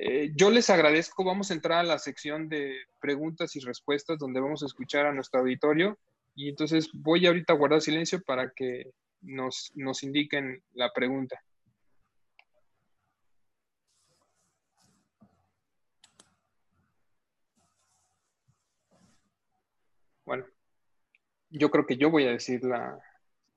eh, 0.00 0.30
yo 0.34 0.50
les 0.50 0.70
agradezco. 0.70 1.24
Vamos 1.24 1.50
a 1.50 1.54
entrar 1.54 1.80
a 1.80 1.82
la 1.82 1.98
sección 1.98 2.48
de 2.48 2.76
preguntas 3.00 3.56
y 3.56 3.60
respuestas 3.60 4.18
donde 4.18 4.40
vamos 4.40 4.62
a 4.62 4.66
escuchar 4.66 5.06
a 5.06 5.12
nuestro 5.12 5.40
auditorio. 5.40 5.98
Y 6.36 6.48
entonces 6.50 6.88
voy 6.92 7.26
ahorita 7.26 7.52
a 7.52 7.56
guardar 7.56 7.80
silencio 7.80 8.22
para 8.22 8.52
que 8.54 8.92
nos, 9.22 9.72
nos 9.74 10.04
indiquen 10.04 10.62
la 10.74 10.92
pregunta. 10.92 11.42
Bueno, 20.24 20.46
yo 21.50 21.70
creo 21.70 21.86
que 21.86 21.96
yo 21.96 22.10
voy 22.10 22.24
a 22.24 22.32
decir 22.32 22.62
la, 22.62 23.00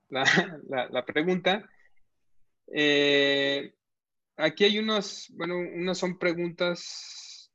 la, 0.08 0.24
pregunta. 1.06 1.68
Eh, 2.66 3.74
aquí 4.42 4.64
hay 4.64 4.78
unos, 4.78 5.30
bueno, 5.34 5.56
unas 5.56 5.98
son 5.98 6.18
preguntas. 6.18 7.50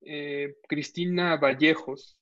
Eh, 0.00 0.56
Cristina 0.68 1.36
Vallejos 1.36 2.18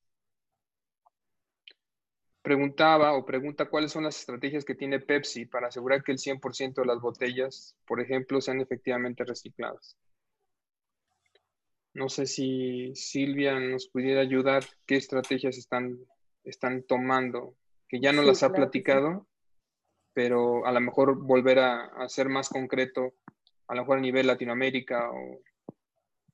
preguntaba 2.42 3.14
o 3.14 3.24
pregunta 3.24 3.68
cuáles 3.68 3.92
son 3.92 4.04
las 4.04 4.18
estrategias 4.18 4.64
que 4.64 4.74
tiene 4.74 5.00
Pepsi 5.00 5.46
para 5.46 5.68
asegurar 5.68 6.02
que 6.02 6.12
el 6.12 6.18
100% 6.18 6.82
de 6.82 6.86
las 6.86 7.00
botellas, 7.00 7.76
por 7.86 8.00
ejemplo, 8.00 8.40
sean 8.40 8.60
efectivamente 8.60 9.24
recicladas. 9.24 9.96
No 11.94 12.08
sé 12.08 12.26
si 12.26 12.94
Silvia 12.94 13.58
nos 13.58 13.88
pudiera 13.88 14.20
ayudar, 14.20 14.64
qué 14.86 14.96
estrategias 14.96 15.56
están, 15.58 15.98
están 16.44 16.82
tomando, 16.82 17.54
que 17.88 18.00
ya 18.00 18.12
no 18.12 18.22
las 18.22 18.42
ha 18.42 18.52
platicado, 18.52 19.26
pero 20.14 20.66
a 20.66 20.72
lo 20.72 20.80
mejor 20.80 21.18
volver 21.24 21.58
a, 21.58 22.08
ser 22.08 22.28
más 22.28 22.48
concreto, 22.48 23.14
a 23.68 23.74
lo 23.74 23.82
mejor 23.82 23.98
a 23.98 24.02
nivel 24.02 24.26
Latinoamérica. 24.26 25.10
O... 25.10 25.40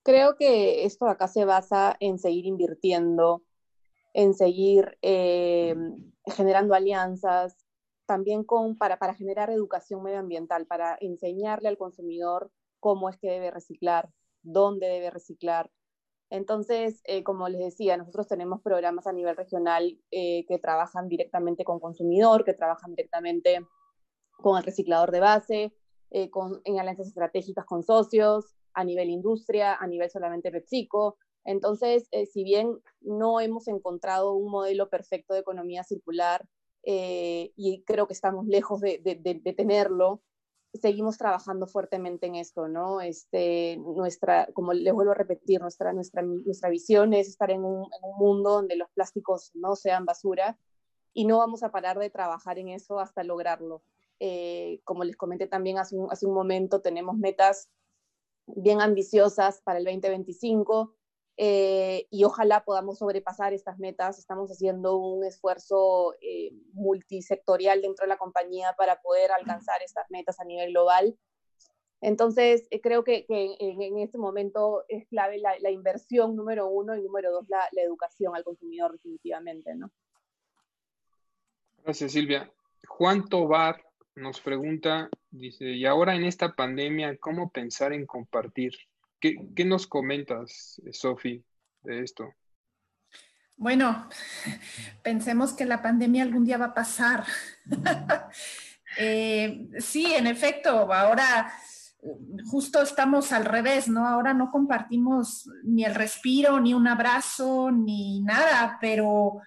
Creo 0.03 0.37
que 0.37 0.85
esto 0.85 1.07
acá 1.07 1.29
se 1.29 1.45
basa 1.45 1.97
en 2.01 2.19
seguir 2.19 2.47
invirtiendo, 2.47 3.43
en 4.15 4.35
seguir 4.35 4.99
eh, 5.03 5.77
generando 6.27 6.75
alianzas, 6.75 7.57
también 8.07 8.43
con, 8.43 8.79
para, 8.79 8.99
para 8.99 9.15
generar 9.15 9.51
educación 9.51 10.03
medioambiental, 10.03 10.67
para 10.67 10.97
enseñarle 11.01 11.69
al 11.69 11.77
consumidor 11.77 12.51
cómo 12.81 13.11
es 13.11 13.19
que 13.19 13.29
debe 13.31 13.51
reciclar, 13.51 14.09
dónde 14.43 14.87
debe 14.89 15.11
reciclar. 15.11 15.71
Entonces, 16.31 17.01
eh, 17.05 17.23
como 17.23 17.49
les 17.49 17.61
decía, 17.61 17.97
nosotros 17.97 18.29
tenemos 18.29 18.61
programas 18.61 19.07
a 19.07 19.13
nivel 19.13 19.37
regional 19.37 19.99
eh, 20.11 20.45
que 20.47 20.59
trabajan 20.59 21.09
directamente 21.09 21.65
con 21.65 21.81
consumidor, 21.81 22.45
que 22.45 22.53
trabajan 22.53 22.95
directamente 22.95 23.67
con 24.37 24.59
el 24.59 24.65
reciclador 24.65 25.11
de 25.11 25.21
base, 25.21 25.73
eh, 26.11 26.31
con, 26.31 26.61
en 26.65 26.79
alianzas 26.79 27.09
estratégicas 27.09 27.65
con 27.65 27.83
socios, 27.83 28.55
a 28.75 28.85
nivel 28.85 29.09
industria, 29.09 29.75
a 29.75 29.87
nivel 29.87 30.11
solamente 30.11 30.51
PepsiCo. 30.51 31.17
Entonces, 31.45 32.09
si 32.31 32.45
bien 32.45 32.79
no 33.01 33.41
hemos 33.41 33.67
encontrado 33.69 34.35
un 34.35 34.51
modelo 34.51 34.91
perfecto 34.91 35.33
de 35.33 35.41
economía 35.41 35.83
circular, 35.83 36.47
y 36.85 37.83
creo 37.87 38.07
que 38.07 38.13
estamos 38.13 38.47
lejos 38.47 38.81
de 38.81 39.55
tenerlo, 39.57 40.23
seguimos 40.75 41.19
trabajando 41.19 41.67
fuertemente 41.67 42.27
en 42.27 42.35
esto, 42.35 42.69
¿no? 42.69 43.01
Este, 43.01 43.79
nuestra, 43.79 44.49
como 44.53 44.73
les 44.73 44.93
vuelvo 44.93 45.13
a 45.13 45.15
repetir, 45.15 45.61
nuestra, 45.61 45.93
nuestra, 45.93 46.23
nuestra 46.23 46.69
visión 46.69 47.15
es 47.15 47.29
estar 47.29 47.51
en 47.51 47.65
un, 47.65 47.89
mundo 48.19 48.51
donde 48.51 48.77
los 48.77 48.91
plásticos 48.91 49.51
no 49.55 49.77
sean 49.77 50.05
basura 50.05 50.59
y 51.13 51.25
no 51.25 51.39
vamos 51.39 51.63
a 51.63 51.71
parar 51.71 51.99
de 51.99 52.11
trabajar 52.11 52.59
en 52.59 52.69
eso 52.69 52.99
hasta 52.99 53.25
lograrlo. 53.25 53.83
Eh, 54.21 54.81
como 54.85 55.05
les 55.05 55.17
comenté 55.17 55.47
también 55.47 55.79
hace 55.79 55.97
un, 55.97 56.11
hace 56.11 56.27
un 56.27 56.35
momento, 56.35 56.81
tenemos 56.81 57.17
metas 57.17 57.71
bien 58.47 58.81
ambiciosas 58.81 59.61
para 59.63 59.79
el 59.79 59.85
2025 59.85 60.98
eh, 61.41 62.09
y 62.11 62.25
ojalá 62.25 62.65
podamos 62.65 62.99
sobrepasar 62.99 63.53
estas 63.53 63.79
metas. 63.79 64.19
Estamos 64.19 64.51
haciendo 64.51 64.97
un 64.97 65.25
esfuerzo 65.25 66.15
eh, 66.21 66.51
multisectorial 66.73 67.81
dentro 67.81 68.05
de 68.05 68.09
la 68.09 68.19
compañía 68.19 68.75
para 68.77 69.01
poder 69.01 69.31
alcanzar 69.31 69.81
estas 69.83 70.11
metas 70.11 70.41
a 70.41 70.45
nivel 70.45 70.73
global. 70.73 71.17
Entonces, 72.01 72.67
eh, 72.71 72.81
creo 72.81 73.05
que, 73.05 73.25
en, 73.29 73.99
este 73.99 74.19
momento 74.19 74.85
es 74.89 75.07
clave 75.07 75.39
la, 75.39 75.71
inversión 75.71 76.35
número 76.35 76.67
uno 76.67 76.97
y 76.97 77.03
número 77.03 77.31
dos, 77.31 77.49
la, 77.49 77.61
la, 77.71 77.83
educación 77.83 78.35
al 78.35 78.43
consumidor 78.43 78.93
definitivamente, 78.93 79.77
¿no? 79.77 79.93
Gracias, 81.85 82.13
Silvia. 82.13 82.53
Juan 82.89 83.29
Tobar 83.29 83.85
nos 84.17 84.41
pregunta, 84.41 85.09
dice, 85.31 85.67
y 85.67 85.87
ahora 85.87 86.17
en 86.17 86.25
esta 86.25 86.57
pandemia, 86.57 87.17
¿cómo 87.19 87.51
pensar 87.51 87.93
en 87.93 88.07
compartir? 88.07 88.73
¿Qué, 89.21 89.65
nos 89.65 89.87
comentas, 89.87 90.81
Sofi, 90.93 91.45
de 91.83 92.03
esto? 92.03 92.35
Bueno, 93.57 94.09
pensemos 95.03 95.53
que 95.53 95.65
la 95.65 95.83
pandemia 95.83 96.23
algún 96.23 96.45
día 96.45 96.59
va 96.59 96.67
a 96.67 96.75
pasar. 96.75 97.25
Eh, 99.01 99.69
sí, 99.79 100.07
en 100.15 100.27
efecto, 100.27 100.93
ahora 100.93 101.53
justo 102.51 102.83
estamos 102.83 103.33
al 103.33 103.45
revés, 103.45 103.89
¿no? 103.89 104.07
Ahora 104.07 104.35
no 104.35 104.51
compartimos 104.51 105.49
ni 105.63 105.85
el 105.85 105.95
respiro, 105.95 106.59
ni 106.59 106.75
un 106.75 106.89
abrazo, 106.89 107.71
ni 107.71 108.21
nada, 108.23 108.79
pero 108.81 109.41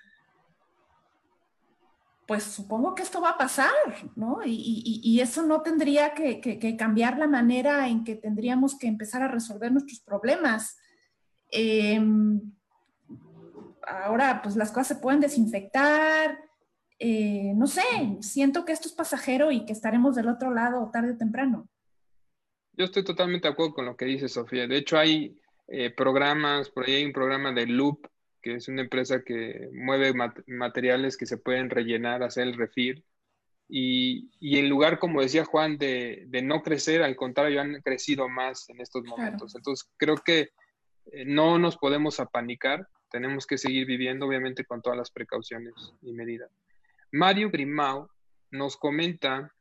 pues 2.31 2.43
supongo 2.43 2.95
que 2.95 3.03
esto 3.03 3.19
va 3.19 3.31
a 3.31 3.37
pasar, 3.37 3.73
¿no? 4.15 4.39
Y, 4.45 5.19
eso 5.19 5.43
no 5.43 5.61
tendría 5.63 6.13
que, 6.13 6.77
cambiar 6.79 7.17
la 7.17 7.27
manera 7.27 7.89
en 7.89 8.05
que 8.05 8.15
tendríamos 8.15 8.77
que 8.77 8.87
empezar 8.87 9.21
a 9.21 9.27
resolver 9.27 9.69
nuestros 9.69 9.99
problemas. 9.99 10.77
Em, 11.49 12.39
ahora, 13.85 14.41
pues 14.41 14.55
las 14.55 14.71
cosas 14.71 14.87
se 14.87 14.95
pueden 14.95 15.19
desinfectar, 15.19 16.39
eh, 16.99 17.51
no 17.53 17.67
sé, 17.67 17.81
siento 18.21 18.63
que 18.63 18.71
esto 18.71 18.87
es 18.87 18.93
pasajero 18.93 19.51
y 19.51 19.65
que 19.65 19.73
estaremos 19.73 20.15
del 20.15 20.29
otro 20.29 20.53
lado 20.53 20.89
tarde 20.89 21.11
o 21.11 21.17
temprano. 21.17 21.67
Yo 22.77 22.85
estoy 22.85 23.03
totalmente 23.03 23.49
de 23.49 23.51
acuerdo 23.51 23.73
con 23.73 23.85
lo 23.87 23.97
que 23.97 24.05
dice 24.05 24.29
Sofía. 24.29 24.67
De 24.67 24.77
hecho, 24.77 24.97
hay 24.97 25.37
eh, 25.67 25.89
programas, 25.89 26.69
por 26.69 26.85
ahí 26.85 26.93
hay 26.93 27.03
un 27.03 27.11
programa 27.11 27.51
de 27.51 27.65
Loop 27.67 28.07
que 28.41 28.55
es 28.55 28.67
una 28.67 28.81
empresa 28.81 29.23
que 29.23 29.69
mueve 29.73 30.13
materiales 30.47 31.17
que 31.17 31.25
se 31.25 31.37
pueden 31.37 31.69
rellenar, 31.69 32.23
hacer 32.23 32.47
el 32.47 32.57
refil. 32.57 33.03
Y, 33.69 34.29
y 34.39 34.57
en 34.57 34.67
lugar, 34.67 34.99
como 34.99 35.21
decía 35.21 35.45
Juan, 35.45 35.77
de, 35.77 36.25
de, 36.27 36.41
no 36.41 36.61
crecer, 36.61 37.03
al 37.03 37.15
contrario, 37.15 37.61
han 37.61 37.81
crecido 37.81 38.27
más 38.27 38.69
en 38.69 38.81
estos 38.81 39.03
momentos. 39.05 39.55
Entonces, 39.55 39.89
creo 39.97 40.17
que 40.17 40.49
eh, 41.11 41.25
no 41.25 41.57
nos 41.57 41.77
podemos 41.77 42.19
apanicar, 42.19 42.87
tenemos 43.09 43.45
que 43.45 43.57
seguir 43.57 43.85
viviendo, 43.85 44.25
obviamente, 44.25 44.65
con 44.65 44.81
todas 44.81 44.97
las 44.97 45.11
precauciones 45.11 45.73
y 46.01 46.11
medidas. 46.13 46.49
Mario 47.11 47.49
Grimau 47.49 48.09
nos 48.51 48.77
comenta 48.77 49.53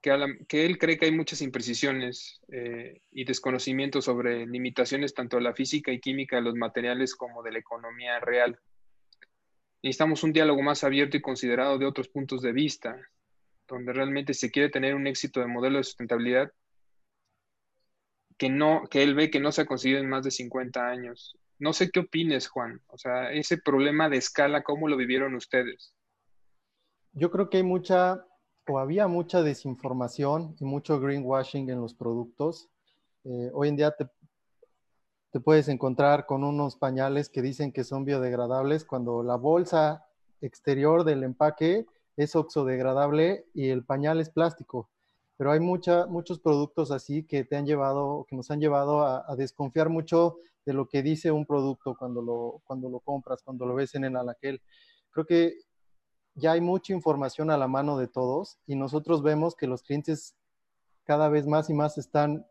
que, 0.00 0.64
él 0.64 0.78
cree 0.78 0.98
que 0.98 1.06
hay 1.06 1.12
muchas 1.12 1.42
imprecisiones 1.42 2.40
eh, 2.48 3.00
y 3.10 3.24
desconocimientos 3.24 4.04
sobre 4.04 4.46
limitaciones 4.46 5.14
tanto 5.14 5.36
de 5.36 5.42
la 5.42 5.54
física 5.54 5.90
y 5.92 6.00
química 6.00 6.36
de 6.36 6.42
los 6.42 6.54
materiales 6.54 7.14
como 7.14 7.42
de 7.42 7.52
la 7.52 7.58
economía 7.58 8.20
real. 8.20 8.58
Necesitamos 9.82 10.22
un 10.22 10.32
diálogo 10.32 10.62
más 10.62 10.84
abierto 10.84 11.16
y 11.16 11.22
considerado 11.22 11.78
de 11.78 11.86
otros 11.86 12.08
puntos 12.08 12.42
de 12.42 12.52
vista, 12.52 13.00
donde 13.68 13.92
realmente 13.92 14.34
se 14.34 14.50
quiere 14.50 14.68
tener 14.68 14.94
un 14.94 15.06
éxito 15.06 15.40
de 15.40 15.46
modelo 15.46 15.78
de 15.78 15.84
sustentabilidad 15.84 16.52
que, 18.38 18.48
no, 18.48 18.84
que 18.90 19.02
él 19.02 19.14
ve 19.14 19.30
que 19.30 19.40
no 19.40 19.50
se 19.52 19.62
ha 19.62 19.66
conseguido 19.66 20.00
en 20.00 20.08
más 20.08 20.24
de 20.24 20.30
50 20.30 20.88
años. 20.88 21.36
No 21.58 21.72
sé 21.72 21.90
qué 21.90 22.00
opines, 22.00 22.48
Juan. 22.48 22.80
O 22.88 22.98
sea, 22.98 23.32
ese 23.32 23.58
problema 23.58 24.08
de 24.08 24.18
escala, 24.18 24.62
¿cómo 24.62 24.88
lo 24.88 24.96
vivieron 24.96 25.34
ustedes? 25.34 25.94
Yo 27.12 27.30
creo 27.30 27.48
que 27.48 27.58
hay 27.58 27.62
mucha 27.62 28.22
o 28.68 28.78
había 28.78 29.06
mucha 29.06 29.42
desinformación 29.42 30.56
y 30.60 30.64
mucho 30.64 31.00
greenwashing 31.00 31.70
en 31.70 31.80
los 31.80 31.94
productos. 31.94 32.68
Eh, 33.24 33.50
hoy 33.54 33.68
en 33.68 33.76
día 33.76 33.92
te, 33.92 34.08
puedes 35.40 35.68
encontrar 35.68 36.26
con 36.26 36.44
unos 36.44 36.76
pañales 36.76 37.28
que 37.28 37.42
dicen 37.42 37.70
que 37.70 37.84
son 37.84 38.04
biodegradables 38.04 38.84
cuando 38.84 39.22
la 39.22 39.36
bolsa 39.36 40.06
exterior 40.40 41.04
del 41.04 41.24
empaque 41.24 41.86
es 42.16 42.34
oxodegradable 42.34 43.46
y 43.52 43.68
el 43.68 43.84
pañal 43.84 44.20
es 44.20 44.30
plástico. 44.30 44.88
pero 45.36 45.52
hay 45.52 45.60
muchos 45.60 46.38
productos 46.42 46.90
así 46.90 47.24
que 47.24 47.44
te 47.44 47.56
han 47.56 47.66
llevado, 47.66 48.24
que 48.26 48.34
nos 48.34 48.50
han 48.50 48.60
llevado 48.60 49.04
a, 49.04 49.36
desconfiar 49.36 49.90
mucho 49.90 50.38
de 50.64 50.72
lo 50.72 50.88
que 50.88 51.02
dice 51.02 51.30
un 51.30 51.44
producto 51.44 51.94
cuando 51.94 52.22
lo, 52.22 52.62
cuando 52.64 52.88
lo 52.88 53.00
compras, 53.00 53.42
cuando 53.42 53.66
lo 53.66 53.74
ves 53.74 53.94
en 53.94 54.04
el 54.04 54.16
alaquel. 54.16 54.62
Creo 55.10 55.26
que 55.26 55.58
ya 56.36 56.52
hay 56.52 56.60
mucha 56.60 56.92
información 56.92 57.50
a 57.50 57.56
la 57.56 57.66
mano 57.66 57.98
de 57.98 58.08
todos 58.08 58.58
y 58.66 58.76
nosotros 58.76 59.22
vemos 59.22 59.56
que 59.56 59.66
los 59.66 59.82
clientes 59.82 60.36
cada 61.04 61.28
vez 61.28 61.46
más 61.46 61.70
y 61.70 61.74
más 61.74 61.98
están 61.98 62.46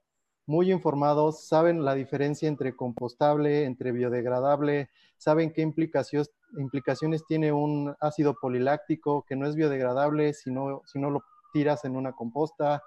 muy 0.47 0.71
informados, 0.71 1.47
saben 1.47 1.83
la 1.83 1.95
diferencia 1.95 2.47
entre 2.47 2.75
compostable, 2.75 3.65
entre 3.65 3.91
biodegradable, 3.91 4.89
saben 5.17 5.51
qué 5.51 5.61
implicaciones, 5.61 6.31
implicaciones 6.57 7.25
tiene 7.25 7.51
un 7.51 7.95
ácido 7.99 8.35
poliláctico 8.39 9.23
que 9.27 9.35
no 9.35 9.47
es 9.47 9.55
biodegradable 9.55 10.33
si 10.33 10.51
no, 10.51 10.81
si 10.85 10.99
no 10.99 11.09
lo 11.09 11.23
tiras 11.51 11.85
en 11.85 11.95
una 11.95 12.11
composta, 12.11 12.83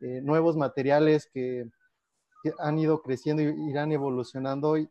eh, 0.00 0.20
nuevos 0.22 0.56
materiales 0.56 1.28
que, 1.32 1.66
han 2.58 2.76
ido 2.76 3.02
creciendo 3.02 3.40
y 3.40 3.70
irán 3.70 3.92
evolucionando. 3.92 4.76
Y 4.76 4.90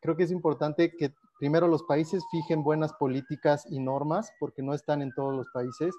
creo 0.00 0.16
que 0.16 0.22
es 0.22 0.30
importante 0.30 0.96
que 0.96 1.12
primero 1.38 1.68
los 1.68 1.82
países 1.84 2.24
fijen 2.30 2.62
buenas 2.62 2.92
políticas 2.94 3.64
y 3.70 3.80
normas, 3.80 4.32
porque 4.40 4.62
no 4.62 4.74
están 4.74 5.02
en 5.02 5.12
todos 5.14 5.34
los 5.34 5.46
países, 5.52 5.94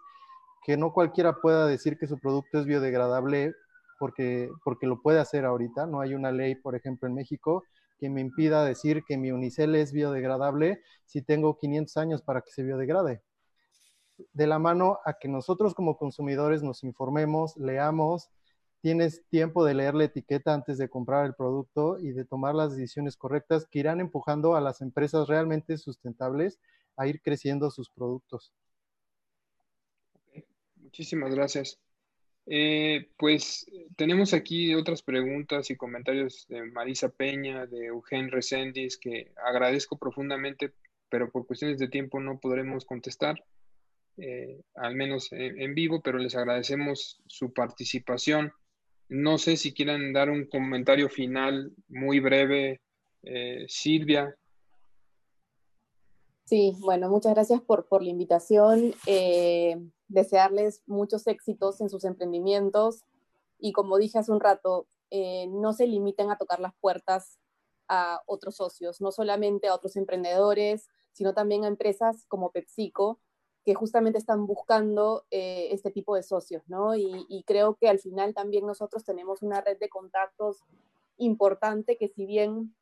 que 0.64 0.78
no 0.78 0.94
cualquiera 0.94 1.40
pueda 1.42 1.66
decir 1.66 1.98
que 1.98 2.08
su 2.08 2.20
producto 2.20 2.60
es 2.60 2.66
biodegradable 2.66 3.54
porque, 4.00 4.50
porque 4.64 4.88
lo 4.88 5.02
puede 5.02 5.20
hacer 5.20 5.46
ahorita. 5.46 5.86
No 5.86 6.02
hay 6.02 6.14
una 6.14 6.32
ley, 6.32 6.56
por 6.56 6.76
ejemplo, 6.76 7.08
en 7.08 7.16
México 7.16 7.64
que 8.00 8.10
me 8.10 8.22
impida 8.22 8.64
decir 8.64 9.04
que 9.08 9.18
mi 9.18 9.32
unicel 9.32 9.74
es 9.76 9.92
biodegradable 9.92 10.82
si 11.06 11.22
tengo 11.22 11.58
500 11.58 11.98
años 11.98 12.22
para 12.22 12.42
que 12.42 12.52
se 12.52 12.64
biodegrade 12.64 13.24
de 14.34 14.48
la 14.48 14.60
mano 14.60 15.00
a 15.06 15.14
que 15.14 15.28
nosotros 15.28 15.74
como 15.74 15.98
consumidores 15.98 16.64
nos 16.64 16.84
informemos, 16.84 17.56
leamos, 17.58 18.30
tienes 18.88 19.28
tiempo 19.28 19.66
de 19.66 19.74
leer 19.74 19.96
la 19.96 20.06
etiqueta 20.06 20.54
antes 20.54 20.78
de 20.78 20.88
comprar 20.88 21.26
el 21.26 21.36
producto 21.36 22.00
y 22.00 22.14
de 22.14 22.24
tomar 22.24 22.56
las 22.56 22.74
decisiones 22.74 23.18
correctas 23.18 23.68
que 23.70 23.80
irán 23.80 24.00
empujando 24.00 24.56
a 24.56 24.62
las 24.62 24.80
empresas 24.80 25.28
realmente 25.28 25.78
sustentables 25.78 26.58
a 26.96 27.06
ir 27.06 27.22
creciendo 27.22 27.70
sus 27.70 27.90
productos. 27.90 28.54
Muchísimas 30.78 31.36
gracias. 31.36 31.82
Eh, 32.46 33.10
pues 33.18 33.70
tenemos 33.98 34.34
aquí 34.34 34.74
otras 34.74 35.02
preguntas 35.02 35.70
y 35.70 35.76
comentarios 35.76 36.46
de 36.48 36.64
Marisa 36.64 37.10
Peña, 37.10 37.66
de 37.66 37.88
Eugen 37.88 38.32
Reséndiz, 38.32 38.98
que 38.98 39.34
agradezco 39.46 39.98
profundamente, 39.98 40.72
pero 41.10 41.30
por 41.30 41.46
cuestiones 41.46 41.78
de 41.78 41.90
tiempo 41.90 42.22
no 42.22 42.40
podremos 42.40 42.86
contestar. 42.86 43.44
Eh, 44.16 44.62
al 44.76 44.96
menos 44.96 45.28
en, 45.34 45.76
vivo, 45.76 46.02
pero 46.02 46.20
les 46.20 46.38
agradecemos 46.38 47.22
su 47.28 47.52
participación. 47.52 48.54
No 49.10 49.38
sé 49.38 49.58
si 49.58 49.74
quieren 49.74 50.14
dar 50.14 50.30
un 50.30 50.46
comentario 50.46 51.10
final 51.10 51.74
muy 51.88 52.20
breve, 52.20 52.82
eh, 53.24 53.66
Silvia. 53.68 54.38
Sí, 56.46 56.76
bueno, 56.80 57.10
muchas 57.10 57.34
gracias 57.34 57.62
por, 57.62 57.88
por 57.88 58.04
la 58.04 58.10
invitación. 58.10 58.94
Eh, 59.06 59.78
desearles 60.08 60.82
muchos 60.86 61.28
éxitos 61.28 61.82
en 61.82 61.90
sus 61.90 62.04
emprendimientos 62.06 63.04
y 63.60 63.74
como 63.74 63.98
dije 63.98 64.20
hace 64.20 64.32
un 64.32 64.40
rato, 64.40 64.88
no 65.50 65.72
se 65.74 65.88
limiten 65.88 66.30
a 66.32 66.38
tocar 66.38 66.60
las 66.60 66.74
puertas 66.82 67.40
a 67.88 68.22
otros 68.26 68.58
socios, 68.58 69.02
no 69.02 69.12
solamente 69.12 69.68
a 69.68 69.74
otros 69.74 69.96
emprendedores, 69.96 70.90
sino 71.14 71.34
también 71.34 71.64
a 71.64 71.68
empresas 71.68 72.26
como 72.28 72.52
PepsiCo, 72.52 73.20
que 73.68 73.76
justamente 73.76 74.18
están 74.18 74.48
buscando 74.48 75.26
eh, 75.30 75.68
este 75.74 75.92
tipo 75.92 76.16
de 76.16 76.24
socios, 76.24 76.64
¿no? 76.68 76.96
Y, 76.96 77.44
creo 77.46 77.76
que 77.76 77.90
al 77.90 78.00
final 78.00 78.34
también 78.34 78.66
nosotros 78.66 79.04
tenemos 79.04 79.42
una 79.42 79.60
red 79.60 79.78
de 79.78 79.90
contactos 79.90 80.64
importante 81.18 81.98
que 81.98 82.08
si 82.08 82.26
bien 82.26 82.74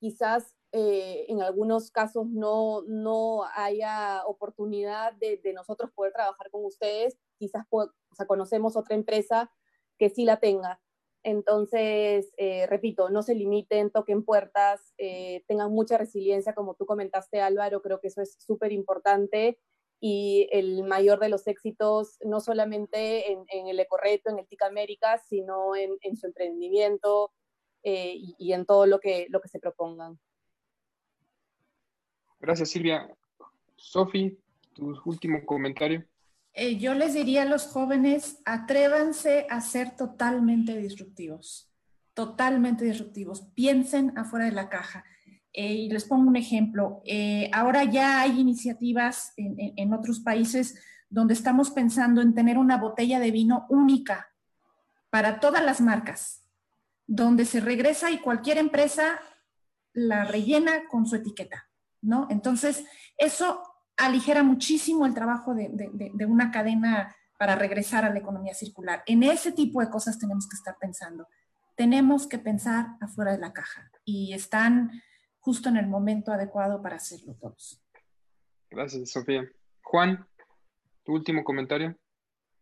quizás 0.00 0.56
eh, 0.72 1.26
en 1.28 1.42
algunos 1.42 1.90
casos 1.90 2.28
no, 2.28 2.80
no 2.86 3.44
haya 3.56 4.22
oportunidad 4.24 5.12
de, 5.12 5.38
nosotros 5.52 5.90
poder 5.92 6.14
trabajar 6.14 6.50
con 6.50 6.64
ustedes, 6.64 7.18
quizás 7.38 7.66
o 7.70 7.90
sea, 8.14 8.26
conocemos 8.26 8.74
otra 8.74 8.94
empresa 8.94 9.50
que 9.98 10.08
sí 10.08 10.24
la 10.24 10.40
tenga. 10.40 10.80
Entonces, 11.24 12.32
eh, 12.38 12.66
repito, 12.68 13.10
no 13.10 13.22
se 13.22 13.34
limiten, 13.34 13.90
toquen 13.90 14.24
puertas, 14.24 14.94
tengan 15.46 15.72
mucha 15.72 15.98
resiliencia, 15.98 16.54
como 16.54 16.74
tú 16.74 16.86
comentaste, 16.86 17.42
Álvaro, 17.42 17.82
creo 17.82 18.00
que 18.00 18.08
eso 18.08 18.22
es 18.22 18.36
súper 18.38 18.72
importante 18.72 19.58
y 20.00 20.48
el 20.52 20.84
mayor 20.84 21.18
de 21.18 21.28
los 21.28 21.46
éxitos, 21.46 22.18
no 22.24 22.40
solamente 22.40 23.32
en, 23.32 23.66
el 23.66 23.80
Ecorreto, 23.80 24.30
en 24.30 24.38
el 24.38 24.46
TIC 24.46 24.62
América, 24.62 25.18
sino 25.18 25.74
en, 25.74 26.16
su 26.16 26.26
emprendimiento 26.26 27.32
eh, 27.82 28.14
y, 28.38 28.52
en 28.52 28.66
todo 28.66 28.86
lo 28.86 29.00
que, 29.00 29.26
lo 29.30 29.40
que 29.40 29.48
se 29.48 29.58
propongan. 29.58 30.18
Gracias, 32.38 32.70
Silvia. 32.70 33.08
Sofi, 33.76 34.38
tu 34.74 34.94
último 35.04 35.44
comentario. 35.46 36.04
Eh, 36.52 36.76
yo 36.76 36.94
les 36.94 37.14
diría 37.14 37.42
a 37.42 37.46
los 37.46 37.66
jóvenes, 37.66 38.40
atrévanse 38.44 39.46
a 39.50 39.60
ser 39.60 39.94
totalmente 39.94 40.76
disruptivos, 40.76 41.70
totalmente 42.14 42.84
disruptivos. 42.84 43.42
Piensen 43.54 44.16
afuera 44.16 44.46
de 44.46 44.52
la 44.52 44.68
caja. 44.68 45.04
Eh, 45.56 45.72
y 45.72 45.88
les 45.88 46.04
pongo 46.04 46.28
un 46.28 46.36
ejemplo. 46.36 47.00
Eh, 47.06 47.48
ahora 47.50 47.82
ya 47.84 48.20
hay 48.20 48.38
iniciativas 48.38 49.32
en, 49.38 49.94
otros 49.94 50.20
países 50.20 50.78
donde 51.08 51.32
estamos 51.32 51.70
pensando 51.70 52.20
en 52.20 52.34
tener 52.34 52.58
una 52.58 52.76
botella 52.76 53.18
de 53.18 53.30
vino 53.30 53.64
única 53.70 54.28
para 55.08 55.40
todas 55.40 55.64
las 55.64 55.80
marcas, 55.80 56.42
donde 57.06 57.46
se 57.46 57.60
regresa 57.60 58.10
y 58.10 58.18
cualquier 58.18 58.58
empresa 58.58 59.18
la 59.94 60.24
rellena 60.24 60.86
con 60.90 61.06
su 61.06 61.16
etiqueta, 61.16 61.70
¿no? 62.02 62.26
Entonces, 62.28 62.84
eso 63.16 63.62
aligera 63.96 64.42
muchísimo 64.42 65.06
el 65.06 65.14
trabajo 65.14 65.54
de, 65.54 65.70
de 65.70 66.26
una 66.26 66.50
cadena 66.50 67.16
para 67.38 67.56
regresar 67.56 68.04
a 68.04 68.10
la 68.10 68.18
economía 68.18 68.52
circular. 68.52 69.02
En 69.06 69.22
ese 69.22 69.52
tipo 69.52 69.80
de 69.80 69.88
cosas 69.88 70.18
tenemos 70.18 70.46
que 70.46 70.56
estar 70.56 70.76
pensando. 70.78 71.28
Tenemos 71.76 72.26
que 72.26 72.38
pensar 72.38 72.88
afuera 73.00 73.32
de 73.32 73.38
la 73.38 73.54
caja 73.54 73.90
y 74.04 74.34
están 74.34 74.90
justo 75.46 75.68
en 75.68 75.76
el 75.76 75.86
momento 75.86 76.32
adecuado 76.32 76.82
para 76.82 76.96
hacerlo 76.96 77.36
todos. 77.40 77.80
Gracias, 78.68 79.12
Sofía. 79.12 79.48
Juan, 79.80 80.26
tu 81.04 81.12
último 81.12 81.44
comentario. 81.44 81.96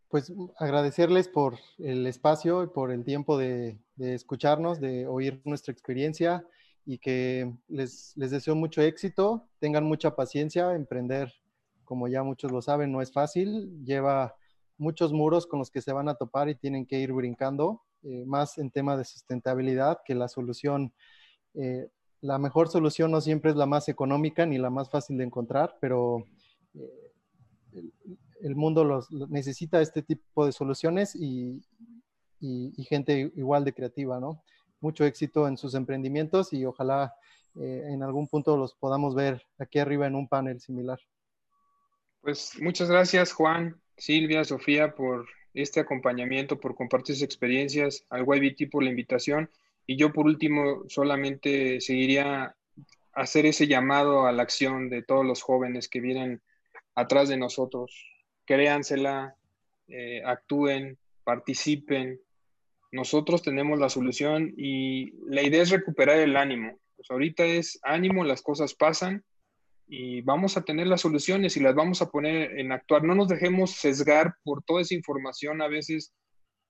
Pues 0.08 0.30
agradecerles 0.58 1.26
por 1.28 1.58
el 1.78 2.06
espacio 2.06 2.62
y 2.62 2.66
por 2.66 2.92
el 2.92 3.02
tiempo 3.02 3.38
de, 3.38 3.78
escucharnos, 3.96 4.82
de 4.82 5.06
oír 5.06 5.40
nuestra 5.46 5.72
experiencia 5.72 6.46
y 6.84 6.98
que 6.98 7.50
les, 7.68 8.14
les, 8.18 8.30
deseo 8.30 8.54
mucho 8.54 8.82
éxito, 8.82 9.48
tengan 9.60 9.84
mucha 9.84 10.14
paciencia, 10.14 10.74
emprender, 10.74 11.32
como 11.84 12.06
ya 12.06 12.22
muchos 12.22 12.52
lo 12.52 12.60
saben, 12.60 12.92
no 12.92 13.00
es 13.00 13.10
fácil, 13.10 13.82
lleva 13.82 14.36
muchos 14.76 15.10
muros 15.14 15.46
con 15.46 15.58
los 15.58 15.70
que 15.70 15.80
se 15.80 15.94
van 15.94 16.10
a 16.10 16.16
topar 16.16 16.50
y 16.50 16.54
tienen 16.54 16.84
que 16.84 17.00
ir 17.00 17.14
brincando, 17.14 17.80
eh, 18.02 18.26
más 18.26 18.58
en 18.58 18.70
tema 18.70 18.94
de 18.98 19.06
sustentabilidad, 19.06 20.00
que 20.04 20.14
la 20.14 20.28
solución 20.28 20.92
eh, 21.54 21.88
la 22.24 22.38
mejor 22.38 22.68
solución 22.68 23.10
no 23.10 23.20
siempre 23.20 23.50
es 23.50 23.56
la 23.56 23.66
más 23.66 23.86
económica 23.90 24.46
ni 24.46 24.56
la 24.56 24.70
más 24.70 24.88
fácil 24.88 25.18
de 25.18 25.24
encontrar, 25.24 25.76
pero 25.78 26.26
eh, 26.74 27.90
el, 28.40 28.56
mundo 28.56 28.82
los, 28.82 29.10
necesita 29.10 29.82
este 29.82 30.00
tipo 30.02 30.46
de 30.46 30.52
soluciones 30.52 31.14
y, 31.14 31.62
gente 32.88 33.30
igual 33.36 33.64
de 33.64 33.74
creativa, 33.74 34.20
¿no? 34.20 34.42
Mucho 34.80 35.04
éxito 35.04 35.48
en 35.48 35.58
sus 35.58 35.74
emprendimientos 35.74 36.54
y 36.54 36.64
ojalá 36.64 37.14
eh, 37.60 37.82
en 37.90 38.02
algún 38.02 38.26
punto 38.26 38.56
los 38.56 38.74
podamos 38.74 39.14
ver 39.14 39.42
aquí 39.58 39.78
arriba 39.78 40.06
en 40.06 40.14
un 40.14 40.26
panel 40.26 40.60
similar. 40.60 40.98
Pues 42.22 42.52
muchas 42.58 42.88
gracias 42.88 43.32
Juan, 43.32 43.78
Silvia, 43.98 44.44
Sofía 44.44 44.94
por 44.94 45.26
este 45.52 45.80
acompañamiento, 45.80 46.58
por 46.58 46.74
compartir 46.74 47.16
sus 47.16 47.24
experiencias, 47.24 48.06
al 48.08 48.24
YBT 48.24 48.70
por 48.70 48.82
la 48.82 48.88
invitación 48.88 49.50
y 49.86 49.96
yo 49.96 50.12
por 50.12 50.26
último 50.26 50.84
solamente 50.88 51.80
seguiría 51.80 52.54
hacer 53.12 53.46
ese 53.46 53.66
llamado 53.66 54.26
a 54.26 54.32
la 54.32 54.42
acción 54.42 54.88
de 54.88 55.02
todos 55.02 55.24
los 55.24 55.42
jóvenes 55.42 55.88
que 55.88 56.00
vienen 56.00 56.42
atrás 56.94 57.28
de 57.28 57.36
nosotros. 57.36 58.06
Créansela, 58.44 59.36
eh, 59.88 60.22
actúen, 60.24 60.98
participen. 61.22 62.20
Nosotros 62.92 63.42
tenemos 63.42 63.78
la 63.78 63.88
solución 63.88 64.52
y 64.56 65.12
la 65.26 65.42
idea 65.42 65.62
es 65.62 65.70
recuperar 65.70 66.18
el 66.18 66.36
ánimo. 66.36 66.78
Pues 66.96 67.10
ahorita 67.10 67.44
es 67.44 67.78
ánimo, 67.82 68.24
las 68.24 68.42
cosas 68.42 68.74
pasan 68.74 69.24
y 69.86 70.22
vamos 70.22 70.56
a 70.56 70.62
tener 70.62 70.86
las 70.86 71.02
soluciones 71.02 71.56
y 71.56 71.60
las 71.60 71.74
vamos 71.74 72.02
a 72.02 72.10
poner 72.10 72.58
en 72.58 72.72
actuar. 72.72 73.04
No 73.04 73.14
nos 73.14 73.28
dejemos 73.28 73.72
sesgar 73.72 74.34
por 74.42 74.62
toda 74.62 74.80
esa 74.82 74.94
información 74.94 75.60
a 75.60 75.68
veces 75.68 76.12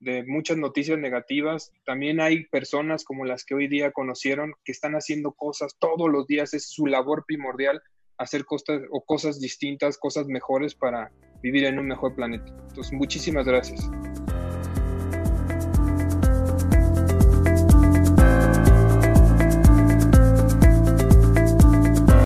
de 0.05 0.23
muchas 0.25 0.59
noticias 0.59 0.99
negativas. 0.99 1.73
También 1.85 2.21
hay 2.21 2.45
personas 2.47 3.05
como 3.05 3.25
las 3.25 3.45
que 3.45 3.55
hoy 3.55 3.69
día 3.69 3.91
conocieron 3.91 4.53
que 4.65 4.73
están 4.73 4.95
haciendo 4.95 5.33
cosas 5.33 5.77
todos 5.79 6.11
los 6.11 6.27
días, 6.27 6.55
es 6.55 6.71
su 6.71 6.87
labor 6.87 7.25
primordial 7.27 7.83
hacer 8.19 8.45
cosas 8.45 8.83
o 8.93 9.05
cosas 9.05 9.41
distintas, 9.41 9.99
cosas 9.99 10.27
mejores 10.27 10.75
para 10.75 11.11
vivir 11.43 11.65
en 11.65 11.79
un 11.79 11.89
mejor 11.89 12.15
planeta. 12.15 12.55
Entonces, 12.69 12.93
muchísimas 12.93 13.47
gracias. 13.47 13.91